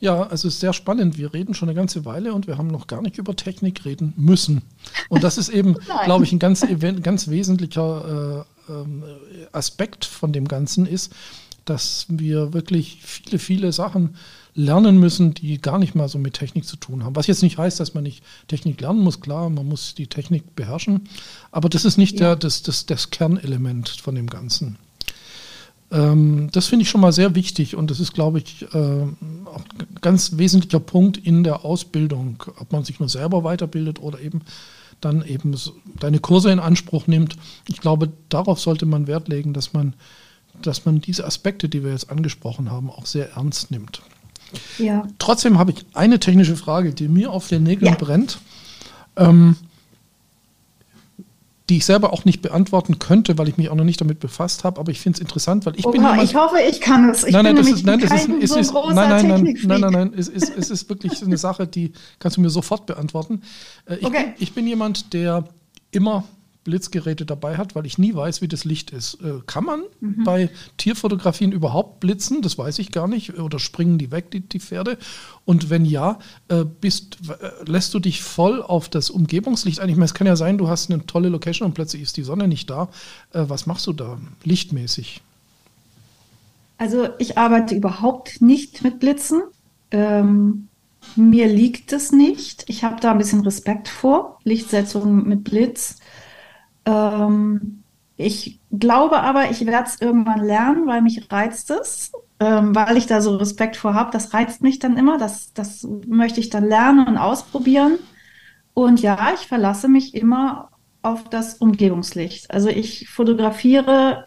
Ja, 0.00 0.22
also 0.22 0.48
es 0.48 0.54
ist 0.54 0.60
sehr 0.60 0.72
spannend. 0.72 1.18
Wir 1.18 1.34
reden 1.34 1.54
schon 1.54 1.68
eine 1.68 1.76
ganze 1.76 2.06
Weile 2.06 2.32
und 2.32 2.46
wir 2.46 2.56
haben 2.56 2.68
noch 2.68 2.86
gar 2.86 3.02
nicht 3.02 3.18
über 3.18 3.36
Technik 3.36 3.84
reden 3.84 4.14
müssen. 4.16 4.62
Und 5.10 5.22
das 5.22 5.36
ist 5.36 5.50
eben, 5.50 5.76
glaube 6.04 6.24
ich, 6.24 6.32
ein 6.32 6.38
ganz, 6.38 6.66
ganz 7.02 7.28
wesentlicher 7.28 8.46
äh, 8.68 8.72
ähm, 8.72 9.04
Aspekt 9.52 10.06
von 10.06 10.32
dem 10.32 10.48
Ganzen 10.48 10.86
ist, 10.86 11.12
dass 11.66 12.06
wir 12.08 12.54
wirklich 12.54 12.98
viele, 13.02 13.38
viele 13.38 13.72
Sachen 13.72 14.16
lernen 14.54 14.98
müssen, 14.98 15.34
die 15.34 15.60
gar 15.60 15.78
nicht 15.78 15.94
mal 15.94 16.08
so 16.08 16.18
mit 16.18 16.34
Technik 16.34 16.64
zu 16.64 16.76
tun 16.76 17.04
haben. 17.04 17.14
Was 17.14 17.26
jetzt 17.26 17.42
nicht 17.42 17.58
heißt, 17.58 17.78
dass 17.78 17.94
man 17.94 18.02
nicht 18.02 18.24
Technik 18.48 18.80
lernen 18.80 19.00
muss, 19.00 19.20
klar, 19.20 19.48
man 19.50 19.66
muss 19.66 19.94
die 19.94 20.06
Technik 20.06 20.56
beherrschen, 20.56 21.08
aber 21.52 21.68
das 21.68 21.84
ist 21.84 21.98
nicht 21.98 22.18
ja. 22.18 22.28
der, 22.28 22.36
das, 22.36 22.62
das, 22.62 22.86
das 22.86 23.10
Kernelement 23.10 23.88
von 23.88 24.14
dem 24.14 24.28
Ganzen. 24.28 24.76
Ähm, 25.92 26.48
das 26.52 26.66
finde 26.66 26.84
ich 26.84 26.90
schon 26.90 27.00
mal 27.00 27.12
sehr 27.12 27.34
wichtig 27.34 27.74
und 27.76 27.90
das 27.90 28.00
ist, 28.00 28.12
glaube 28.12 28.38
ich, 28.38 28.62
äh, 28.72 28.76
auch 28.76 29.64
ein 29.78 30.00
ganz 30.00 30.36
wesentlicher 30.36 30.80
Punkt 30.80 31.16
in 31.16 31.42
der 31.42 31.64
Ausbildung, 31.64 32.42
ob 32.58 32.72
man 32.72 32.84
sich 32.84 33.00
nur 33.00 33.08
selber 33.08 33.44
weiterbildet 33.44 34.00
oder 34.00 34.20
eben 34.20 34.42
dann 35.00 35.24
eben 35.24 35.54
deine 35.98 36.18
Kurse 36.18 36.50
in 36.50 36.58
Anspruch 36.58 37.06
nimmt. 37.06 37.36
Ich 37.66 37.80
glaube, 37.80 38.12
darauf 38.28 38.60
sollte 38.60 38.86
man 38.86 39.06
Wert 39.06 39.28
legen, 39.28 39.54
dass 39.54 39.72
man, 39.72 39.94
dass 40.62 40.84
man 40.84 41.00
diese 41.00 41.24
Aspekte, 41.24 41.68
die 41.68 41.82
wir 41.82 41.92
jetzt 41.92 42.10
angesprochen 42.10 42.70
haben, 42.70 42.90
auch 42.90 43.06
sehr 43.06 43.32
ernst 43.32 43.70
nimmt. 43.70 44.02
Ja. 44.78 45.06
Trotzdem 45.18 45.58
habe 45.58 45.72
ich 45.72 45.84
eine 45.94 46.18
technische 46.18 46.56
Frage, 46.56 46.92
die 46.92 47.08
mir 47.08 47.30
auf 47.30 47.48
den 47.48 47.62
Nägeln 47.62 47.92
ja. 47.92 47.98
brennt. 47.98 48.38
Ähm, 49.16 49.56
die 51.70 51.76
ich 51.76 51.84
selber 51.84 52.12
auch 52.12 52.24
nicht 52.24 52.42
beantworten 52.42 52.98
könnte, 52.98 53.38
weil 53.38 53.48
ich 53.48 53.56
mich 53.56 53.70
auch 53.70 53.76
noch 53.76 53.84
nicht 53.84 54.00
damit 54.00 54.18
befasst 54.18 54.64
habe, 54.64 54.80
aber 54.80 54.90
ich 54.90 55.00
finde 55.00 55.18
es 55.18 55.20
interessant, 55.20 55.66
weil 55.66 55.76
ich 55.76 55.86
Oha, 55.86 55.92
bin 55.92 56.02
jemand, 56.02 56.24
ich 56.24 56.34
hoffe, 56.34 56.56
ich 56.68 56.80
kann 56.80 57.08
es. 57.08 57.22
Ich 57.22 57.32
nein, 57.32 57.44
nein, 57.44 57.54
das 57.54 57.68
ist, 57.68 57.86
nein, 57.86 58.00
das 58.00 58.10
ist, 58.10 58.28
ist, 58.28 58.56
ist 58.56 58.74
nein, 58.74 58.94
nein, 58.94 59.28
nein, 59.28 59.58
nein, 59.62 59.80
nein, 59.80 59.92
nein, 59.92 60.12
es 60.16 60.26
ist, 60.26 60.52
es 60.56 60.68
ist 60.68 60.88
wirklich 60.90 61.22
eine 61.22 61.38
Sache, 61.38 61.68
die 61.68 61.92
kannst 62.18 62.36
du 62.36 62.40
mir 62.40 62.50
sofort 62.50 62.86
beantworten. 62.86 63.42
Äh, 63.86 63.96
ich, 63.96 64.04
okay. 64.04 64.34
ich 64.38 64.52
bin 64.52 64.66
jemand, 64.66 65.12
der 65.12 65.44
immer 65.92 66.24
Blitzgeräte 66.64 67.24
dabei 67.24 67.56
hat, 67.56 67.74
weil 67.74 67.86
ich 67.86 67.96
nie 67.96 68.14
weiß, 68.14 68.42
wie 68.42 68.48
das 68.48 68.64
Licht 68.64 68.90
ist. 68.90 69.14
Äh, 69.22 69.40
kann 69.46 69.64
man 69.64 69.82
mhm. 70.00 70.24
bei 70.24 70.50
Tierfotografien 70.76 71.52
überhaupt 71.52 72.00
blitzen? 72.00 72.42
Das 72.42 72.58
weiß 72.58 72.78
ich 72.80 72.92
gar 72.92 73.08
nicht. 73.08 73.38
Oder 73.38 73.58
springen 73.58 73.96
die 73.98 74.10
weg, 74.10 74.30
die, 74.30 74.40
die 74.40 74.60
Pferde? 74.60 74.98
Und 75.44 75.70
wenn 75.70 75.84
ja, 75.84 76.18
äh, 76.48 76.64
bist, 76.64 77.18
äh, 77.28 77.70
lässt 77.70 77.94
du 77.94 77.98
dich 77.98 78.22
voll 78.22 78.62
auf 78.62 78.88
das 78.88 79.08
Umgebungslicht 79.08 79.80
ein? 79.80 79.88
Ich 79.88 79.96
meine, 79.96 80.04
es 80.04 80.14
kann 80.14 80.26
ja 80.26 80.36
sein, 80.36 80.58
du 80.58 80.68
hast 80.68 80.90
eine 80.90 81.04
tolle 81.06 81.30
Location 81.30 81.66
und 81.66 81.74
plötzlich 81.74 82.02
ist 82.02 82.16
die 82.16 82.22
Sonne 82.22 82.46
nicht 82.46 82.68
da. 82.68 82.88
Äh, 83.32 83.44
was 83.48 83.66
machst 83.66 83.86
du 83.86 83.92
da 83.92 84.18
lichtmäßig? 84.44 85.22
Also 86.76 87.08
ich 87.18 87.36
arbeite 87.38 87.74
überhaupt 87.74 88.40
nicht 88.40 88.82
mit 88.82 89.00
Blitzen. 89.00 89.42
Ähm, 89.90 90.68
mir 91.16 91.46
liegt 91.46 91.92
es 91.92 92.12
nicht. 92.12 92.64
Ich 92.68 92.84
habe 92.84 93.00
da 93.00 93.12
ein 93.12 93.18
bisschen 93.18 93.40
Respekt 93.40 93.88
vor. 93.88 94.38
Lichtsetzung 94.44 95.26
mit 95.26 95.44
Blitz. 95.44 95.96
Ähm, 96.84 97.82
ich 98.16 98.60
glaube 98.70 99.20
aber, 99.20 99.50
ich 99.50 99.64
werde 99.64 99.88
es 99.88 100.00
irgendwann 100.00 100.44
lernen, 100.44 100.86
weil 100.86 101.02
mich 101.02 101.30
reizt 101.32 101.70
es, 101.70 102.12
ähm, 102.38 102.74
weil 102.74 102.96
ich 102.96 103.06
da 103.06 103.22
so 103.22 103.36
Respekt 103.36 103.76
vor 103.76 103.94
habe. 103.94 104.10
Das 104.12 104.34
reizt 104.34 104.62
mich 104.62 104.78
dann 104.78 104.96
immer. 104.96 105.16
Das, 105.18 105.52
das 105.54 105.86
möchte 106.06 106.40
ich 106.40 106.50
dann 106.50 106.68
lernen 106.68 107.06
und 107.06 107.16
ausprobieren. 107.16 107.98
Und 108.74 109.00
ja, 109.00 109.32
ich 109.34 109.46
verlasse 109.46 109.88
mich 109.88 110.14
immer 110.14 110.70
auf 111.02 111.24
das 111.24 111.54
Umgebungslicht. 111.54 112.50
Also 112.50 112.68
ich 112.68 113.08
fotografiere, 113.08 114.26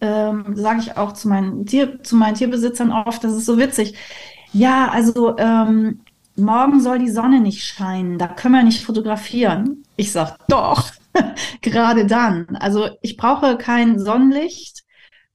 ähm, 0.00 0.54
sage 0.54 0.80
ich 0.80 0.96
auch 0.96 1.12
zu 1.12 1.28
meinen, 1.28 1.66
Tier, 1.66 2.02
zu 2.02 2.16
meinen 2.16 2.34
Tierbesitzern 2.34 2.92
oft, 2.92 3.24
das 3.24 3.34
ist 3.34 3.46
so 3.46 3.58
witzig. 3.58 3.94
Ja, 4.52 4.88
also 4.88 5.36
ähm, 5.38 6.00
morgen 6.36 6.80
soll 6.80 6.98
die 7.00 7.10
Sonne 7.10 7.40
nicht 7.40 7.64
scheinen, 7.64 8.18
da 8.18 8.28
können 8.28 8.54
wir 8.54 8.62
nicht 8.62 8.84
fotografieren. 8.84 9.82
Ich 9.96 10.12
sage, 10.12 10.36
doch, 10.48 10.92
gerade 11.62 12.06
dann. 12.06 12.56
Also 12.56 12.88
ich 13.02 13.16
brauche 13.16 13.56
kein 13.56 13.98
Sonnenlicht 13.98 14.84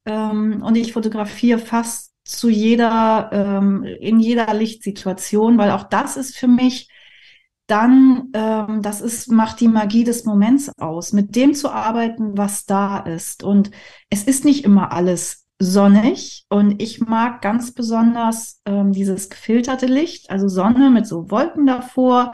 ähm, 0.06 0.62
und 0.64 0.76
ich 0.76 0.94
fotografiere 0.94 1.60
fast 1.60 2.14
zu 2.26 2.50
jeder, 2.50 3.30
ähm, 3.34 3.84
in 3.84 4.20
jeder 4.20 4.54
Lichtsituation, 4.54 5.58
weil 5.58 5.72
auch 5.72 5.84
das 5.84 6.18
ist 6.18 6.38
für 6.38 6.48
mich 6.48 6.90
dann, 7.68 8.30
ähm, 8.34 8.82
das 8.82 9.02
ist, 9.02 9.32
macht 9.32 9.60
die 9.60 9.68
Magie 9.68 10.04
des 10.04 10.26
Moments 10.26 10.72
aus, 10.78 11.14
mit 11.14 11.36
dem 11.36 11.54
zu 11.54 11.70
arbeiten, 11.70 12.38
was 12.38 12.66
da 12.66 13.00
ist. 13.00 13.44
Und 13.44 13.72
es 14.10 14.24
ist 14.24 14.46
nicht 14.46 14.66
immer 14.66 14.92
alles 14.92 15.46
sonnig 15.60 16.46
und 16.50 16.82
ich 16.82 17.00
mag 17.00 17.42
ganz 17.42 17.74
besonders 17.74 18.62
ähm, 18.66 18.92
dieses 18.92 19.30
gefilterte 19.30 19.86
Licht, 19.86 20.30
also 20.30 20.48
Sonne 20.48 20.90
mit 20.90 21.08
so 21.08 21.32
Wolken 21.32 21.66
davor, 21.66 22.34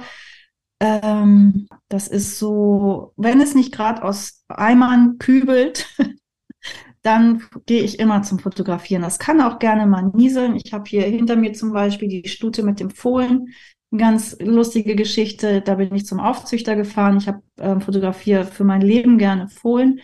ähm, 0.80 1.68
das 1.90 2.08
ist 2.08 2.40
so, 2.40 3.14
wenn 3.18 3.42
es 3.42 3.56
nicht 3.56 3.74
gerade 3.74 4.04
aus 4.04 4.44
Eimern 4.48 5.18
kübelt, 5.18 5.88
dann 7.02 7.44
gehe 7.66 7.84
ich 7.84 8.00
immer 8.00 8.24
zum 8.24 8.40
Fotografieren. 8.40 9.02
Das 9.02 9.20
kann 9.20 9.42
auch 9.42 9.60
gerne 9.60 9.86
mal 9.88 10.12
nieseln. 10.14 10.56
Ich 10.56 10.74
habe 10.74 10.86
hier 10.88 11.04
hinter 11.04 11.36
mir 11.36 11.54
zum 11.54 11.74
Beispiel 11.74 12.08
die 12.08 12.30
Stute 12.30 12.64
mit 12.64 12.80
dem 12.80 12.90
Fohlen. 12.90 13.54
Ganz 13.96 14.38
lustige 14.40 14.96
Geschichte. 14.96 15.62
Da 15.62 15.76
bin 15.76 15.94
ich 15.96 16.06
zum 16.06 16.20
Aufzüchter 16.20 16.76
gefahren. 16.76 17.18
Ich 17.18 17.28
habe 17.28 17.42
ähm, 17.60 17.82
fotografiere 17.82 18.46
für 18.46 18.64
mein 18.64 18.82
Leben 18.82 19.18
gerne 19.18 19.50
Fohlen. 19.50 20.02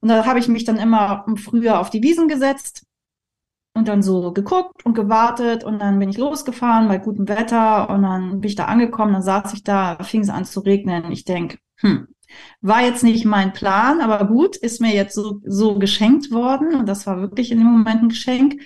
Und 0.00 0.08
da 0.08 0.24
habe 0.26 0.38
ich 0.38 0.48
mich 0.48 0.64
dann 0.64 0.78
immer 0.78 1.26
früher 1.36 1.78
auf 1.78 1.90
die 1.90 2.02
Wiesen 2.02 2.26
gesetzt 2.26 2.86
und 3.74 3.88
dann 3.88 4.02
so 4.02 4.32
geguckt 4.32 4.84
und 4.84 4.94
gewartet 4.94 5.64
und 5.64 5.78
dann 5.78 5.98
bin 5.98 6.10
ich 6.10 6.18
losgefahren 6.18 6.88
bei 6.88 6.98
gutem 6.98 7.28
Wetter 7.28 7.88
und 7.90 8.02
dann 8.02 8.40
bin 8.40 8.48
ich 8.48 8.56
da 8.56 8.66
angekommen, 8.66 9.12
dann 9.12 9.22
saß 9.22 9.52
ich 9.54 9.62
da, 9.62 9.98
fing 10.02 10.22
es 10.22 10.28
an 10.28 10.44
zu 10.44 10.60
regnen. 10.60 11.12
Ich 11.12 11.24
denke, 11.24 11.58
hm, 11.76 12.08
war 12.60 12.82
jetzt 12.82 13.02
nicht 13.04 13.24
mein 13.24 13.52
Plan, 13.52 14.00
aber 14.00 14.26
gut, 14.26 14.56
ist 14.56 14.80
mir 14.80 14.94
jetzt 14.94 15.14
so, 15.14 15.40
so 15.44 15.78
geschenkt 15.78 16.30
worden 16.30 16.74
und 16.74 16.88
das 16.88 17.06
war 17.06 17.20
wirklich 17.20 17.52
in 17.52 17.58
dem 17.58 17.68
Moment 17.68 18.02
ein 18.02 18.08
Geschenk. 18.08 18.60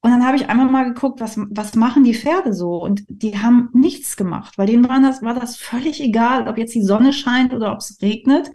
Und 0.00 0.10
dann 0.10 0.26
habe 0.26 0.36
ich 0.36 0.50
einmal 0.50 0.66
mal 0.66 0.84
geguckt, 0.84 1.20
was, 1.20 1.38
was 1.38 1.74
machen 1.76 2.04
die 2.04 2.14
Pferde 2.14 2.52
so? 2.52 2.76
Und 2.76 3.04
die 3.08 3.38
haben 3.38 3.70
nichts 3.72 4.16
gemacht, 4.16 4.58
weil 4.58 4.66
denen 4.66 4.86
war 4.86 5.00
das, 5.00 5.22
war 5.22 5.32
das 5.34 5.56
völlig 5.56 6.02
egal, 6.02 6.46
ob 6.46 6.58
jetzt 6.58 6.74
die 6.74 6.82
Sonne 6.82 7.14
scheint 7.14 7.54
oder 7.54 7.72
ob 7.72 7.78
es 7.78 7.98
regnet. 8.02 8.52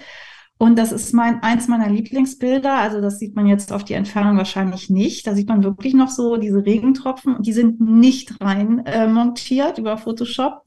Und 0.62 0.78
das 0.78 0.92
ist 0.92 1.14
mein, 1.14 1.42
eins 1.42 1.70
meiner 1.70 1.90
Lieblingsbilder. 1.90 2.74
Also 2.74 3.00
das 3.00 3.18
sieht 3.18 3.34
man 3.34 3.48
jetzt 3.48 3.72
auf 3.72 3.86
die 3.86 3.94
Entfernung 3.94 4.36
wahrscheinlich 4.36 4.90
nicht. 4.90 5.26
Da 5.26 5.34
sieht 5.34 5.48
man 5.48 5.64
wirklich 5.64 5.94
noch 5.94 6.10
so 6.10 6.36
diese 6.36 6.66
Regentropfen 6.66 7.42
die 7.42 7.54
sind 7.54 7.80
nicht 7.80 8.42
rein 8.42 8.86
äh, 8.86 9.08
montiert 9.08 9.78
über 9.78 9.98
Photoshop. 9.98 10.66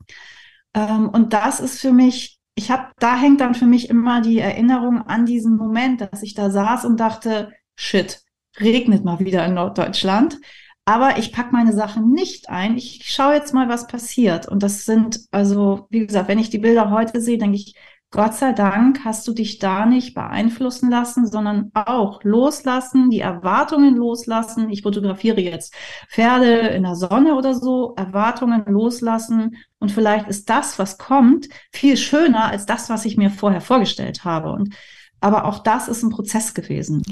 Ähm, 0.72 1.10
und 1.10 1.34
das 1.34 1.60
ist 1.60 1.78
für 1.78 1.92
mich, 1.92 2.38
ich 2.54 2.70
habe, 2.70 2.86
da 3.00 3.18
hängt 3.18 3.42
dann 3.42 3.54
für 3.54 3.66
mich 3.66 3.90
immer 3.90 4.22
die 4.22 4.38
Erinnerung 4.38 5.02
an 5.02 5.26
diesen 5.26 5.56
Moment, 5.58 6.00
dass 6.00 6.22
ich 6.22 6.32
da 6.32 6.50
saß 6.50 6.86
und 6.86 6.98
dachte, 6.98 7.52
shit, 7.76 8.22
regnet 8.58 9.04
mal 9.04 9.20
wieder 9.20 9.44
in 9.44 9.52
Norddeutschland. 9.52 10.38
Aber 10.86 11.18
ich 11.18 11.32
pack 11.32 11.52
meine 11.52 11.74
Sachen 11.74 12.12
nicht 12.12 12.48
ein. 12.48 12.78
Ich 12.78 13.02
schaue 13.04 13.34
jetzt 13.34 13.52
mal, 13.52 13.68
was 13.68 13.86
passiert. 13.86 14.48
Und 14.48 14.62
das 14.62 14.86
sind, 14.86 15.20
also, 15.32 15.86
wie 15.90 16.06
gesagt, 16.06 16.28
wenn 16.28 16.38
ich 16.38 16.48
die 16.48 16.58
Bilder 16.58 16.90
heute 16.90 17.20
sehe, 17.20 17.36
denke 17.36 17.56
ich, 17.56 17.74
Gott 18.12 18.34
sei 18.34 18.52
Dank 18.52 19.06
hast 19.06 19.26
du 19.26 19.32
dich 19.32 19.58
da 19.58 19.86
nicht 19.86 20.12
beeinflussen 20.12 20.90
lassen, 20.90 21.26
sondern 21.26 21.70
auch 21.72 22.22
loslassen, 22.24 23.08
die 23.08 23.20
Erwartungen 23.20 23.96
loslassen. 23.96 24.68
Ich 24.68 24.82
fotografiere 24.82 25.40
jetzt 25.40 25.74
Pferde 26.10 26.68
in 26.68 26.82
der 26.82 26.94
Sonne 26.94 27.34
oder 27.34 27.54
so, 27.54 27.94
Erwartungen 27.96 28.64
loslassen. 28.66 29.56
Und 29.78 29.92
vielleicht 29.92 30.28
ist 30.28 30.50
das, 30.50 30.78
was 30.78 30.98
kommt, 30.98 31.48
viel 31.72 31.96
schöner 31.96 32.44
als 32.44 32.66
das, 32.66 32.90
was 32.90 33.06
ich 33.06 33.16
mir 33.16 33.30
vorher 33.30 33.62
vorgestellt 33.62 34.24
habe. 34.24 34.52
Und, 34.52 34.74
aber 35.20 35.46
auch 35.46 35.60
das 35.60 35.88
ist 35.88 36.02
ein 36.02 36.10
Prozess 36.10 36.52
gewesen. 36.52 37.02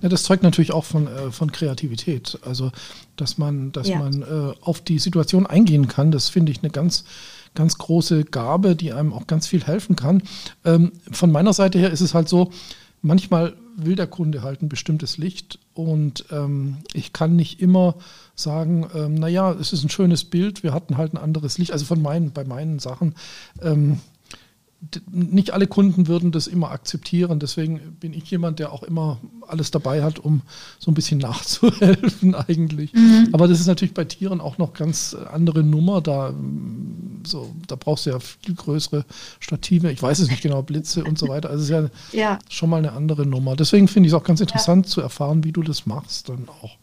Ja, 0.00 0.08
das 0.08 0.22
zeugt 0.22 0.42
natürlich 0.42 0.72
auch 0.72 0.84
von, 0.84 1.06
äh, 1.06 1.30
von 1.32 1.52
Kreativität. 1.52 2.38
Also, 2.46 2.72
dass 3.16 3.36
man, 3.36 3.72
dass 3.72 3.88
ja. 3.88 3.98
man 3.98 4.22
äh, 4.22 4.54
auf 4.62 4.80
die 4.80 4.98
Situation 5.00 5.46
eingehen 5.46 5.86
kann, 5.86 6.10
das 6.10 6.30
finde 6.30 6.50
ich 6.50 6.62
eine 6.62 6.70
ganz 6.70 7.04
ganz 7.56 7.78
große 7.78 8.24
Gabe, 8.24 8.76
die 8.76 8.92
einem 8.92 9.12
auch 9.12 9.26
ganz 9.26 9.48
viel 9.48 9.64
helfen 9.64 9.96
kann. 9.96 10.22
Ähm, 10.64 10.92
von 11.10 11.32
meiner 11.32 11.52
Seite 11.52 11.80
her 11.80 11.90
ist 11.90 12.00
es 12.00 12.14
halt 12.14 12.28
so, 12.28 12.52
manchmal 13.02 13.54
will 13.76 13.96
der 13.96 14.06
Kunde 14.06 14.42
halt 14.42 14.62
ein 14.62 14.68
bestimmtes 14.68 15.18
Licht 15.18 15.58
und 15.74 16.24
ähm, 16.30 16.78
ich 16.94 17.12
kann 17.12 17.36
nicht 17.36 17.60
immer 17.60 17.96
sagen, 18.34 18.86
ähm, 18.94 19.14
naja, 19.14 19.52
es 19.52 19.72
ist 19.72 19.84
ein 19.84 19.90
schönes 19.90 20.24
Bild, 20.24 20.62
wir 20.62 20.72
hatten 20.72 20.96
halt 20.96 21.12
ein 21.12 21.18
anderes 21.18 21.58
Licht. 21.58 21.72
Also 21.72 21.84
von 21.84 22.00
meinen, 22.00 22.32
bei 22.32 22.44
meinen 22.44 22.78
Sachen, 22.78 23.14
ähm, 23.60 24.00
nicht 25.10 25.52
alle 25.52 25.66
Kunden 25.66 26.06
würden 26.08 26.32
das 26.32 26.46
immer 26.46 26.70
akzeptieren. 26.70 27.38
Deswegen 27.38 27.80
bin 28.00 28.12
ich 28.12 28.30
jemand, 28.30 28.58
der 28.58 28.72
auch 28.72 28.82
immer 28.82 29.18
alles 29.46 29.70
dabei 29.70 30.02
hat, 30.02 30.18
um 30.18 30.42
so 30.78 30.90
ein 30.90 30.94
bisschen 30.94 31.18
nachzuhelfen 31.20 32.34
eigentlich. 32.34 32.92
Mhm. 32.92 33.28
Aber 33.32 33.48
das 33.48 33.60
ist 33.60 33.66
natürlich 33.66 33.94
bei 33.94 34.04
Tieren 34.04 34.40
auch 34.40 34.58
noch 34.58 34.72
ganz 34.72 35.14
andere 35.14 35.62
Nummer. 35.62 36.00
Da, 36.00 36.34
so, 37.24 37.54
da 37.66 37.76
brauchst 37.76 38.06
du 38.06 38.10
ja 38.10 38.18
viel 38.18 38.54
größere 38.54 39.04
Stative. 39.40 39.90
Ich 39.90 40.02
weiß 40.02 40.18
es 40.18 40.30
nicht 40.30 40.42
genau, 40.42 40.62
Blitze 40.62 41.04
und 41.04 41.18
so 41.18 41.28
weiter. 41.28 41.50
Also 41.50 41.62
es 41.62 41.70
ist 41.70 42.12
ja, 42.14 42.20
ja. 42.20 42.38
schon 42.48 42.70
mal 42.70 42.78
eine 42.78 42.92
andere 42.92 43.26
Nummer. 43.26 43.56
Deswegen 43.56 43.88
finde 43.88 44.08
ich 44.08 44.12
es 44.12 44.18
auch 44.18 44.24
ganz 44.24 44.40
interessant 44.40 44.86
ja. 44.86 44.90
zu 44.90 45.00
erfahren, 45.00 45.44
wie 45.44 45.52
du 45.52 45.62
das 45.62 45.86
machst 45.86 46.28
dann 46.28 46.48
auch. 46.62 46.76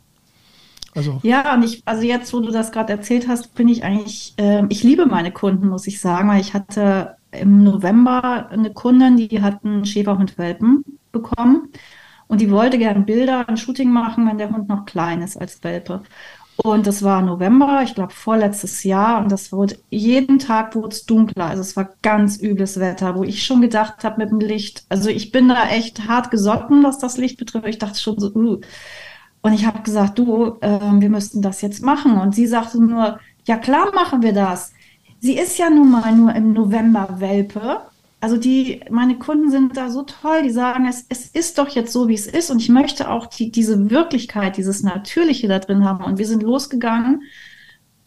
Also. 0.95 1.19
Ja, 1.23 1.55
und 1.55 1.63
ich, 1.63 1.81
also 1.85 2.03
jetzt, 2.03 2.33
wo 2.33 2.39
du 2.39 2.51
das 2.51 2.71
gerade 2.71 2.93
erzählt 2.93 3.27
hast, 3.27 3.55
bin 3.55 3.67
ich 3.67 3.83
eigentlich, 3.83 4.33
äh, 4.37 4.63
ich 4.69 4.83
liebe 4.83 5.05
meine 5.05 5.31
Kunden, 5.31 5.67
muss 5.67 5.87
ich 5.87 5.99
sagen, 5.99 6.29
weil 6.29 6.41
ich 6.41 6.53
hatte 6.53 7.15
im 7.39 7.63
November 7.63 8.49
eine 8.49 8.71
Kundin, 8.73 9.17
die 9.17 9.41
hat 9.41 9.63
einen 9.63 9.85
Schäferhund-Welpen 9.85 10.83
bekommen 11.11 11.69
und 12.27 12.41
die 12.41 12.51
wollte 12.51 12.77
gerne 12.77 13.01
Bilder, 13.01 13.47
ein 13.47 13.57
Shooting 13.57 13.91
machen, 13.91 14.27
wenn 14.27 14.37
der 14.37 14.49
Hund 14.49 14.69
noch 14.69 14.85
klein 14.85 15.21
ist 15.21 15.37
als 15.37 15.63
Welpe. 15.63 16.01
Und 16.55 16.85
das 16.85 17.01
war 17.01 17.21
November, 17.21 17.81
ich 17.83 17.95
glaube 17.95 18.13
vorletztes 18.13 18.83
Jahr, 18.83 19.21
und 19.21 19.31
das 19.31 19.51
wurde 19.51 19.77
jeden 19.89 20.37
Tag 20.37 20.75
wurde 20.75 20.89
es 20.89 21.05
dunkler. 21.05 21.45
Also 21.45 21.61
es 21.61 21.75
war 21.75 21.89
ganz 22.03 22.39
übles 22.41 22.79
Wetter, 22.79 23.15
wo 23.15 23.23
ich 23.23 23.43
schon 23.43 23.61
gedacht 23.61 24.03
habe 24.03 24.21
mit 24.21 24.29
dem 24.29 24.39
Licht. 24.39 24.85
Also 24.89 25.09
ich 25.09 25.31
bin 25.31 25.49
da 25.49 25.67
echt 25.69 26.07
hart 26.07 26.29
gesotten, 26.29 26.83
was 26.83 26.99
das 26.99 27.17
Licht 27.17 27.37
betrifft. 27.37 27.67
Ich 27.67 27.79
dachte 27.79 27.99
schon 27.99 28.19
so, 28.19 28.31
uh. 28.33 28.61
Und 29.41 29.53
ich 29.53 29.65
habe 29.65 29.81
gesagt, 29.81 30.19
du, 30.19 30.57
äh, 30.61 30.79
wir 30.99 31.09
müssten 31.09 31.41
das 31.41 31.61
jetzt 31.61 31.83
machen. 31.83 32.17
Und 32.19 32.35
sie 32.35 32.47
sagte 32.47 32.81
nur, 32.81 33.19
ja 33.45 33.57
klar 33.57 33.93
machen 33.93 34.21
wir 34.21 34.33
das 34.33 34.73
sie 35.23 35.37
ist 35.37 35.57
ja 35.57 35.69
nun 35.69 35.89
mal 35.89 36.13
nur 36.13 36.35
im 36.35 36.51
November 36.51 37.15
Welpe. 37.19 37.79
Also 38.19 38.35
die, 38.35 38.81
meine 38.89 39.17
Kunden 39.17 39.49
sind 39.49 39.77
da 39.77 39.89
so 39.89 40.03
toll, 40.03 40.43
die 40.43 40.49
sagen, 40.49 40.85
es, 40.85 41.05
es 41.07 41.27
ist 41.27 41.57
doch 41.57 41.69
jetzt 41.69 41.93
so, 41.93 42.09
wie 42.09 42.13
es 42.13 42.27
ist 42.27 42.51
und 42.51 42.61
ich 42.61 42.67
möchte 42.67 43.09
auch 43.09 43.27
die, 43.27 43.49
diese 43.49 43.89
Wirklichkeit, 43.89 44.57
dieses 44.57 44.83
Natürliche 44.83 45.47
da 45.47 45.59
drin 45.59 45.85
haben. 45.85 46.03
Und 46.03 46.17
wir 46.17 46.27
sind 46.27 46.43
losgegangen. 46.43 47.23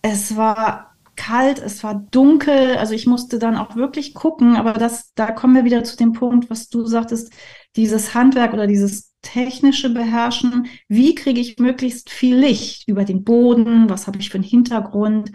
Es 0.03 0.37
war 0.37 0.95
kalt, 1.17 1.59
es 1.59 1.83
war 1.83 1.95
dunkel, 2.11 2.77
also 2.77 2.93
ich 2.93 3.07
musste 3.07 3.39
dann 3.39 3.57
auch 3.57 3.77
wirklich 3.77 4.12
gucken, 4.12 4.57
aber 4.57 4.75
das, 4.75 5.14
da 5.14 5.31
kommen 5.33 5.55
wir 5.55 5.64
wieder 5.64 5.85
zu 5.85 5.97
dem 5.97 6.12
Punkt, 6.12 6.51
was 6.51 6.69
du 6.69 6.85
sagtest, 6.85 7.33
dieses 7.77 8.14
Handwerk 8.14 8.53
oder 8.53 8.67
dieses 8.67 9.14
technische 9.23 9.89
Beherrschen. 9.89 10.67
Wie 10.89 11.14
kriege 11.14 11.41
ich 11.41 11.59
möglichst 11.59 12.11
viel 12.11 12.37
Licht 12.37 12.87
über 12.89 13.05
den 13.05 13.25
Boden? 13.25 13.89
Was 13.89 14.07
habe 14.07 14.19
ich 14.19 14.29
für 14.29 14.37
einen 14.37 14.45
Hintergrund? 14.45 15.33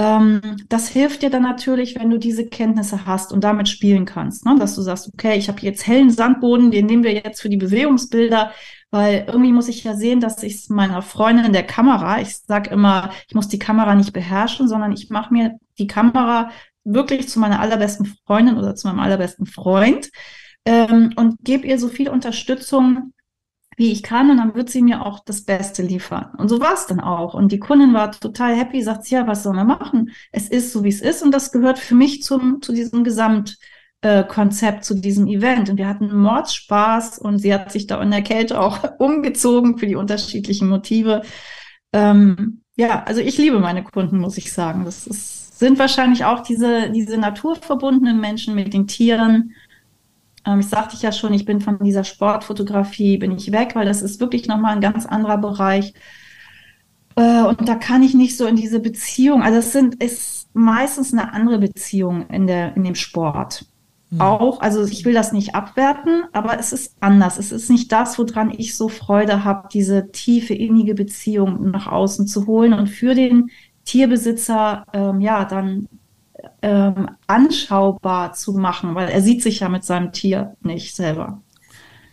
Ähm, 0.00 0.40
das 0.70 0.88
hilft 0.88 1.20
dir 1.20 1.28
dann 1.28 1.42
natürlich, 1.42 1.94
wenn 1.94 2.08
du 2.08 2.16
diese 2.16 2.46
Kenntnisse 2.46 3.04
hast 3.04 3.34
und 3.34 3.44
damit 3.44 3.68
spielen 3.68 4.06
kannst, 4.06 4.46
ne? 4.46 4.56
dass 4.58 4.74
du 4.74 4.80
sagst, 4.80 5.10
okay, 5.12 5.36
ich 5.36 5.48
habe 5.48 5.60
jetzt 5.60 5.86
hellen 5.86 6.10
Sandboden, 6.10 6.70
den 6.70 6.86
nehmen 6.86 7.04
wir 7.04 7.12
jetzt 7.12 7.42
für 7.42 7.50
die 7.50 7.58
Bewegungsbilder, 7.58 8.50
weil 8.90 9.26
irgendwie 9.26 9.52
muss 9.52 9.68
ich 9.68 9.84
ja 9.84 9.94
sehen, 9.94 10.20
dass 10.20 10.42
ich 10.42 10.70
meiner 10.70 11.02
Freundin 11.02 11.52
der 11.52 11.64
Kamera, 11.64 12.18
ich 12.18 12.34
sage 12.38 12.70
immer, 12.70 13.10
ich 13.28 13.34
muss 13.34 13.48
die 13.48 13.58
Kamera 13.58 13.94
nicht 13.94 14.14
beherrschen, 14.14 14.68
sondern 14.68 14.92
ich 14.92 15.10
mache 15.10 15.34
mir 15.34 15.58
die 15.78 15.86
Kamera 15.86 16.50
wirklich 16.82 17.28
zu 17.28 17.38
meiner 17.38 17.60
allerbesten 17.60 18.06
Freundin 18.26 18.56
oder 18.56 18.74
zu 18.76 18.88
meinem 18.88 19.00
allerbesten 19.00 19.44
Freund 19.44 20.08
ähm, 20.64 21.12
und 21.16 21.36
gebe 21.44 21.66
ihr 21.66 21.78
so 21.78 21.88
viel 21.88 22.08
Unterstützung, 22.08 23.12
wie 23.76 23.92
ich 23.92 24.02
kann 24.02 24.30
und 24.30 24.36
dann 24.38 24.54
wird 24.54 24.68
sie 24.68 24.82
mir 24.82 25.06
auch 25.06 25.20
das 25.20 25.42
Beste 25.42 25.82
liefern. 25.82 26.30
Und 26.36 26.48
so 26.48 26.60
war 26.60 26.74
es 26.74 26.86
dann 26.86 27.00
auch. 27.00 27.34
Und 27.34 27.52
die 27.52 27.58
Kundin 27.58 27.94
war 27.94 28.12
total 28.12 28.54
happy, 28.54 28.82
sagt 28.82 29.04
sie, 29.04 29.14
ja, 29.14 29.26
was 29.26 29.42
sollen 29.42 29.56
wir 29.56 29.64
machen? 29.64 30.10
Es 30.32 30.48
ist 30.48 30.72
so, 30.72 30.84
wie 30.84 30.88
es 30.88 31.00
ist 31.00 31.22
und 31.22 31.32
das 31.32 31.52
gehört 31.52 31.78
für 31.78 31.94
mich 31.94 32.22
zum, 32.22 32.60
zu 32.60 32.72
diesem 32.72 33.04
Gesamtkonzept, 33.04 34.78
äh, 34.78 34.80
zu 34.82 34.94
diesem 34.94 35.26
Event. 35.28 35.70
Und 35.70 35.78
wir 35.78 35.88
hatten 35.88 36.14
Mordspaß 36.14 37.18
und 37.18 37.38
sie 37.38 37.54
hat 37.54 37.72
sich 37.72 37.86
da 37.86 38.02
in 38.02 38.10
der 38.10 38.22
Kälte 38.22 38.60
auch 38.60 38.80
umgezogen 38.98 39.78
für 39.78 39.86
die 39.86 39.96
unterschiedlichen 39.96 40.68
Motive. 40.68 41.22
Ähm, 41.92 42.62
ja, 42.76 43.02
also 43.04 43.20
ich 43.20 43.38
liebe 43.38 43.60
meine 43.60 43.84
Kunden, 43.84 44.18
muss 44.18 44.38
ich 44.38 44.52
sagen. 44.52 44.84
Das 44.84 45.06
ist, 45.06 45.58
sind 45.58 45.78
wahrscheinlich 45.78 46.24
auch 46.24 46.40
diese, 46.40 46.90
diese 46.90 47.18
naturverbundenen 47.18 48.20
Menschen 48.20 48.54
mit 48.54 48.72
den 48.72 48.86
Tieren, 48.86 49.54
ich 50.58 50.68
sagte 50.68 50.96
ja 51.00 51.12
schon, 51.12 51.32
ich 51.32 51.44
bin 51.44 51.60
von 51.60 51.78
dieser 51.80 52.04
Sportfotografie, 52.04 53.18
bin 53.18 53.32
ich 53.32 53.52
weg, 53.52 53.74
weil 53.74 53.86
das 53.86 54.02
ist 54.02 54.20
wirklich 54.20 54.46
nochmal 54.46 54.74
ein 54.74 54.80
ganz 54.80 55.06
anderer 55.06 55.38
Bereich. 55.38 55.94
Äh, 57.16 57.42
und 57.42 57.68
da 57.68 57.74
kann 57.74 58.02
ich 58.02 58.14
nicht 58.14 58.36
so 58.36 58.46
in 58.46 58.56
diese 58.56 58.80
Beziehung, 58.80 59.42
also 59.42 59.58
es 59.58 59.72
sind, 59.72 60.02
ist 60.02 60.48
meistens 60.54 61.12
eine 61.12 61.32
andere 61.32 61.58
Beziehung 61.58 62.26
in 62.28 62.46
der, 62.46 62.76
in 62.76 62.84
dem 62.84 62.94
Sport. 62.94 63.66
Mhm. 64.10 64.20
Auch, 64.20 64.60
also 64.60 64.84
ich 64.84 65.04
will 65.04 65.14
das 65.14 65.32
nicht 65.32 65.54
abwerten, 65.54 66.24
aber 66.32 66.58
es 66.58 66.72
ist 66.72 66.96
anders. 67.00 67.38
Es 67.38 67.52
ist 67.52 67.70
nicht 67.70 67.92
das, 67.92 68.18
woran 68.18 68.50
ich 68.50 68.76
so 68.76 68.88
Freude 68.88 69.44
habe, 69.44 69.68
diese 69.72 70.10
tiefe, 70.10 70.54
innige 70.54 70.94
Beziehung 70.94 71.70
nach 71.70 71.86
außen 71.86 72.26
zu 72.26 72.46
holen 72.46 72.72
und 72.72 72.88
für 72.88 73.14
den 73.14 73.50
Tierbesitzer, 73.84 74.84
ähm, 74.92 75.20
ja, 75.20 75.44
dann 75.44 75.88
ähm, 76.62 77.10
anschaubar 77.26 78.32
zu 78.32 78.52
machen, 78.52 78.94
weil 78.94 79.08
er 79.08 79.22
sieht 79.22 79.42
sich 79.42 79.60
ja 79.60 79.68
mit 79.68 79.84
seinem 79.84 80.12
Tier 80.12 80.56
nicht 80.62 80.94
selber. 80.94 81.40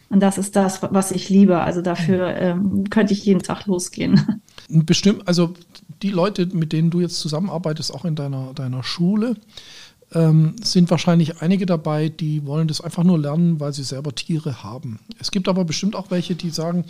Und 0.10 0.22
das 0.22 0.38
ist 0.38 0.56
das, 0.56 0.82
was 0.82 1.12
ich 1.12 1.30
liebe. 1.30 1.60
Also 1.60 1.82
dafür 1.82 2.28
ähm, 2.38 2.90
könnte 2.90 3.14
ich 3.14 3.26
jeden 3.26 3.44
Tag 3.44 3.66
losgehen. 3.66 4.42
Bestimmt, 4.70 5.28
also 5.28 5.54
die 6.02 6.12
Leute, 6.12 6.46
mit 6.48 6.74
denen 6.74 6.90
du 6.90 7.02
jetzt 7.02 7.20
zusammenarbeitest, 7.20 7.94
auch 7.94 8.06
in 8.06 8.16
deiner, 8.16 8.54
deiner 8.54 8.84
Schule, 8.84 9.36
ähm, 10.14 10.56
sind 10.62 10.90
wahrscheinlich 10.90 11.42
einige 11.42 11.66
dabei, 11.66 12.10
die 12.10 12.46
wollen 12.46 12.68
das 12.68 12.82
einfach 12.82 13.04
nur 13.04 13.20
lernen, 13.20 13.60
weil 13.60 13.74
sie 13.74 13.84
selber 13.84 14.16
Tiere 14.16 14.64
haben. 14.64 15.00
Es 15.20 15.32
gibt 15.32 15.50
aber 15.50 15.66
bestimmt 15.66 15.96
auch 15.96 16.12
welche, 16.12 16.36
die 16.36 16.50
sagen, 16.50 16.86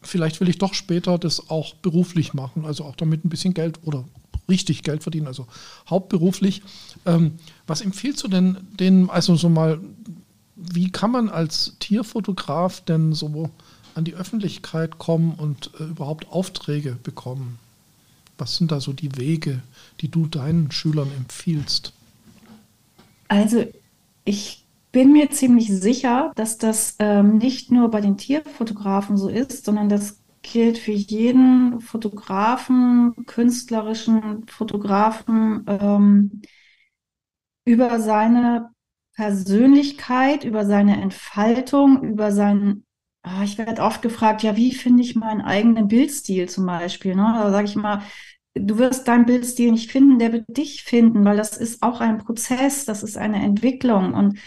vielleicht 0.00 0.40
will 0.40 0.48
ich 0.48 0.58
doch 0.58 0.74
später 0.74 1.18
das 1.18 1.50
auch 1.50 1.74
beruflich 1.74 2.34
machen, 2.34 2.64
also 2.64 2.84
auch 2.84 2.96
damit 2.96 3.24
ein 3.24 3.28
bisschen 3.28 3.54
Geld 3.54 3.80
oder 3.84 4.04
richtig 4.48 4.82
Geld 4.82 5.02
verdienen, 5.02 5.26
also 5.26 5.46
hauptberuflich. 5.88 6.62
Ähm, 7.06 7.32
was 7.66 7.80
empfiehlst 7.80 8.22
du 8.22 8.28
denn 8.28 8.58
denen, 8.78 9.10
also 9.10 9.36
so 9.36 9.48
mal, 9.48 9.80
wie 10.56 10.90
kann 10.90 11.10
man 11.10 11.28
als 11.28 11.76
Tierfotograf 11.80 12.80
denn 12.82 13.12
so 13.12 13.50
an 13.94 14.04
die 14.04 14.14
Öffentlichkeit 14.14 14.98
kommen 14.98 15.34
und 15.34 15.70
äh, 15.78 15.84
überhaupt 15.84 16.30
Aufträge 16.30 16.96
bekommen? 17.02 17.58
Was 18.38 18.56
sind 18.56 18.72
da 18.72 18.80
so 18.80 18.92
die 18.92 19.16
Wege, 19.16 19.62
die 20.00 20.08
du 20.08 20.26
deinen 20.26 20.70
Schülern 20.72 21.10
empfiehlst? 21.16 21.92
Also 23.28 23.64
ich 24.24 24.64
bin 24.92 25.12
mir 25.12 25.30
ziemlich 25.30 25.68
sicher, 25.68 26.32
dass 26.36 26.58
das 26.58 26.96
ähm, 26.98 27.38
nicht 27.38 27.70
nur 27.70 27.90
bei 27.90 28.00
den 28.00 28.16
Tierfotografen 28.16 29.16
so 29.16 29.28
ist, 29.28 29.64
sondern 29.64 29.88
das 29.88 30.18
gilt 30.44 30.78
für 30.78 30.92
jeden 30.92 31.80
Fotografen, 31.80 33.14
künstlerischen 33.26 34.46
Fotografen, 34.46 35.64
ähm, 35.66 36.42
über 37.64 37.98
seine 37.98 38.70
Persönlichkeit, 39.16 40.44
über 40.44 40.66
seine 40.66 41.00
Entfaltung, 41.00 42.02
über 42.02 42.32
seinen, 42.32 42.84
oh, 43.26 43.42
ich 43.42 43.58
werde 43.58 43.82
oft 43.82 44.02
gefragt, 44.02 44.42
ja, 44.42 44.56
wie 44.56 44.72
finde 44.74 45.02
ich 45.02 45.16
meinen 45.16 45.40
eigenen 45.40 45.88
Bildstil 45.88 46.48
zum 46.48 46.66
Beispiel? 46.66 47.14
Ne? 47.14 47.22
Da 47.22 47.50
sage 47.50 47.66
ich 47.66 47.76
mal, 47.76 48.02
du 48.54 48.78
wirst 48.78 49.08
deinen 49.08 49.26
Bildstil 49.26 49.72
nicht 49.72 49.90
finden, 49.90 50.18
der 50.18 50.32
wird 50.32 50.44
dich 50.48 50.82
finden, 50.84 51.24
weil 51.24 51.36
das 51.36 51.56
ist 51.56 51.82
auch 51.82 52.00
ein 52.00 52.18
Prozess, 52.18 52.84
das 52.84 53.02
ist 53.02 53.16
eine 53.16 53.42
Entwicklung 53.42 54.14
und 54.14 54.38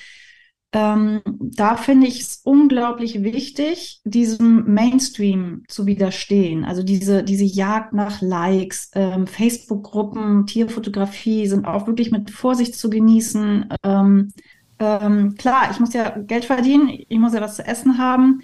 ähm, 0.78 1.22
da 1.26 1.76
finde 1.76 2.06
ich 2.06 2.22
es 2.22 2.42
unglaublich 2.44 3.24
wichtig, 3.24 4.00
diesem 4.04 4.72
Mainstream 4.72 5.64
zu 5.68 5.88
widerstehen. 5.88 6.66
Also 6.66 6.84
diese, 6.84 7.24
diese 7.24 7.46
Jagd 7.46 7.94
nach 7.94 8.22
Likes, 8.22 8.92
ähm, 8.94 9.26
Facebook-Gruppen, 9.26 10.46
Tierfotografie 10.46 11.48
sind 11.48 11.66
auch 11.66 11.88
wirklich 11.88 12.12
mit 12.12 12.30
Vorsicht 12.30 12.76
zu 12.76 12.92
genießen. 12.92 13.70
Ähm, 13.82 14.32
ähm 14.78 15.34
klar, 15.34 15.72
ich 15.72 15.80
muss 15.80 15.94
ja 15.94 16.16
Geld 16.16 16.46
verdienen, 16.46 16.92
ich 17.10 17.18
muss 17.18 17.34
ja 17.34 17.42
was 17.42 17.56
zu 17.56 17.66
essen 17.66 17.98
haben. 17.98 18.42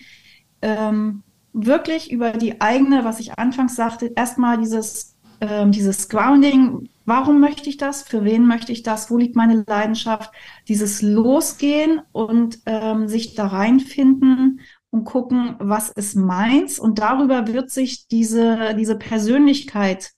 Ähm, 0.64 1.22
wirklich 1.52 2.12
über 2.12 2.32
die 2.32 2.62
eigene, 2.62 3.06
was 3.06 3.20
ich 3.20 3.38
anfangs 3.38 3.76
sagte, 3.76 4.12
erstmal 4.16 4.58
dieses, 4.58 5.16
ähm, 5.40 5.72
dieses 5.72 6.10
Grounding, 6.10 6.90
Warum 7.06 7.40
möchte 7.40 7.70
ich 7.70 7.78
das? 7.78 8.04
Für 8.04 8.24
wen 8.24 8.46
möchte 8.46 8.72
ich 8.72 8.84
das? 8.84 9.12
Wo 9.12 9.18
liegt 9.18 9.36
meine 9.36 9.64
Leidenschaft? 9.68 10.34
Dieses 10.68 11.02
Losgehen 11.02 12.02
und 12.12 12.60
ähm, 12.66 13.08
sich 13.08 13.36
da 13.36 13.48
reinfinden 13.48 14.62
und 14.90 15.06
gucken, 15.06 15.56
was 15.60 15.90
ist 15.90 16.16
meins? 16.16 16.80
Und 16.80 17.00
darüber 17.00 17.48
wird 17.48 17.72
sich 17.72 18.08
diese, 18.08 18.76
diese 18.76 18.98
Persönlichkeit 18.98 20.12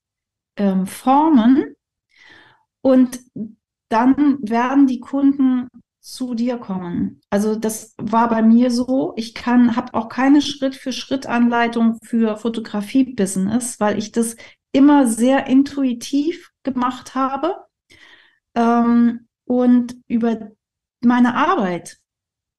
ähm, 0.57 0.86
formen. 0.86 1.75
Und 2.81 3.19
dann 3.89 4.38
werden 4.41 4.86
die 4.86 4.99
Kunden 4.99 5.69
zu 6.01 6.36
dir 6.36 6.57
kommen. 6.57 7.19
Also 7.31 7.55
das 7.55 7.95
war 7.97 8.29
bei 8.29 8.43
mir 8.43 8.69
so. 8.69 9.13
Ich 9.15 9.33
kann, 9.33 9.75
habe 9.75 9.95
auch 9.95 10.07
keine 10.07 10.41
Schritt-für-Schritt-Anleitung 10.41 11.97
für 12.03 12.38
Fotografie-Business, 12.38 13.79
weil 13.79 13.97
ich 13.97 14.11
das 14.11 14.36
immer 14.71 15.07
sehr 15.07 15.47
intuitiv 15.47 16.51
gemacht 16.66 17.16
habe 17.16 17.55
ähm, 18.55 19.28
und 19.45 19.95
über 20.07 20.51
meine 21.01 21.36
Arbeit. 21.36 21.99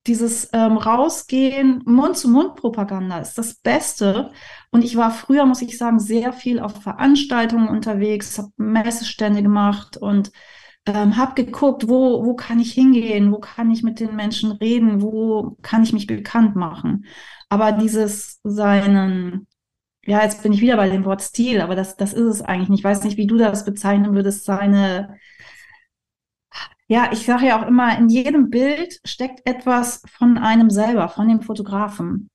Dieses 0.07 0.48
ähm, 0.52 0.76
Rausgehen, 0.76 1.82
Mund-zu-Mund-Propaganda 1.84 3.18
ist 3.18 3.36
das 3.38 3.54
Beste. 3.54 4.30
Und 4.70 4.84
ich 4.84 4.96
war 4.96 5.11
früher, 5.11 5.44
muss 5.46 5.62
ich 5.62 5.76
sagen, 5.76 5.98
sehr 5.98 6.32
viel 6.32 6.61
auf 6.61 6.80
Veranstaltungen 6.80 7.68
unterwegs, 7.68 8.38
habe 8.38 8.52
Messestände 8.57 9.42
gemacht 9.42 9.96
und 9.96 10.30
ähm, 10.86 11.16
habe 11.16 11.34
geguckt, 11.44 11.88
wo, 11.88 12.24
wo 12.24 12.34
kann 12.36 12.61
ich 12.61 12.72
hingehen, 12.72 13.32
wo 13.32 13.40
kann 13.40 13.70
ich 13.72 13.82
mit 13.82 13.98
den 13.98 14.14
Menschen 14.14 14.52
reden, 14.52 15.02
wo 15.02 15.57
kann 15.62 15.82
ich 15.82 15.92
mich 15.92 16.07
bekannt 16.07 16.54
machen. 16.54 17.07
Aber 17.48 17.72
dieses 17.72 18.40
seinen, 18.44 19.48
ja, 20.07 20.22
jetzt 20.22 20.42
bin 20.42 20.52
ich 20.52 20.61
wieder 20.61 20.76
bei 20.76 20.88
dem 20.88 21.04
Wort 21.04 21.22
Stil, 21.22 21.61
aber 21.61 21.74
das, 21.74 21.96
das 21.96 22.12
ist 22.12 22.24
es 22.24 22.42
eigentlich 22.42 22.68
nicht. 22.68 22.80
Ich 22.80 22.84
weiß 22.84 23.04
nicht, 23.04 23.16
wie 23.16 23.26
du 23.26 23.36
das 23.36 23.64
bezeichnen 23.64 24.14
würdest, 24.14 24.44
seine, 24.44 25.18
ja, 26.88 27.11
ich 27.12 27.26
sage 27.26 27.46
ja 27.46 27.61
auch 27.61 27.66
immer, 27.66 27.98
in 27.98 28.09
jedem 28.09 28.50
Bild 28.50 29.00
steckt 29.04 29.46
etwas 29.46 30.02
von 30.09 30.38
einem 30.38 30.70
selber, 30.70 31.09
von 31.09 31.28
dem 31.28 31.40
Fotografen. 31.42 32.28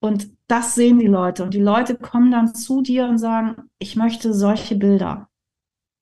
Und 0.00 0.28
das 0.48 0.74
sehen 0.74 0.98
die 0.98 1.06
Leute. 1.06 1.44
Und 1.44 1.54
die 1.54 1.60
Leute 1.60 1.96
kommen 1.96 2.30
dann 2.30 2.54
zu 2.54 2.82
dir 2.82 3.06
und 3.06 3.18
sagen, 3.18 3.56
ich 3.78 3.96
möchte 3.96 4.34
solche 4.34 4.76
Bilder 4.76 5.28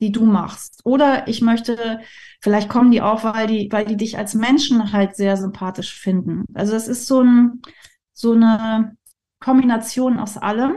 die 0.00 0.12
du 0.12 0.24
machst. 0.24 0.80
Oder 0.84 1.28
ich 1.28 1.42
möchte, 1.42 2.00
vielleicht 2.40 2.68
kommen 2.68 2.90
die 2.90 3.02
auch, 3.02 3.22
weil 3.22 3.46
die, 3.46 3.68
weil 3.70 3.84
die 3.84 3.96
dich 3.96 4.18
als 4.18 4.34
Menschen 4.34 4.92
halt 4.92 5.14
sehr 5.14 5.36
sympathisch 5.36 5.94
finden. 5.94 6.46
Also 6.54 6.74
es 6.74 6.88
ist 6.88 7.06
so 7.06 7.20
ein, 7.20 7.60
so 8.12 8.32
eine 8.32 8.96
Kombination 9.40 10.18
aus 10.18 10.36
allem. 10.36 10.76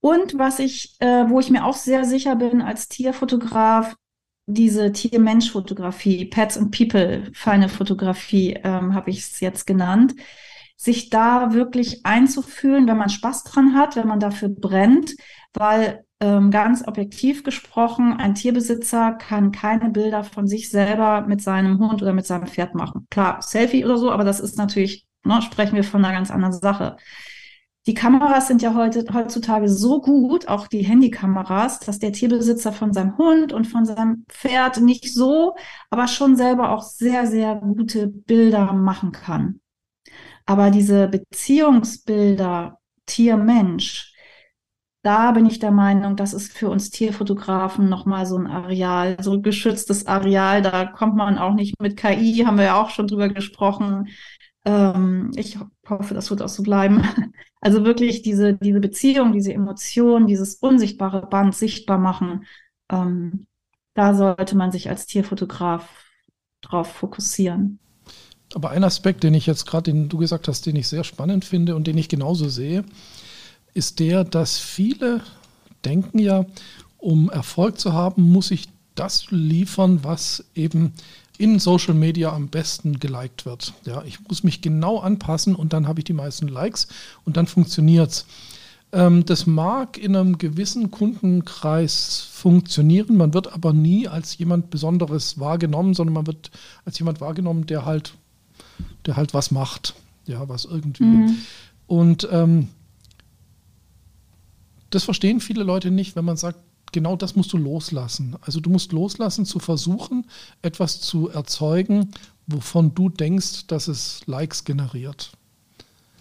Und 0.00 0.38
was 0.38 0.58
ich, 0.58 0.96
äh, 1.00 1.28
wo 1.28 1.40
ich 1.40 1.50
mir 1.50 1.64
auch 1.64 1.76
sehr 1.76 2.04
sicher 2.04 2.36
bin 2.36 2.62
als 2.62 2.88
Tierfotograf, 2.88 3.96
diese 4.46 4.92
Tier-Mensch-Fotografie, 4.92 6.24
Pets 6.24 6.58
and 6.58 6.76
People, 6.76 7.30
feine 7.34 7.68
Fotografie, 7.68 8.58
ähm, 8.64 8.94
habe 8.94 9.10
ich 9.10 9.20
es 9.20 9.40
jetzt 9.40 9.66
genannt, 9.66 10.14
sich 10.76 11.10
da 11.10 11.52
wirklich 11.52 12.04
einzufühlen, 12.06 12.88
wenn 12.88 12.96
man 12.96 13.10
Spaß 13.10 13.44
dran 13.44 13.74
hat, 13.74 13.96
wenn 13.96 14.08
man 14.08 14.18
dafür 14.18 14.48
brennt, 14.48 15.14
weil 15.52 16.04
ähm, 16.20 16.50
ganz 16.50 16.86
objektiv 16.86 17.44
gesprochen, 17.44 18.14
ein 18.14 18.34
Tierbesitzer 18.34 19.12
kann 19.12 19.52
keine 19.52 19.90
Bilder 19.90 20.24
von 20.24 20.46
sich 20.46 20.70
selber 20.70 21.22
mit 21.26 21.42
seinem 21.42 21.78
Hund 21.78 22.00
oder 22.02 22.12
mit 22.12 22.26
seinem 22.26 22.46
Pferd 22.46 22.74
machen. 22.74 23.06
Klar, 23.10 23.42
Selfie 23.42 23.84
oder 23.84 23.98
so, 23.98 24.10
aber 24.10 24.24
das 24.24 24.40
ist 24.40 24.56
natürlich, 24.56 25.06
ne, 25.24 25.40
sprechen 25.42 25.76
wir 25.76 25.84
von 25.84 26.04
einer 26.04 26.14
ganz 26.14 26.30
anderen 26.30 26.54
Sache. 26.54 26.96
Die 27.86 27.94
Kameras 27.94 28.46
sind 28.46 28.60
ja 28.60 28.74
heute, 28.74 29.06
heutzutage 29.14 29.68
so 29.68 30.00
gut, 30.02 30.48
auch 30.48 30.66
die 30.66 30.82
Handykameras, 30.82 31.80
dass 31.80 31.98
der 31.98 32.12
Tierbesitzer 32.12 32.72
von 32.72 32.92
seinem 32.92 33.16
Hund 33.16 33.52
und 33.52 33.66
von 33.66 33.86
seinem 33.86 34.24
Pferd 34.28 34.80
nicht 34.80 35.12
so, 35.12 35.56
aber 35.88 36.06
schon 36.06 36.36
selber 36.36 36.72
auch 36.72 36.82
sehr, 36.82 37.26
sehr 37.26 37.56
gute 37.56 38.06
Bilder 38.06 38.72
machen 38.74 39.12
kann. 39.12 39.60
Aber 40.44 40.70
diese 40.70 41.08
Beziehungsbilder 41.08 42.78
Tier-Mensch, 43.06 44.14
da 45.02 45.32
bin 45.32 45.46
ich 45.46 45.58
der 45.58 45.70
Meinung, 45.70 46.16
das 46.16 46.34
ist 46.34 46.52
für 46.52 46.68
uns 46.68 46.90
Tierfotografen 46.90 47.88
nochmal 47.88 48.26
so 48.26 48.36
ein 48.36 48.46
Areal, 48.46 49.16
so 49.22 49.32
ein 49.32 49.42
geschütztes 49.42 50.06
Areal. 50.06 50.60
Da 50.60 50.84
kommt 50.84 51.16
man 51.16 51.38
auch 51.38 51.54
nicht 51.54 51.80
mit 51.80 51.96
KI, 51.96 52.44
haben 52.44 52.58
wir 52.58 52.64
ja 52.64 52.80
auch 52.82 52.90
schon 52.90 53.06
drüber 53.06 53.30
gesprochen. 53.30 54.08
Ähm, 54.64 55.30
ich 55.36 55.58
hoffe, 55.88 56.14
das 56.14 56.30
wird 56.30 56.42
auch 56.42 56.48
so 56.48 56.62
bleiben. 56.62 57.02
Also 57.62 57.84
wirklich 57.84 58.22
diese, 58.22 58.54
diese 58.54 58.80
Beziehung, 58.80 59.34
diese 59.34 59.52
Emotion, 59.52 60.26
dieses 60.26 60.54
unsichtbare 60.54 61.26
Band 61.26 61.54
sichtbar 61.54 61.98
machen. 61.98 62.46
Ähm, 62.90 63.46
da 63.92 64.14
sollte 64.14 64.56
man 64.56 64.72
sich 64.72 64.88
als 64.88 65.04
Tierfotograf 65.04 65.86
drauf 66.62 66.90
fokussieren. 66.90 67.78
Aber 68.54 68.70
ein 68.70 68.82
Aspekt, 68.82 69.22
den 69.22 69.34
ich 69.34 69.44
jetzt 69.44 69.66
gerade, 69.66 69.92
den 69.92 70.08
du 70.08 70.16
gesagt 70.16 70.48
hast, 70.48 70.64
den 70.64 70.76
ich 70.76 70.88
sehr 70.88 71.04
spannend 71.04 71.44
finde 71.44 71.76
und 71.76 71.86
den 71.86 71.98
ich 71.98 72.08
genauso 72.08 72.48
sehe, 72.48 72.84
ist 73.74 74.00
der, 74.00 74.24
dass 74.24 74.58
viele 74.58 75.20
denken 75.84 76.18
ja, 76.18 76.46
um 76.98 77.30
Erfolg 77.30 77.78
zu 77.78 77.92
haben, 77.92 78.22
muss 78.22 78.50
ich 78.50 78.68
das 78.94 79.30
liefern, 79.30 80.02
was 80.02 80.44
eben 80.54 80.92
in 81.40 81.58
Social 81.58 81.94
Media 81.94 82.32
am 82.32 82.48
besten 82.48 83.00
geliked 83.00 83.46
wird. 83.46 83.72
Ja, 83.86 84.02
ich 84.04 84.20
muss 84.28 84.44
mich 84.44 84.60
genau 84.60 84.98
anpassen 84.98 85.54
und 85.54 85.72
dann 85.72 85.88
habe 85.88 86.00
ich 86.00 86.04
die 86.04 86.12
meisten 86.12 86.48
Likes 86.48 86.86
und 87.24 87.38
dann 87.38 87.46
funktioniert 87.46 88.10
es. 88.10 88.26
Ähm, 88.92 89.24
das 89.24 89.46
mag 89.46 89.96
in 89.96 90.14
einem 90.14 90.36
gewissen 90.36 90.90
Kundenkreis 90.90 92.28
funktionieren, 92.30 93.16
man 93.16 93.32
wird 93.32 93.52
aber 93.54 93.72
nie 93.72 94.06
als 94.06 94.36
jemand 94.36 94.68
Besonderes 94.68 95.40
wahrgenommen, 95.40 95.94
sondern 95.94 96.12
man 96.12 96.26
wird 96.26 96.50
als 96.84 96.98
jemand 96.98 97.22
wahrgenommen, 97.22 97.66
der 97.66 97.86
halt, 97.86 98.12
der 99.06 99.16
halt 99.16 99.32
was 99.32 99.50
macht. 99.50 99.94
Ja, 100.26 100.46
was 100.48 100.66
irgendwie. 100.66 101.04
Mhm. 101.04 101.38
Und 101.86 102.28
ähm, 102.30 102.68
das 104.90 105.04
verstehen 105.04 105.40
viele 105.40 105.62
Leute 105.62 105.90
nicht, 105.90 106.16
wenn 106.16 106.24
man 106.26 106.36
sagt, 106.36 106.58
genau 106.92 107.16
das 107.16 107.36
musst 107.36 107.52
du 107.52 107.56
loslassen. 107.56 108.36
Also 108.42 108.60
du 108.60 108.70
musst 108.70 108.92
loslassen 108.92 109.44
zu 109.44 109.58
versuchen, 109.58 110.26
etwas 110.62 111.00
zu 111.00 111.28
erzeugen, 111.28 112.10
wovon 112.46 112.94
du 112.94 113.08
denkst, 113.08 113.66
dass 113.66 113.88
es 113.88 114.22
Likes 114.26 114.64
generiert. 114.64 115.32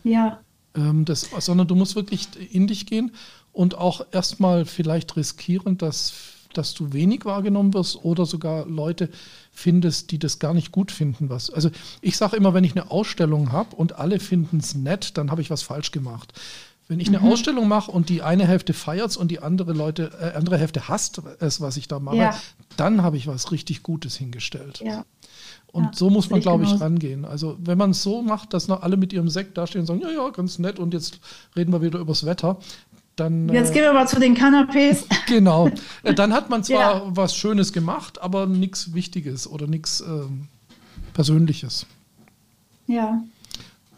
Ja. 0.03 0.39
Ähm, 0.75 1.05
das, 1.05 1.29
sondern 1.39 1.67
du 1.67 1.75
musst 1.75 1.95
wirklich 1.95 2.27
in 2.51 2.67
dich 2.67 2.85
gehen 2.85 3.11
und 3.51 3.75
auch 3.75 4.05
erstmal 4.11 4.65
vielleicht 4.65 5.15
riskieren, 5.15 5.77
dass, 5.77 6.13
dass 6.53 6.73
du 6.73 6.93
wenig 6.93 7.25
wahrgenommen 7.25 7.73
wirst 7.73 8.03
oder 8.03 8.25
sogar 8.25 8.65
Leute 8.67 9.09
findest, 9.51 10.11
die 10.11 10.19
das 10.19 10.39
gar 10.39 10.53
nicht 10.53 10.71
gut 10.71 10.91
finden. 10.91 11.29
Was. 11.29 11.49
Also 11.49 11.69
ich 12.01 12.17
sage 12.17 12.37
immer, 12.37 12.53
wenn 12.53 12.63
ich 12.63 12.71
eine 12.71 12.91
Ausstellung 12.91 13.51
habe 13.51 13.75
und 13.75 13.93
alle 13.93 14.19
finden 14.19 14.57
es 14.57 14.75
nett, 14.75 15.17
dann 15.17 15.31
habe 15.31 15.41
ich 15.41 15.49
was 15.49 15.63
falsch 15.63 15.91
gemacht. 15.91 16.33
Wenn 16.89 16.99
ich 16.99 17.07
eine 17.07 17.19
mhm. 17.19 17.27
Ausstellung 17.31 17.67
mache 17.67 17.91
und 17.91 18.09
die 18.09 18.23
eine 18.23 18.47
Hälfte 18.47 18.73
feiert 18.73 19.15
und 19.15 19.29
die 19.29 19.41
andere 19.41 19.73
Leute, 19.73 20.11
äh, 20.19 20.35
andere 20.35 20.57
Hälfte 20.57 20.89
hasst 20.89 21.21
es, 21.39 21.61
was 21.61 21.77
ich 21.77 21.87
da 21.87 21.99
mache, 21.99 22.17
ja. 22.17 22.35
dann 22.77 23.03
habe 23.03 23.15
ich 23.15 23.27
was 23.27 23.51
richtig 23.51 23.83
Gutes 23.83 24.17
hingestellt. 24.17 24.81
Ja. 24.83 25.05
Und 25.71 25.83
ja, 25.83 25.91
so 25.93 26.09
muss 26.09 26.31
man, 26.31 26.39
glaube 26.41 26.63
ich, 26.63 26.81
rangehen. 26.81 27.25
Also 27.25 27.57
wenn 27.59 27.77
man 27.77 27.91
es 27.91 28.01
so 28.01 28.23
macht, 28.23 28.55
dass 28.55 28.67
noch 28.67 28.81
alle 28.81 28.97
mit 28.97 29.13
ihrem 29.13 29.29
Sekt 29.29 29.55
dastehen 29.59 29.81
und 29.81 29.85
sagen, 29.85 30.01
ja, 30.01 30.09
ja, 30.09 30.29
ganz 30.29 30.57
nett 30.57 30.79
und 30.79 30.95
jetzt 30.95 31.19
reden 31.55 31.71
wir 31.71 31.83
wieder 31.83 31.99
übers 31.99 32.25
Wetter, 32.25 32.57
dann, 33.15 33.49
Jetzt 33.49 33.69
äh, 33.69 33.73
gehen 33.73 33.83
wir 33.83 33.93
mal 33.93 34.07
zu 34.07 34.19
den 34.19 34.35
Kanapés. 34.35 35.03
Genau. 35.27 35.69
Äh, 36.01 36.15
dann 36.15 36.33
hat 36.33 36.49
man 36.49 36.63
zwar 36.63 36.95
ja. 36.95 37.01
was 37.05 37.35
Schönes 37.35 37.71
gemacht, 37.71 38.19
aber 38.19 38.47
nichts 38.47 38.95
Wichtiges 38.95 39.47
oder 39.47 39.67
nichts 39.67 40.01
ähm, 40.01 40.47
Persönliches. 41.13 41.85
Ja. 42.87 43.21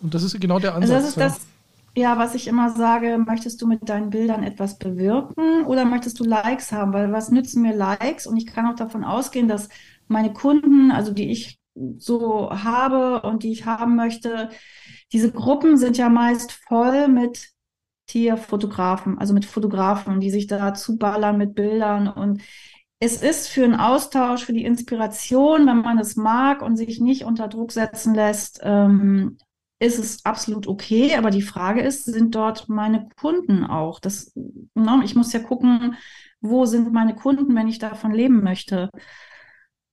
Und 0.01 0.13
das 0.13 0.23
ist 0.23 0.37
genau 0.41 0.59
der 0.59 0.75
Ansatz. 0.75 0.91
Also 0.91 1.19
das 1.19 1.33
ist 1.33 1.39
das, 1.39 1.50
ja, 1.95 2.17
was 2.17 2.35
ich 2.35 2.47
immer 2.47 2.71
sage, 2.71 3.17
möchtest 3.17 3.61
du 3.61 3.67
mit 3.67 3.89
deinen 3.89 4.09
Bildern 4.09 4.43
etwas 4.43 4.77
bewirken 4.77 5.65
oder 5.65 5.85
möchtest 5.85 6.19
du 6.19 6.23
Likes 6.23 6.71
haben? 6.71 6.93
Weil 6.93 7.11
was 7.11 7.31
nützen 7.31 7.61
mir 7.61 7.75
Likes? 7.75 8.27
Und 8.27 8.37
ich 8.37 8.47
kann 8.47 8.65
auch 8.65 8.75
davon 8.75 9.03
ausgehen, 9.03 9.47
dass 9.47 9.69
meine 10.07 10.33
Kunden, 10.33 10.91
also 10.91 11.11
die 11.13 11.29
ich 11.31 11.59
so 11.97 12.49
habe 12.51 13.21
und 13.21 13.43
die 13.43 13.51
ich 13.51 13.65
haben 13.65 13.95
möchte, 13.95 14.49
diese 15.11 15.31
Gruppen 15.31 15.77
sind 15.77 15.97
ja 15.97 16.09
meist 16.09 16.51
voll 16.51 17.07
mit 17.07 17.49
Tierfotografen, 18.07 19.17
also 19.19 19.33
mit 19.33 19.45
Fotografen, 19.45 20.19
die 20.19 20.31
sich 20.31 20.47
da 20.47 20.73
zuballern 20.73 21.37
mit 21.37 21.55
Bildern 21.55 22.07
und 22.07 22.41
es 23.03 23.23
ist 23.23 23.47
für 23.47 23.63
einen 23.63 23.75
Austausch, 23.75 24.45
für 24.45 24.53
die 24.53 24.63
Inspiration, 24.63 25.65
wenn 25.65 25.81
man 25.81 25.97
es 25.97 26.15
mag 26.15 26.61
und 26.61 26.77
sich 26.77 26.99
nicht 26.99 27.23
unter 27.23 27.47
Druck 27.47 27.71
setzen 27.71 28.13
lässt, 28.13 28.59
ähm, 28.61 29.37
ist 29.81 29.97
es 29.97 30.25
absolut 30.25 30.67
okay. 30.67 31.15
Aber 31.15 31.31
die 31.31 31.41
Frage 31.41 31.81
ist, 31.81 32.05
sind 32.05 32.35
dort 32.35 32.69
meine 32.69 33.09
Kunden 33.19 33.65
auch? 33.65 33.99
Das, 33.99 34.31
ne, 34.35 35.01
ich 35.03 35.15
muss 35.15 35.33
ja 35.33 35.39
gucken, 35.39 35.95
wo 36.39 36.65
sind 36.65 36.93
meine 36.93 37.15
Kunden, 37.15 37.55
wenn 37.55 37.67
ich 37.67 37.79
davon 37.79 38.11
leben 38.11 38.43
möchte. 38.43 38.89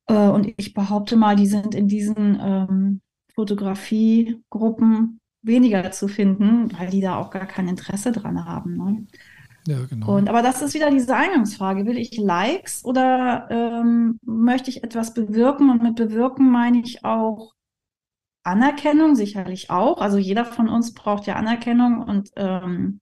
Äh, 0.07 0.29
und 0.29 0.53
ich 0.59 0.75
behaupte 0.75 1.17
mal, 1.17 1.37
die 1.37 1.47
sind 1.47 1.75
in 1.75 1.89
diesen 1.89 2.39
ähm, 2.41 3.01
Fotografiegruppen 3.35 5.21
weniger 5.43 5.91
zu 5.91 6.09
finden, 6.09 6.71
weil 6.79 6.91
die 6.91 7.01
da 7.01 7.17
auch 7.17 7.31
gar 7.31 7.47
kein 7.47 7.69
Interesse 7.69 8.13
dran 8.13 8.45
haben. 8.45 8.77
Ne? 8.77 9.07
Ja, 9.67 9.85
genau. 9.89 10.17
Und, 10.17 10.29
aber 10.29 10.43
das 10.43 10.61
ist 10.61 10.75
wieder 10.75 10.91
diese 10.91 11.17
Eingangsfrage. 11.17 11.87
Will 11.87 11.97
ich 11.97 12.19
Likes 12.19 12.85
oder 12.85 13.49
ähm, 13.51 14.19
möchte 14.23 14.69
ich 14.69 14.85
etwas 14.85 15.15
bewirken? 15.15 15.71
Und 15.71 15.83
mit 15.83 15.97
bewirken 15.97 16.51
meine 16.51 16.81
ich 16.81 17.05
auch 17.05 17.55
Anerkennung 18.49 19.15
sicherlich 19.15 19.71
auch. 19.71 20.01
Also 20.01 20.19
jeder 20.19 20.45
von 20.45 20.69
uns 20.69 20.95
braucht 20.95 21.27
ja 21.27 21.37
Anerkennung 21.37 22.03
und 22.03 22.31
ähm, 22.37 23.01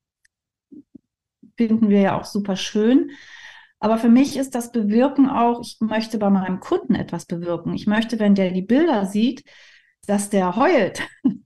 finden 1.56 1.88
wir 1.88 2.00
ja 2.00 2.20
auch 2.20 2.24
super 2.24 2.56
schön. 2.56 3.10
Aber 3.78 3.98
für 3.98 4.08
mich 4.08 4.36
ist 4.36 4.54
das 4.54 4.72
Bewirken 4.72 5.28
auch, 5.28 5.60
ich 5.60 5.76
möchte 5.80 6.18
bei 6.18 6.30
meinem 6.30 6.60
Kunden 6.60 6.94
etwas 6.94 7.26
bewirken. 7.26 7.74
Ich 7.74 7.86
möchte, 7.86 8.18
wenn 8.18 8.34
der 8.34 8.50
die 8.50 8.62
Bilder 8.62 9.06
sieht, 9.06 9.44
dass 10.06 10.30
der 10.30 10.56
heult. 10.56 11.02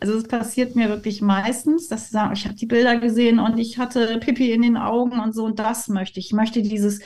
Also 0.00 0.14
es 0.14 0.26
passiert 0.26 0.74
mir 0.74 0.88
wirklich 0.88 1.22
meistens, 1.22 1.86
dass 1.86 2.06
sie 2.06 2.10
sagen, 2.10 2.32
ich 2.32 2.46
habe 2.46 2.56
die 2.56 2.66
Bilder 2.66 2.98
gesehen 2.98 3.38
und 3.38 3.58
ich 3.58 3.78
hatte 3.78 4.18
Pipi 4.18 4.50
in 4.50 4.62
den 4.62 4.76
Augen 4.76 5.20
und 5.20 5.36
so 5.36 5.44
und 5.44 5.60
das 5.60 5.86
möchte 5.86 6.18
ich. 6.18 6.26
Ich 6.26 6.32
möchte 6.32 6.62
dieses, 6.62 7.00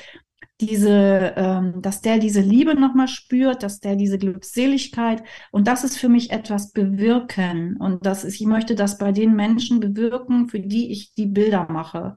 diese, 0.61 1.35
ähm, 1.37 1.83
dass 1.83 2.01
der 2.01 2.19
diese 2.19 2.41
Liebe 2.41 2.75
nochmal 2.75 3.09
spürt, 3.09 3.63
dass 3.63 3.81
der 3.81 3.97
diese 3.97 4.19
Glückseligkeit 4.19 5.23
und 5.51 5.67
das 5.67 5.85
ist 5.85 5.99
für 5.99 6.09
mich 6.09 6.31
etwas 6.31 6.73
bewirken 6.73 7.77
und 7.79 8.07
das 8.07 8.25
ist, 8.25 8.41
ich 8.41 8.47
möchte 8.47 8.75
das 8.75 8.99
bei 8.99 9.13
den 9.13 9.35
Menschen 9.35 9.81
bewirken, 9.81 10.49
für 10.49 10.61
die 10.61 10.93
ich 10.93 11.15
die 11.15 11.27
Bilder 11.27 11.67
mache. 11.71 12.17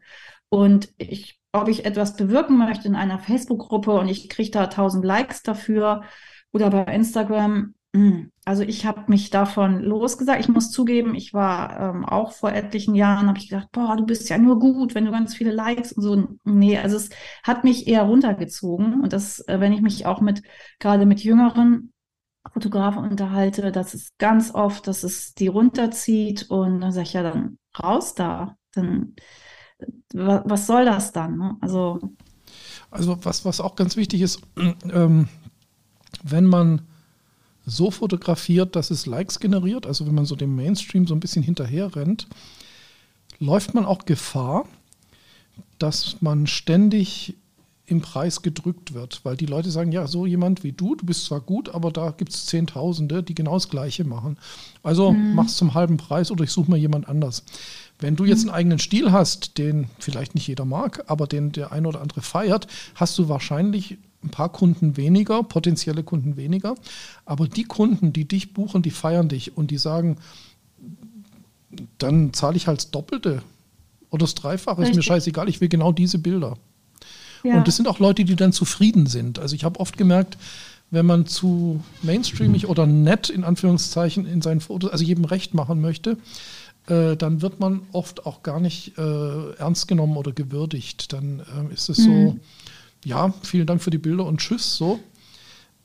Und 0.49 0.93
ich, 0.97 1.39
ob 1.51 1.67
ich 1.67 1.85
etwas 1.85 2.15
bewirken 2.15 2.57
möchte 2.57 2.87
in 2.87 2.95
einer 2.95 3.19
Facebook-Gruppe 3.19 3.93
und 3.93 4.07
ich 4.07 4.29
kriege 4.29 4.51
da 4.51 4.67
tausend 4.67 5.03
Likes 5.03 5.41
dafür 5.41 6.03
oder 6.51 6.69
bei 6.69 6.83
Instagram. 6.93 7.73
Also 8.45 8.63
ich 8.63 8.85
habe 8.87 9.03
mich 9.07 9.29
davon 9.29 9.79
losgesagt. 9.79 10.39
Ich 10.39 10.49
muss 10.49 10.71
zugeben, 10.71 11.13
ich 11.13 11.33
war 11.33 11.79
ähm, 11.79 12.05
auch 12.05 12.31
vor 12.31 12.51
etlichen 12.51 12.95
Jahren, 12.95 13.27
habe 13.27 13.37
ich 13.37 13.49
gedacht, 13.49 13.69
boah, 13.71 13.95
du 13.95 14.05
bist 14.05 14.29
ja 14.29 14.39
nur 14.39 14.59
gut, 14.59 14.95
wenn 14.95 15.05
du 15.05 15.11
ganz 15.11 15.35
viele 15.35 15.51
Likes 15.51 15.93
und 15.93 16.03
so. 16.03 16.27
Nee, 16.43 16.79
also 16.79 16.97
es 16.97 17.09
hat 17.43 17.63
mich 17.63 17.87
eher 17.87 18.03
runtergezogen. 18.03 19.01
Und 19.01 19.13
das, 19.13 19.41
äh, 19.47 19.59
wenn 19.59 19.73
ich 19.73 19.81
mich 19.81 20.07
auch 20.07 20.21
mit, 20.21 20.41
gerade 20.79 21.05
mit 21.05 21.23
jüngeren 21.23 21.93
Fotografen 22.51 23.03
unterhalte, 23.03 23.71
das 23.71 23.93
ist 23.93 24.17
ganz 24.17 24.53
oft, 24.55 24.87
dass 24.87 25.03
es 25.03 25.35
die 25.35 25.47
runterzieht 25.47 26.49
und 26.49 26.81
dann 26.81 26.91
sage 26.91 27.07
ich, 27.07 27.13
ja, 27.13 27.21
dann 27.21 27.59
raus 27.81 28.15
da. 28.15 28.57
Dann, 28.73 29.15
was 30.13 30.65
soll 30.65 30.85
das 30.85 31.11
dann? 31.11 31.37
Ne? 31.37 31.57
Also, 31.61 31.99
also 32.89 33.23
was, 33.23 33.45
was 33.45 33.61
auch 33.61 33.75
ganz 33.75 33.95
wichtig 33.97 34.21
ist, 34.21 34.41
ähm, 34.91 35.27
wenn 36.23 36.45
man 36.45 36.81
so 37.65 37.91
fotografiert, 37.91 38.75
dass 38.75 38.91
es 38.91 39.05
Likes 39.05 39.39
generiert, 39.39 39.85
also 39.85 40.05
wenn 40.05 40.15
man 40.15 40.25
so 40.25 40.35
dem 40.35 40.55
Mainstream 40.55 41.07
so 41.07 41.15
ein 41.15 41.19
bisschen 41.19 41.43
hinterher 41.43 41.95
rennt, 41.95 42.27
läuft 43.39 43.73
man 43.73 43.85
auch 43.85 44.05
Gefahr, 44.05 44.65
dass 45.79 46.21
man 46.21 46.47
ständig 46.47 47.35
im 47.85 48.01
Preis 48.01 48.41
gedrückt 48.41 48.93
wird, 48.93 49.21
weil 49.23 49.35
die 49.35 49.45
Leute 49.45 49.69
sagen, 49.69 49.91
ja, 49.91 50.07
so 50.07 50.25
jemand 50.25 50.63
wie 50.63 50.71
du, 50.71 50.95
du 50.95 51.05
bist 51.05 51.25
zwar 51.25 51.41
gut, 51.41 51.69
aber 51.69 51.91
da 51.91 52.11
gibt 52.11 52.31
es 52.31 52.45
Zehntausende, 52.45 53.23
die 53.23 53.35
genau 53.35 53.55
das 53.55 53.69
Gleiche 53.69 54.05
machen. 54.05 54.37
Also 54.83 55.11
mhm. 55.11 55.35
mach's 55.35 55.57
zum 55.57 55.73
halben 55.73 55.97
Preis 55.97 56.31
oder 56.31 56.45
ich 56.45 56.51
suche 56.51 56.71
mal 56.71 56.77
jemand 56.77 57.09
anders. 57.09 57.43
Wenn 57.99 58.15
du 58.15 58.23
jetzt 58.23 58.41
einen 58.41 58.51
eigenen 58.51 58.79
Stil 58.79 59.11
hast, 59.11 59.57
den 59.57 59.89
vielleicht 59.99 60.33
nicht 60.33 60.47
jeder 60.47 60.65
mag, 60.65 61.03
aber 61.07 61.27
den 61.27 61.51
der 61.51 61.71
ein 61.71 61.85
oder 61.85 62.01
andere 62.01 62.21
feiert, 62.21 62.67
hast 62.95 63.17
du 63.17 63.27
wahrscheinlich 63.27 63.97
ein 64.23 64.29
paar 64.29 64.49
Kunden 64.49 64.97
weniger, 64.97 65.43
potenzielle 65.43 66.03
Kunden 66.03 66.37
weniger. 66.37 66.75
Aber 67.25 67.47
die 67.47 67.63
Kunden, 67.63 68.13
die 68.13 68.25
dich 68.25 68.53
buchen, 68.53 68.81
die 68.81 68.91
feiern 68.91 69.29
dich 69.29 69.57
und 69.57 69.71
die 69.71 69.77
sagen, 69.77 70.17
dann 71.97 72.33
zahle 72.33 72.57
ich 72.57 72.67
halt 72.67 72.79
das 72.79 72.91
Doppelte 72.91 73.41
oder 74.09 74.21
das 74.21 74.35
Dreifache, 74.35 74.79
Richtig. 74.79 74.91
ist 74.91 74.95
mir 74.97 75.03
scheißegal, 75.03 75.49
ich 75.49 75.59
will 75.59 75.69
genau 75.69 75.91
diese 75.91 76.19
Bilder. 76.19 76.57
Ja. 77.43 77.57
Und 77.57 77.67
das 77.67 77.75
sind 77.75 77.87
auch 77.87 77.99
Leute, 77.99 78.23
die 78.23 78.35
dann 78.35 78.53
zufrieden 78.53 79.07
sind. 79.07 79.39
Also 79.39 79.55
ich 79.55 79.63
habe 79.63 79.79
oft 79.79 79.97
gemerkt, 79.97 80.37
wenn 80.91 81.05
man 81.05 81.25
zu 81.25 81.83
mainstreamig 82.03 82.67
oder 82.67 82.85
nett 82.85 83.29
in 83.29 83.43
Anführungszeichen 83.43 84.27
in 84.27 84.41
seinen 84.41 84.61
Fotos, 84.61 84.91
also 84.91 85.03
jedem 85.03 85.25
recht 85.25 85.55
machen 85.55 85.81
möchte, 85.81 86.17
äh, 86.87 87.15
dann 87.15 87.41
wird 87.41 87.59
man 87.59 87.81
oft 87.91 88.25
auch 88.25 88.43
gar 88.43 88.59
nicht 88.59 88.97
äh, 88.97 89.51
ernst 89.57 89.87
genommen 89.87 90.17
oder 90.17 90.31
gewürdigt. 90.31 91.11
Dann 91.13 91.39
äh, 91.39 91.73
ist 91.73 91.89
es 91.89 91.99
mhm. 91.99 92.03
so, 92.03 92.39
ja, 93.05 93.33
vielen 93.43 93.67
Dank 93.67 93.81
für 93.81 93.91
die 93.91 93.97
Bilder 93.97 94.25
und 94.25 94.39
tschüss, 94.39 94.75
so. 94.75 94.99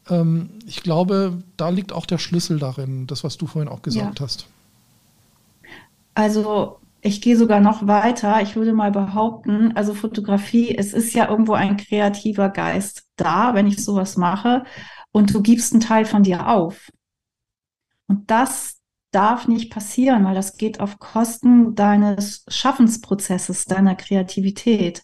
Ähm, 0.08 0.50
ich 0.66 0.82
glaube, 0.82 1.42
da 1.56 1.68
liegt 1.68 1.92
auch 1.92 2.06
der 2.06 2.18
Schlüssel 2.18 2.58
darin, 2.58 3.06
das, 3.06 3.24
was 3.24 3.36
du 3.36 3.46
vorhin 3.46 3.70
auch 3.70 3.82
gesagt 3.82 4.20
ja. 4.20 4.24
hast. 4.24 4.46
Also 6.14 6.78
ich 7.00 7.20
gehe 7.20 7.36
sogar 7.36 7.60
noch 7.60 7.86
weiter. 7.86 8.42
Ich 8.42 8.56
würde 8.56 8.72
mal 8.72 8.90
behaupten, 8.90 9.76
also 9.76 9.94
Fotografie, 9.94 10.76
es 10.76 10.92
ist 10.92 11.14
ja 11.14 11.28
irgendwo 11.28 11.52
ein 11.52 11.76
kreativer 11.76 12.48
Geist 12.48 13.04
da, 13.16 13.54
wenn 13.54 13.66
ich 13.66 13.84
sowas 13.84 14.16
mache 14.16 14.64
und 15.12 15.32
du 15.32 15.42
gibst 15.42 15.72
einen 15.72 15.80
Teil 15.80 16.04
von 16.04 16.22
dir 16.22 16.48
auf. 16.48 16.90
Und 18.08 18.30
das 18.30 18.78
darf 19.10 19.48
nicht 19.48 19.70
passieren, 19.70 20.24
weil 20.24 20.34
das 20.34 20.56
geht 20.56 20.80
auf 20.80 20.98
Kosten 20.98 21.74
deines 21.74 22.44
Schaffensprozesses, 22.48 23.64
deiner 23.64 23.94
Kreativität. 23.94 25.02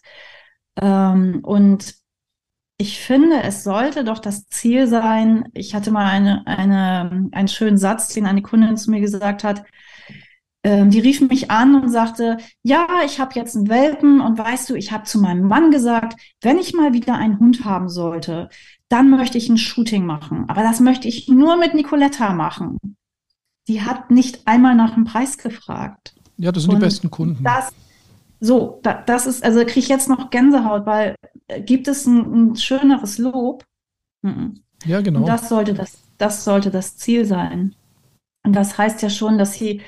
Ähm, 0.79 1.39
und 1.43 1.95
ich 2.77 2.99
finde, 2.99 3.41
es 3.43 3.63
sollte 3.63 4.03
doch 4.03 4.19
das 4.19 4.47
Ziel 4.47 4.87
sein. 4.87 5.47
Ich 5.53 5.73
hatte 5.73 5.91
mal 5.91 6.05
eine, 6.05 6.45
eine, 6.45 7.29
einen 7.31 7.47
schönen 7.47 7.77
Satz, 7.77 8.09
den 8.09 8.25
eine 8.25 8.41
Kundin 8.41 8.75
zu 8.75 8.91
mir 8.91 8.99
gesagt 8.99 9.43
hat. 9.43 9.63
Ähm, 10.63 10.89
die 10.89 10.99
rief 10.99 11.21
mich 11.21 11.51
an 11.51 11.81
und 11.81 11.89
sagte, 11.89 12.37
ja, 12.63 12.87
ich 13.05 13.19
habe 13.19 13.35
jetzt 13.35 13.55
einen 13.55 13.69
Welpen 13.69 14.19
und 14.19 14.37
weißt 14.37 14.69
du, 14.69 14.75
ich 14.75 14.91
habe 14.91 15.03
zu 15.03 15.19
meinem 15.19 15.47
Mann 15.47 15.71
gesagt, 15.71 16.19
wenn 16.41 16.57
ich 16.57 16.73
mal 16.73 16.91
wieder 16.91 17.15
einen 17.15 17.39
Hund 17.39 17.63
haben 17.63 17.87
sollte, 17.87 18.49
dann 18.89 19.09
möchte 19.09 19.37
ich 19.37 19.47
ein 19.47 19.57
Shooting 19.57 20.05
machen. 20.05 20.45
Aber 20.49 20.63
das 20.63 20.79
möchte 20.79 21.07
ich 21.07 21.29
nur 21.29 21.55
mit 21.55 21.75
Nicoletta 21.75 22.33
machen. 22.33 22.77
Die 23.67 23.83
hat 23.83 24.11
nicht 24.11 24.47
einmal 24.47 24.75
nach 24.75 24.95
dem 24.95 25.05
Preis 25.05 25.37
gefragt. 25.37 26.15
Ja, 26.37 26.51
das 26.51 26.63
sind 26.63 26.73
und 26.73 26.79
die 26.81 26.85
besten 26.85 27.09
Kunden. 27.09 27.43
Das, 27.43 27.71
so, 28.39 28.79
da, 28.83 29.01
das 29.05 29.27
ist, 29.27 29.43
also 29.43 29.59
kriege 29.61 29.79
ich 29.79 29.87
jetzt 29.87 30.09
noch 30.09 30.29
Gänsehaut, 30.29 30.85
weil 30.85 31.15
gibt 31.65 31.87
es 31.87 32.05
ein, 32.05 32.51
ein 32.51 32.55
schöneres 32.55 33.17
Lob? 33.17 33.65
Mhm. 34.21 34.61
Ja, 34.85 35.01
genau. 35.01 35.21
Und 35.21 35.27
das 35.27 35.49
sollte 35.49 35.73
das, 35.73 35.97
das 36.17 36.43
sollte 36.43 36.71
das 36.71 36.97
Ziel 36.97 37.25
sein. 37.25 37.75
Und 38.43 38.53
das 38.53 38.77
heißt 38.77 39.01
ja 39.01 39.09
schon, 39.09 39.37
dass 39.37 39.53
sie, 39.53 39.81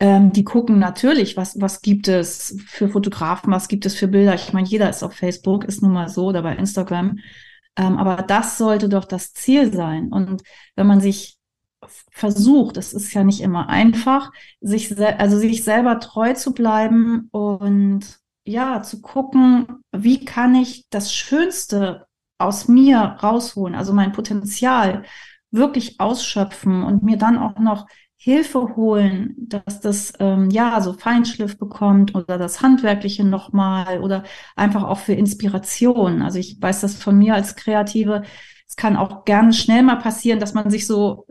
ähm, 0.00 0.32
die 0.32 0.44
gucken 0.44 0.78
natürlich, 0.78 1.36
was, 1.36 1.60
was 1.60 1.82
gibt 1.82 2.08
es 2.08 2.56
für 2.66 2.88
Fotografen, 2.88 3.52
was 3.52 3.68
gibt 3.68 3.84
es 3.84 3.94
für 3.94 4.08
Bilder. 4.08 4.34
Ich 4.34 4.52
meine, 4.52 4.66
jeder 4.66 4.88
ist 4.88 5.02
auf 5.02 5.12
Facebook, 5.12 5.64
ist 5.64 5.82
nun 5.82 5.92
mal 5.92 6.08
so, 6.08 6.26
oder 6.26 6.42
bei 6.42 6.54
Instagram. 6.56 7.18
Ähm, 7.76 7.98
aber 7.98 8.22
das 8.22 8.58
sollte 8.58 8.88
doch 8.88 9.04
das 9.04 9.32
Ziel 9.34 9.72
sein. 9.72 10.08
Und 10.08 10.42
wenn 10.76 10.86
man 10.86 11.00
sich 11.00 11.38
versucht, 12.10 12.76
es 12.76 12.92
ist 12.92 13.12
ja 13.14 13.24
nicht 13.24 13.40
immer 13.40 13.68
einfach, 13.68 14.32
sich, 14.60 14.98
also 14.98 15.38
sich 15.38 15.62
selber 15.64 16.00
treu 16.00 16.34
zu 16.34 16.52
bleiben 16.52 17.28
und 17.30 18.17
ja, 18.48 18.82
zu 18.82 19.00
gucken, 19.02 19.66
wie 19.92 20.24
kann 20.24 20.54
ich 20.54 20.86
das 20.90 21.12
Schönste 21.14 22.06
aus 22.38 22.68
mir 22.68 22.98
rausholen, 22.98 23.74
also 23.74 23.92
mein 23.92 24.12
Potenzial 24.12 25.04
wirklich 25.50 26.00
ausschöpfen 26.00 26.82
und 26.82 27.02
mir 27.02 27.16
dann 27.16 27.38
auch 27.38 27.58
noch 27.58 27.86
Hilfe 28.16 28.74
holen, 28.76 29.34
dass 29.38 29.80
das 29.80 30.12
ähm, 30.18 30.50
ja 30.50 30.80
so 30.80 30.92
Feinschliff 30.92 31.58
bekommt 31.58 32.14
oder 32.14 32.36
das 32.38 32.62
Handwerkliche 32.62 33.24
nochmal 33.24 34.00
oder 34.00 34.24
einfach 34.56 34.82
auch 34.82 34.98
für 34.98 35.12
Inspiration. 35.14 36.22
Also 36.22 36.38
ich 36.38 36.60
weiß 36.60 36.80
das 36.80 36.96
von 36.96 37.16
mir 37.16 37.34
als 37.34 37.54
Kreative. 37.54 38.22
Es 38.68 38.76
kann 38.76 38.96
auch 38.96 39.24
gerne 39.24 39.52
schnell 39.52 39.82
mal 39.82 39.96
passieren, 39.96 40.40
dass 40.40 40.52
man 40.54 40.70
sich 40.70 40.86
so, 40.86 41.26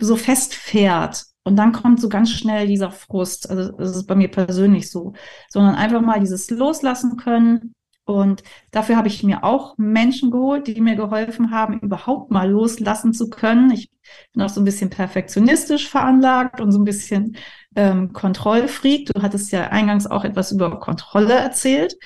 so 0.00 0.16
festfährt 0.16 1.24
und 1.44 1.56
dann 1.56 1.72
kommt 1.72 2.00
so 2.00 2.08
ganz 2.08 2.30
schnell 2.30 2.66
dieser 2.66 2.90
Frust. 2.90 3.50
Also 3.50 3.72
das 3.72 3.96
ist 3.96 4.06
bei 4.06 4.14
mir 4.14 4.28
persönlich 4.28 4.90
so. 4.90 5.14
Sondern 5.48 5.74
einfach 5.74 6.00
mal 6.00 6.20
dieses 6.20 6.50
Loslassen 6.50 7.16
können. 7.16 7.74
Und 8.04 8.42
dafür 8.72 8.96
habe 8.96 9.08
ich 9.08 9.22
mir 9.22 9.44
auch 9.44 9.76
Menschen 9.78 10.30
geholt, 10.30 10.66
die 10.66 10.80
mir 10.80 10.96
geholfen 10.96 11.52
haben, 11.52 11.78
überhaupt 11.80 12.30
mal 12.30 12.50
loslassen 12.50 13.12
zu 13.12 13.30
können. 13.30 13.70
Ich 13.70 13.90
bin 14.32 14.42
auch 14.42 14.48
so 14.48 14.60
ein 14.60 14.64
bisschen 14.64 14.90
perfektionistisch 14.90 15.88
veranlagt 15.88 16.60
und 16.60 16.72
so 16.72 16.80
ein 16.80 16.84
bisschen 16.84 17.36
ähm, 17.76 18.12
Kontrollfreak. 18.12 19.06
Du 19.06 19.22
hattest 19.22 19.52
ja 19.52 19.68
eingangs 19.68 20.06
auch 20.08 20.24
etwas 20.24 20.50
über 20.52 20.78
Kontrolle 20.80 21.34
erzählt. 21.34 21.96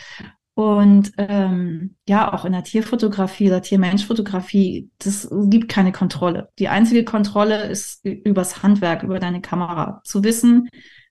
Und 0.56 1.12
ähm, 1.18 1.96
ja, 2.08 2.32
auch 2.32 2.46
in 2.46 2.52
der 2.52 2.64
Tierfotografie 2.64 3.48
oder 3.48 3.60
Tier-Mensch-Fotografie, 3.60 4.88
das 4.98 5.28
gibt 5.50 5.68
keine 5.68 5.92
Kontrolle. 5.92 6.48
Die 6.58 6.68
einzige 6.68 7.04
Kontrolle 7.04 7.64
ist 7.64 8.02
übers 8.06 8.62
Handwerk, 8.62 9.02
über 9.02 9.18
deine 9.18 9.42
Kamera. 9.42 10.00
Zu 10.04 10.24
wissen, 10.24 10.70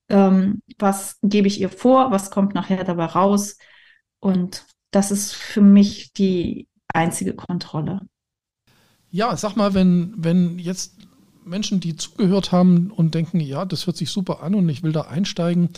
ähm, 0.10 0.64
was 0.80 1.20
gebe 1.22 1.48
ich 1.48 1.62
ihr 1.62 1.70
vor, 1.70 2.10
was 2.10 2.32
kommt 2.32 2.56
nachher 2.56 2.84
dabei 2.84 3.06
raus. 3.06 3.60
Und 4.20 4.66
das 4.90 5.12
ist 5.12 5.36
für 5.36 5.62
mich 5.62 6.12
die 6.14 6.68
einzige 6.88 7.36
Kontrolle. 7.36 8.02
Ja, 9.12 9.38
sag 9.38 9.56
mal, 9.56 9.76
wenn, 9.76 10.16
wenn 10.18 10.58
jetzt 10.58 10.98
Menschen, 11.46 11.80
die 11.82 11.96
zugehört 11.96 12.52
haben 12.52 12.90
und 12.90 13.14
denken, 13.14 13.40
ja, 13.40 13.64
das 13.64 13.86
hört 13.86 13.98
sich 13.98 14.10
super 14.10 14.42
an 14.42 14.56
und 14.56 14.68
ich 14.70 14.82
will 14.82 14.92
da 14.92 15.02
einsteigen, 15.02 15.70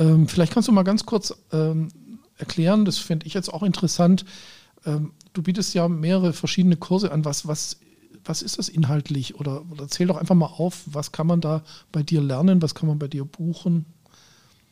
ähm, 0.00 0.26
vielleicht 0.26 0.52
kannst 0.52 0.66
du 0.66 0.72
mal 0.72 0.82
ganz 0.82 1.06
kurz 1.06 1.32
ähm, 1.52 1.88
erklären. 2.42 2.84
Das 2.84 2.98
finde 2.98 3.26
ich 3.26 3.34
jetzt 3.34 3.52
auch 3.52 3.62
interessant. 3.62 4.24
Ähm, 4.84 5.12
du 5.32 5.42
bietest 5.42 5.74
ja 5.74 5.88
mehrere 5.88 6.32
verschiedene 6.32 6.76
Kurse 6.76 7.12
an. 7.12 7.24
Was, 7.24 7.46
was, 7.46 7.80
was 8.24 8.42
ist 8.42 8.58
das 8.58 8.68
inhaltlich? 8.68 9.38
Oder, 9.40 9.64
oder 9.70 9.88
zähl 9.88 10.06
doch 10.08 10.16
einfach 10.18 10.34
mal 10.34 10.46
auf, 10.46 10.82
was 10.86 11.12
kann 11.12 11.26
man 11.26 11.40
da 11.40 11.62
bei 11.92 12.02
dir 12.02 12.20
lernen? 12.20 12.60
Was 12.62 12.74
kann 12.74 12.88
man 12.88 12.98
bei 12.98 13.08
dir 13.08 13.24
buchen? 13.24 13.86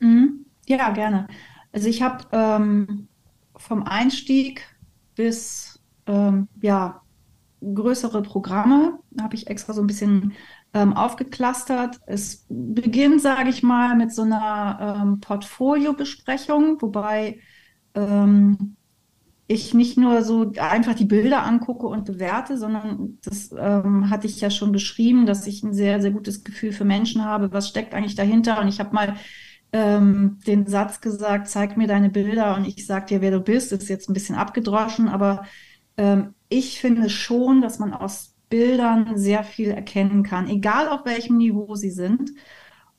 Mhm. 0.00 0.46
Ja, 0.66 0.90
gerne. 0.90 1.28
Also 1.72 1.88
ich 1.88 2.02
habe 2.02 2.24
ähm, 2.32 3.08
vom 3.56 3.82
Einstieg 3.84 4.66
bis 5.14 5.80
ähm, 6.06 6.48
ja, 6.60 7.02
größere 7.62 8.22
Programme. 8.22 8.98
Habe 9.20 9.34
ich 9.36 9.46
extra 9.48 9.72
so 9.72 9.80
ein 9.82 9.86
bisschen 9.86 10.34
ähm, 10.74 10.94
aufgeklustert. 10.94 12.00
Es 12.06 12.46
beginnt, 12.48 13.20
sage 13.20 13.50
ich 13.50 13.62
mal, 13.62 13.96
mit 13.96 14.12
so 14.12 14.22
einer 14.22 15.00
ähm, 15.02 15.20
Portfoliobesprechung, 15.20 16.80
wobei 16.80 17.40
ähm, 17.95 18.76
ich 19.47 19.74
nicht 19.74 19.99
nur 19.99 20.22
so 20.22 20.53
einfach 20.59 20.95
die 20.95 21.07
Bilder 21.07 21.45
angucke 21.45 21.86
und 21.88 22.05
bewerte, 22.05 22.57
sondern 22.57 23.18
das 23.24 23.51
ähm, 23.59 24.09
hatte 24.09 24.28
ich 24.28 24.41
ja 24.41 24.49
schon 24.49 24.70
beschrieben, 24.70 25.26
dass 25.26 25.47
ich 25.49 25.64
ein 25.64 25.74
sehr, 25.74 26.01
sehr 26.01 26.12
gutes 26.12 26.45
Gefühl 26.45 26.70
für 26.72 26.84
Menschen 26.84 27.24
habe. 27.24 27.53
Was 27.53 27.68
steckt 27.68 27.93
eigentlich 27.93 28.14
dahinter? 28.14 28.61
Und 28.61 28.68
ich 28.68 28.78
habe 28.78 28.95
mal 28.95 29.16
ähm, 29.72 30.38
den 30.47 30.66
Satz 30.66 31.01
gesagt, 31.01 31.49
zeig 31.49 31.76
mir 31.76 31.88
deine 31.88 32.11
Bilder 32.11 32.57
und 32.57 32.64
ich 32.64 32.86
sag 32.86 33.09
dir, 33.09 33.20
wer 33.20 33.32
du 33.32 33.41
bist. 33.41 33.72
Das 33.72 33.82
ist 33.82 33.88
jetzt 33.88 34.09
ein 34.09 34.14
bisschen 34.14 34.36
abgedroschen, 34.36 35.09
aber 35.09 35.45
ähm, 35.97 36.34
ich 36.49 36.80
finde 36.80 37.11
schon, 37.11 37.61
dass 37.61 37.80
man 37.80 37.93
aus 37.93 38.34
Bildern 38.51 39.16
sehr 39.16 39.45
viel 39.45 39.70
erkennen 39.70 40.22
kann, 40.22 40.49
egal 40.49 40.88
auf 40.88 41.05
welchem 41.05 41.36
Niveau 41.36 41.74
sie 41.74 41.91
sind. 41.91 42.30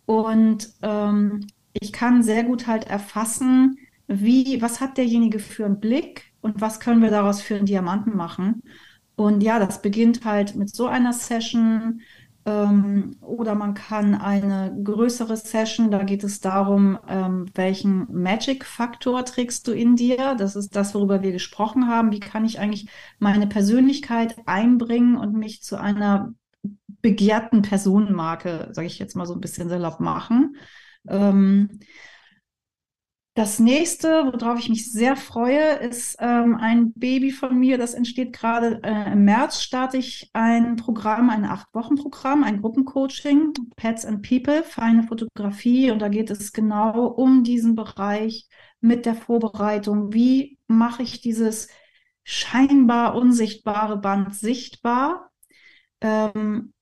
Und 0.06 0.74
ähm, 0.82 1.48
ich 1.74 1.94
kann 1.94 2.24
sehr 2.24 2.44
gut 2.44 2.68
halt 2.68 2.88
erfassen, 2.88 3.78
wie, 4.20 4.62
was 4.62 4.82
hat 4.82 4.98
derjenige 4.98 5.40
für 5.40 5.66
einen 5.66 5.80
Blick 5.80 6.34
und 6.42 6.62
was 6.62 6.80
können 6.80 7.02
wir 7.02 7.12
daraus 7.12 7.42
für 7.42 7.56
einen 7.56 7.66
Diamanten 7.66 8.16
machen. 8.16 8.64
Und 9.16 9.42
ja, 9.42 9.60
das 9.60 9.82
beginnt 9.82 10.26
halt 10.26 10.56
mit 10.56 10.74
so 10.74 10.88
einer 10.88 11.14
Session 11.14 12.02
ähm, 12.46 13.18
oder 13.22 13.54
man 13.56 13.76
kann 13.76 14.16
eine 14.16 14.76
größere 14.84 15.38
Session, 15.38 15.92
da 15.92 16.04
geht 16.04 16.24
es 16.24 16.40
darum, 16.40 16.98
ähm, 17.08 17.46
welchen 17.54 18.08
Magic-Faktor 18.12 19.26
trägst 19.26 19.68
du 19.68 19.74
in 19.74 19.96
dir. 19.96 20.36
Das 20.36 20.56
ist 20.56 20.76
das, 20.76 20.96
worüber 20.96 21.22
wir 21.22 21.32
gesprochen 21.32 21.88
haben. 21.88 22.12
Wie 22.12 22.20
kann 22.20 22.46
ich 22.46 22.60
eigentlich 22.60 22.88
meine 23.20 23.48
Persönlichkeit 23.48 24.36
einbringen 24.46 25.18
und 25.18 25.34
mich 25.34 25.62
zu 25.62 25.80
einer 25.80 26.34
begehrten 27.02 27.62
Personenmarke, 27.62 28.70
sage 28.72 28.88
ich 28.88 29.00
jetzt 29.00 29.16
mal 29.16 29.26
so 29.26 29.34
ein 29.34 29.42
bisschen 29.42 29.70
salopp 29.70 30.00
machen. 30.00 30.56
Ähm, 31.08 31.80
das 33.34 33.60
nächste, 33.60 34.26
worauf 34.34 34.60
ich 34.60 34.68
mich 34.68 34.92
sehr 34.92 35.16
freue, 35.16 35.76
ist 35.76 36.18
ähm, 36.20 36.58
ein 36.58 36.92
Baby 36.94 37.32
von 37.32 37.58
mir. 37.58 37.78
Das 37.78 37.94
entsteht 37.94 38.34
gerade 38.34 38.82
äh, 38.84 39.14
im 39.14 39.24
März. 39.24 39.62
Starte 39.62 39.98
ich 39.98 40.30
ein 40.34 40.76
Programm, 40.76 41.30
ein 41.30 41.46
Acht-Wochen-Programm, 41.46 42.44
ein 42.44 42.62
Gruppencoaching, 42.62 43.54
Pets 43.78 44.06
and 44.06 44.28
People, 44.28 44.64
feine 44.64 45.04
Fotografie. 45.04 45.92
Und 45.92 46.00
da 46.00 46.10
geht 46.10 46.30
es 46.30 46.52
genau 46.52 47.08
um 47.08 47.44
diesen 47.46 47.76
Bereich 47.76 48.50
mit 48.82 49.06
der 49.06 49.16
Vorbereitung. 49.16 50.12
Wie 50.12 50.58
mache 50.68 51.04
ich 51.04 51.22
dieses 51.22 51.70
scheinbar 52.24 53.16
unsichtbare 53.16 53.98
Band 53.98 54.36
sichtbar? 54.36 55.32
Ähm, 56.02 56.74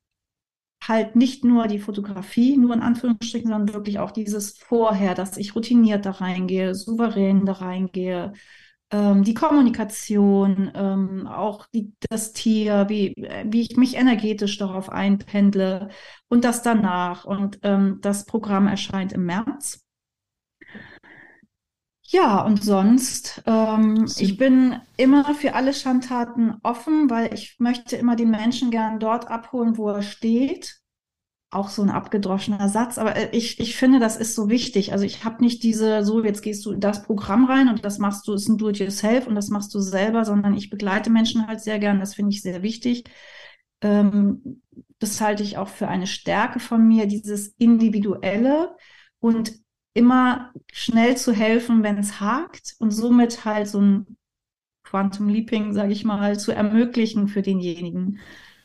halt 0.90 1.16
nicht 1.16 1.46
nur 1.46 1.68
die 1.68 1.80
Fotografie, 1.80 2.58
nur 2.58 2.74
in 2.74 2.82
Anführungsstrichen, 2.82 3.50
sondern 3.50 3.74
wirklich 3.74 4.00
auch 4.00 4.12
dieses 4.12 4.58
Vorher, 4.58 5.16
dass 5.16 5.38
ich 5.38 5.56
routiniert 5.56 6.06
da 6.06 6.12
reingehe, 6.12 6.76
souverän 6.76 7.46
da 7.46 7.54
reingehe, 7.54 8.34
ähm, 8.92 9.24
die 9.24 9.34
Kommunikation, 9.34 10.72
ähm, 10.74 11.28
auch 11.28 11.68
die, 11.68 11.94
das 12.10 12.34
Tier, 12.34 12.90
wie, 12.90 13.14
wie 13.46 13.62
ich 13.62 13.78
mich 13.78 13.96
energetisch 13.96 14.58
darauf 14.58 14.90
einpendle 14.90 15.90
und 16.28 16.44
das 16.44 16.64
danach. 16.64 17.26
Und 17.26 17.60
ähm, 17.64 18.00
das 18.02 18.26
Programm 18.26 18.68
erscheint 18.68 19.14
im 19.14 19.26
März. 19.26 19.86
Ja, 22.12 22.42
und 22.44 22.64
sonst, 22.64 23.44
ähm, 23.46 24.12
ich 24.18 24.36
bin 24.38 24.82
immer 24.98 25.36
für 25.36 25.54
alle 25.54 25.76
Schandtaten 25.76 26.56
offen, 26.64 27.08
weil 27.12 27.32
ich 27.36 27.58
möchte 27.60 27.98
immer 27.98 28.16
den 28.16 28.32
Menschen 28.32 28.72
gern 28.72 29.00
dort 29.00 29.28
abholen, 29.30 29.78
wo 29.78 29.90
er 29.90 30.02
steht. 30.02 30.79
Auch 31.52 31.70
so 31.70 31.82
ein 31.82 31.90
abgedroschener 31.90 32.70
Satz, 32.70 33.00
aber 33.00 33.16
äh, 33.16 33.30
ich, 33.36 33.60
ich 33.60 33.76
finde, 33.76 34.00
das 34.00 34.18
ist 34.18 34.36
so 34.36 34.50
wichtig. 34.50 34.92
Also 34.92 35.04
ich 35.06 35.24
habe 35.26 35.44
nicht 35.44 35.64
diese, 35.64 36.04
so 36.04 36.24
jetzt 36.24 36.44
gehst 36.44 36.64
du 36.66 36.72
in 36.72 36.80
das 36.80 37.04
Programm 37.04 37.46
rein 37.46 37.70
und 37.70 37.84
das 37.84 37.98
machst 37.98 38.28
du, 38.28 38.34
ist 38.34 38.48
ein 38.48 38.58
Do-it-yourself 38.60 39.26
und 39.26 39.34
das 39.34 39.50
machst 39.50 39.74
du 39.74 39.80
selber, 39.80 40.26
sondern 40.26 40.56
ich 40.56 40.70
begleite 40.70 41.10
Menschen 41.10 41.48
halt 41.48 41.62
sehr 41.62 41.80
gern, 41.80 42.00
das 42.00 42.14
finde 42.14 42.32
ich 42.34 42.44
sehr 42.44 42.62
wichtig. 42.62 43.06
Ähm, 43.82 44.62
das 45.00 45.22
halte 45.22 45.42
ich 45.44 45.58
auch 45.58 45.70
für 45.70 45.88
eine 45.88 46.08
Stärke 46.08 46.60
von 46.60 46.88
mir, 46.88 47.08
dieses 47.08 47.48
Individuelle 47.58 48.76
und 49.20 49.54
immer 49.94 50.52
schnell 50.72 51.18
zu 51.18 51.34
helfen, 51.34 51.84
wenn 51.84 51.98
es 51.98 52.20
hakt 52.20 52.76
und 52.80 52.92
somit 52.92 53.44
halt 53.46 53.68
so 53.68 53.82
ein 53.82 54.18
Quantum 54.84 55.30
Leaping, 55.30 55.74
sage 55.74 55.94
ich 55.94 56.04
mal, 56.04 56.40
zu 56.40 56.52
ermöglichen 56.52 57.28
für 57.28 57.42
denjenigen. 57.42 58.20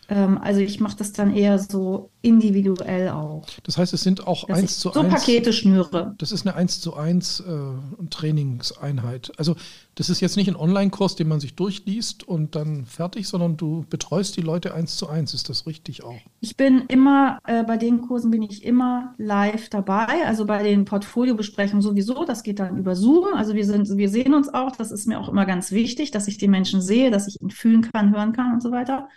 Ähm, 0.08 0.38
also 0.38 0.60
ich 0.60 0.80
mache 0.80 0.96
das 0.96 1.12
dann 1.12 1.34
eher 1.34 1.58
so 1.58 2.10
individuell 2.22 3.10
auch. 3.10 3.46
Das 3.64 3.76
heißt, 3.78 3.92
es 3.92 4.02
sind 4.02 4.26
auch 4.26 4.46
Dass 4.46 4.58
eins 4.58 4.78
zu 4.78 4.90
so 4.92 5.00
eins. 5.00 5.14
Pakete 5.14 5.52
schnüre. 5.52 6.14
Das 6.18 6.32
ist 6.32 6.46
eine 6.46 6.56
1 6.56 6.80
zu 6.80 6.94
1 6.94 7.40
äh, 7.40 8.06
Trainingseinheit. 8.08 9.32
Also 9.36 9.56
das 9.94 10.08
ist 10.08 10.20
jetzt 10.20 10.36
nicht 10.36 10.48
ein 10.48 10.56
Online-Kurs, 10.56 11.16
den 11.16 11.28
man 11.28 11.38
sich 11.40 11.54
durchliest 11.54 12.26
und 12.26 12.54
dann 12.56 12.86
fertig, 12.86 13.28
sondern 13.28 13.56
du 13.56 13.84
betreust 13.90 14.36
die 14.36 14.40
Leute 14.40 14.74
1 14.74 14.96
zu 14.96 15.08
1. 15.08 15.34
Ist 15.34 15.48
das 15.48 15.66
richtig 15.66 16.02
auch? 16.02 16.16
Ich 16.40 16.56
bin 16.56 16.84
immer, 16.88 17.38
äh, 17.46 17.62
bei 17.62 17.76
den 17.76 18.00
Kursen 18.00 18.30
bin 18.30 18.42
ich 18.42 18.64
immer 18.64 19.14
live 19.18 19.68
dabei. 19.68 20.26
Also 20.26 20.46
bei 20.46 20.62
den 20.62 20.84
Portfoliobesprechungen 20.84 21.82
sowieso. 21.82 22.24
Das 22.24 22.42
geht 22.42 22.58
dann 22.58 22.78
über 22.78 22.96
Zoom. 22.96 23.34
Also 23.34 23.54
wir 23.54 23.66
sind, 23.66 23.88
wir 23.96 24.08
sehen 24.08 24.34
uns 24.34 24.48
auch. 24.52 24.76
Das 24.76 24.90
ist 24.90 25.06
mir 25.06 25.20
auch 25.20 25.28
immer 25.28 25.46
ganz 25.46 25.70
wichtig, 25.72 26.10
dass 26.10 26.26
ich 26.26 26.38
die 26.38 26.48
Menschen 26.48 26.80
sehe, 26.80 27.10
dass 27.10 27.28
ich 27.28 27.40
ihn 27.40 27.50
fühlen 27.50 27.82
kann, 27.82 28.14
hören 28.14 28.32
kann 28.32 28.52
und 28.54 28.62
so 28.62 28.70
weiter. 28.70 29.08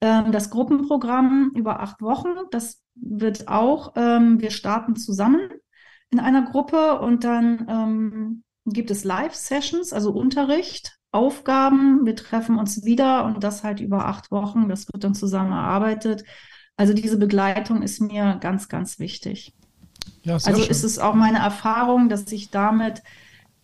Ähm, 0.00 0.32
das 0.32 0.50
Gruppenprogramm 0.50 1.52
über 1.54 1.80
acht 1.80 2.02
Wochen, 2.02 2.28
das 2.50 2.82
wird 2.94 3.48
auch, 3.48 3.92
ähm, 3.96 4.40
wir 4.40 4.50
starten 4.50 4.96
zusammen 4.96 5.50
in 6.10 6.20
einer 6.20 6.42
Gruppe 6.42 7.00
und 7.00 7.24
dann 7.24 7.66
ähm, 7.68 8.44
gibt 8.66 8.90
es 8.90 9.04
Live-Sessions, 9.04 9.92
also 9.92 10.12
Unterricht, 10.12 10.98
Aufgaben. 11.12 12.04
Wir 12.04 12.14
treffen 12.16 12.58
uns 12.58 12.84
wieder 12.84 13.24
und 13.24 13.42
das 13.42 13.64
halt 13.64 13.80
über 13.80 14.06
acht 14.06 14.30
Wochen. 14.30 14.68
Das 14.68 14.86
wird 14.92 15.04
dann 15.04 15.14
zusammen 15.14 15.52
erarbeitet. 15.52 16.24
Also 16.76 16.92
diese 16.92 17.18
Begleitung 17.18 17.82
ist 17.82 18.00
mir 18.00 18.36
ganz, 18.40 18.68
ganz 18.68 18.98
wichtig. 18.98 19.54
Ja, 20.22 20.34
Also 20.34 20.62
schön. 20.62 20.70
ist 20.70 20.84
es 20.84 20.98
auch 20.98 21.14
meine 21.14 21.38
Erfahrung, 21.38 22.08
dass 22.08 22.30
ich 22.32 22.50
damit 22.50 23.02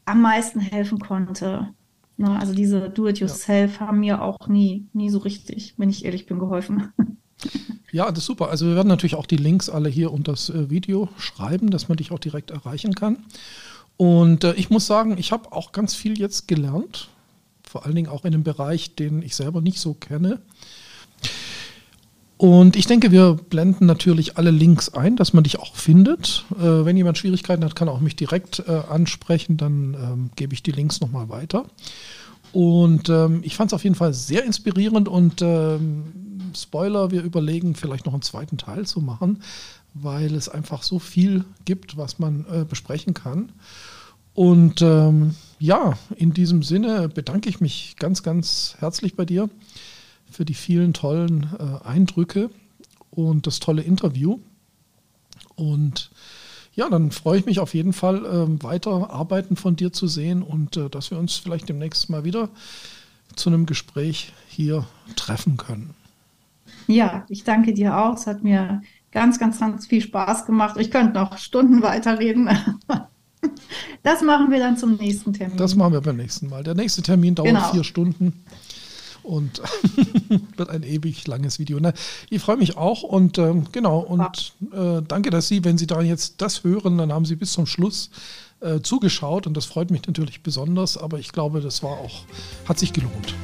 am 0.05 0.23
meisten 0.23 0.61
helfen 0.61 0.99
konnte. 0.99 1.75
Ne, 2.17 2.39
also 2.39 2.55
diese 2.55 2.91
Do-it-yourself 2.91 3.81
haben 3.81 4.01
mir 4.01 4.23
auch 4.23 4.49
nie, 4.49 4.87
nie 4.93 5.11
so 5.11 5.19
richtig, 5.19 5.75
wenn 5.79 5.89
ich 5.89 6.05
ehrlich 6.05 6.27
bin, 6.27 6.39
geholfen. 6.39 6.93
Ja, 7.91 8.09
das 8.09 8.21
ist 8.21 8.27
super. 8.27 8.49
Also 8.49 8.67
wir 8.67 8.75
werden 8.77 8.89
natürlich 8.89 9.17
auch 9.17 9.27
die 9.27 9.37
Links 9.37 9.69
alle 9.69 9.91
hier 9.91 10.13
unter 10.13 10.33
das 10.33 10.49
äh, 10.49 10.71
Video 10.71 11.11
schreiben, 11.19 11.71
dass 11.71 11.89
man 11.89 11.99
dich 11.99 12.11
auch 12.11 12.19
direkt 12.19 12.51
erreichen 12.51 12.95
kann. 12.95 13.19
Und 13.99 14.45
äh, 14.45 14.55
ich 14.55 14.71
muss 14.71 14.87
sagen, 14.87 15.19
ich 15.19 15.31
habe 15.31 15.53
auch 15.53 15.73
ganz 15.73 15.95
viel 15.95 16.19
jetzt 16.19 16.49
gelernt, 16.49 17.11
vor 17.63 17.85
allen 17.85 17.95
Dingen 17.95 18.09
auch 18.09 18.25
in 18.25 18.33
einem 18.33 18.45
Bereich, 18.45 18.95
den 18.95 19.23
ich 19.23 19.37
selber 19.37 19.61
nicht 19.61 19.79
so 19.79 19.93
kenne. 19.93 20.41
Und 22.43 22.75
ich 22.75 22.87
denke, 22.87 23.13
wir 23.13 23.35
blenden 23.35 23.87
natürlich 23.87 24.37
alle 24.37 24.51
Links 24.51 24.89
ein, 24.89 25.15
dass 25.15 25.33
man 25.33 25.45
dich 25.45 25.61
auch 25.61 25.77
findet. 25.77 26.45
Äh, 26.59 26.85
wenn 26.85 26.97
jemand 26.97 27.17
Schwierigkeiten 27.17 27.65
hat, 27.65 27.77
kann 27.77 27.87
er 27.87 27.95
auch 27.95 28.01
mich 28.01 28.17
direkt 28.17 28.65
äh, 28.67 28.81
ansprechen, 28.91 29.59
dann 29.59 29.95
ähm, 29.95 30.31
gebe 30.35 30.53
ich 30.53 30.65
die 30.65 30.73
Links 30.73 31.01
nochmal 31.01 31.29
weiter. 31.29 31.67
Und 32.51 33.09
ähm, 33.11 33.43
ich 33.45 33.55
fand 33.55 33.71
es 33.71 33.75
auf 33.75 33.85
jeden 33.85 33.95
Fall 33.95 34.13
sehr 34.13 34.43
inspirierend 34.45 35.09
und 35.09 35.41
ähm, 35.41 36.03
Spoiler, 36.57 37.13
wir 37.13 37.23
überlegen 37.23 37.77
vielleicht 37.77 38.07
noch 38.07 38.13
einen 38.13 38.23
zweiten 38.23 38.59
Teil 38.59 38.87
zu 38.87 39.01
machen, 39.01 39.41
weil 39.95 40.35
es 40.35 40.49
einfach 40.49 40.83
so 40.83 40.99
viel 40.99 41.45
gibt, 41.65 41.97
was 41.97 42.19
man 42.19 42.45
äh, 42.51 42.65
besprechen 42.65 43.15
kann. 43.15 43.53
Und 44.35 44.83
ähm, 44.83 45.37
ja, 45.61 45.97
in 46.17 46.33
diesem 46.33 46.65
Sinne 46.65 47.09
bedanke 47.09 47.49
ich 47.49 47.61
mich 47.61 47.95
ganz, 48.01 48.25
ganz 48.25 48.75
herzlich 48.81 49.15
bei 49.15 49.27
dir 49.27 49.49
für 50.33 50.45
die 50.45 50.55
vielen 50.55 50.93
tollen 50.93 51.49
äh, 51.59 51.87
Eindrücke 51.87 52.51
und 53.11 53.47
das 53.47 53.61
tolle 53.61 53.83
Interview. 53.83 54.39
Und 55.55 56.11
ja, 56.75 56.89
dann 56.89 57.11
freue 57.11 57.39
ich 57.39 57.47
mich 57.47 57.61
auf 57.61 57.75
jeden 57.75 57.93
Fall, 57.93 58.25
ähm, 58.25 58.63
weiter 58.63 59.11
Arbeiten 59.11 59.57
von 59.57 59.77
dir 59.77 59.93
zu 59.93 60.07
sehen 60.07 60.43
und 60.43 60.77
äh, 60.77 60.89
dass 60.89 61.11
wir 61.11 61.19
uns 61.19 61.37
vielleicht 61.37 61.69
demnächst 61.69 62.09
mal 62.09 62.25
wieder 62.25 62.49
zu 63.37 63.51
einem 63.51 63.67
Gespräch 63.67 64.33
hier 64.49 64.87
treffen 65.17 65.57
können. 65.57 65.95
Ja, 66.87 67.25
ich 67.29 67.45
danke 67.45 67.75
dir 67.75 67.97
auch. 67.97 68.15
Es 68.15 68.27
hat 68.27 68.43
mir 68.43 68.83
ganz, 69.13 69.39
ganz, 69.39 69.61
ganz 69.61 69.87
viel 69.87 70.01
Spaß 70.01 70.47
gemacht. 70.47 70.77
Ich 70.79 70.91
könnte 70.91 71.15
noch 71.15 71.39
Stunden 71.39 71.83
weiterreden. 71.83 72.49
Das 74.05 74.23
machen 74.23 74.53
wir 74.53 74.61
dann 74.61 74.77
zum 74.77 74.95
nächsten 74.95 75.33
Termin. 75.33 75.57
Das 75.57 75.75
machen 75.75 75.93
wir 75.93 76.01
beim 76.01 76.17
nächsten 76.17 76.49
Mal. 76.49 76.63
Der 76.63 76.75
nächste 76.75 77.03
Termin 77.03 77.35
dauert 77.35 77.49
Genau. 77.49 77.73
vier 77.73 77.83
Stunden 77.83 78.45
und 79.23 79.63
wird 80.57 80.71
ein 80.71 80.83
ewig 80.83 81.27
langes 81.27 81.59
Video. 81.59 81.79
Na, 81.81 81.93
ich 82.31 82.43
freue 82.43 82.57
mich 82.57 82.77
auch 82.77 83.03
und 83.03 83.39
ähm, 83.39 83.67
genau 83.73 84.01
und 84.01 84.55
äh, 84.73 85.03
danke, 85.07 85.31
dass 85.31 85.49
Sie, 85.49 85.65
wenn 85.65 85.79
Sie 85.79 85.87
da 85.87 86.01
jetzt 86.01 86.41
das 86.41 86.65
hören, 86.65 86.99
dann 86.99 87.13
haben 87.13 87.25
Sie 87.25 87.37
bis 87.37 87.53
zum 87.53 87.67
Schluss 87.67 88.11
äh, 88.61 88.81
zugeschaut 88.81 89.47
und 89.47 89.57
das 89.57 89.65
freut 89.65 89.91
mich 89.91 90.07
natürlich 90.07 90.43
besonders, 90.43 90.97
aber 90.97 91.19
ich 91.19 91.33
glaube, 91.33 91.61
das 91.61 91.83
war 91.83 91.93
auch, 91.93 92.25
hat 92.67 92.79
sich 92.79 92.93
gelohnt. 92.93 93.35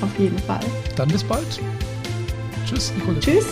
Auf 0.00 0.18
jeden 0.18 0.38
Fall. 0.38 0.64
Dann 0.96 1.08
bis 1.08 1.22
bald. 1.22 1.60
Tschüss, 2.66 2.92
Nicole. 2.96 3.20
Tschüss. 3.20 3.46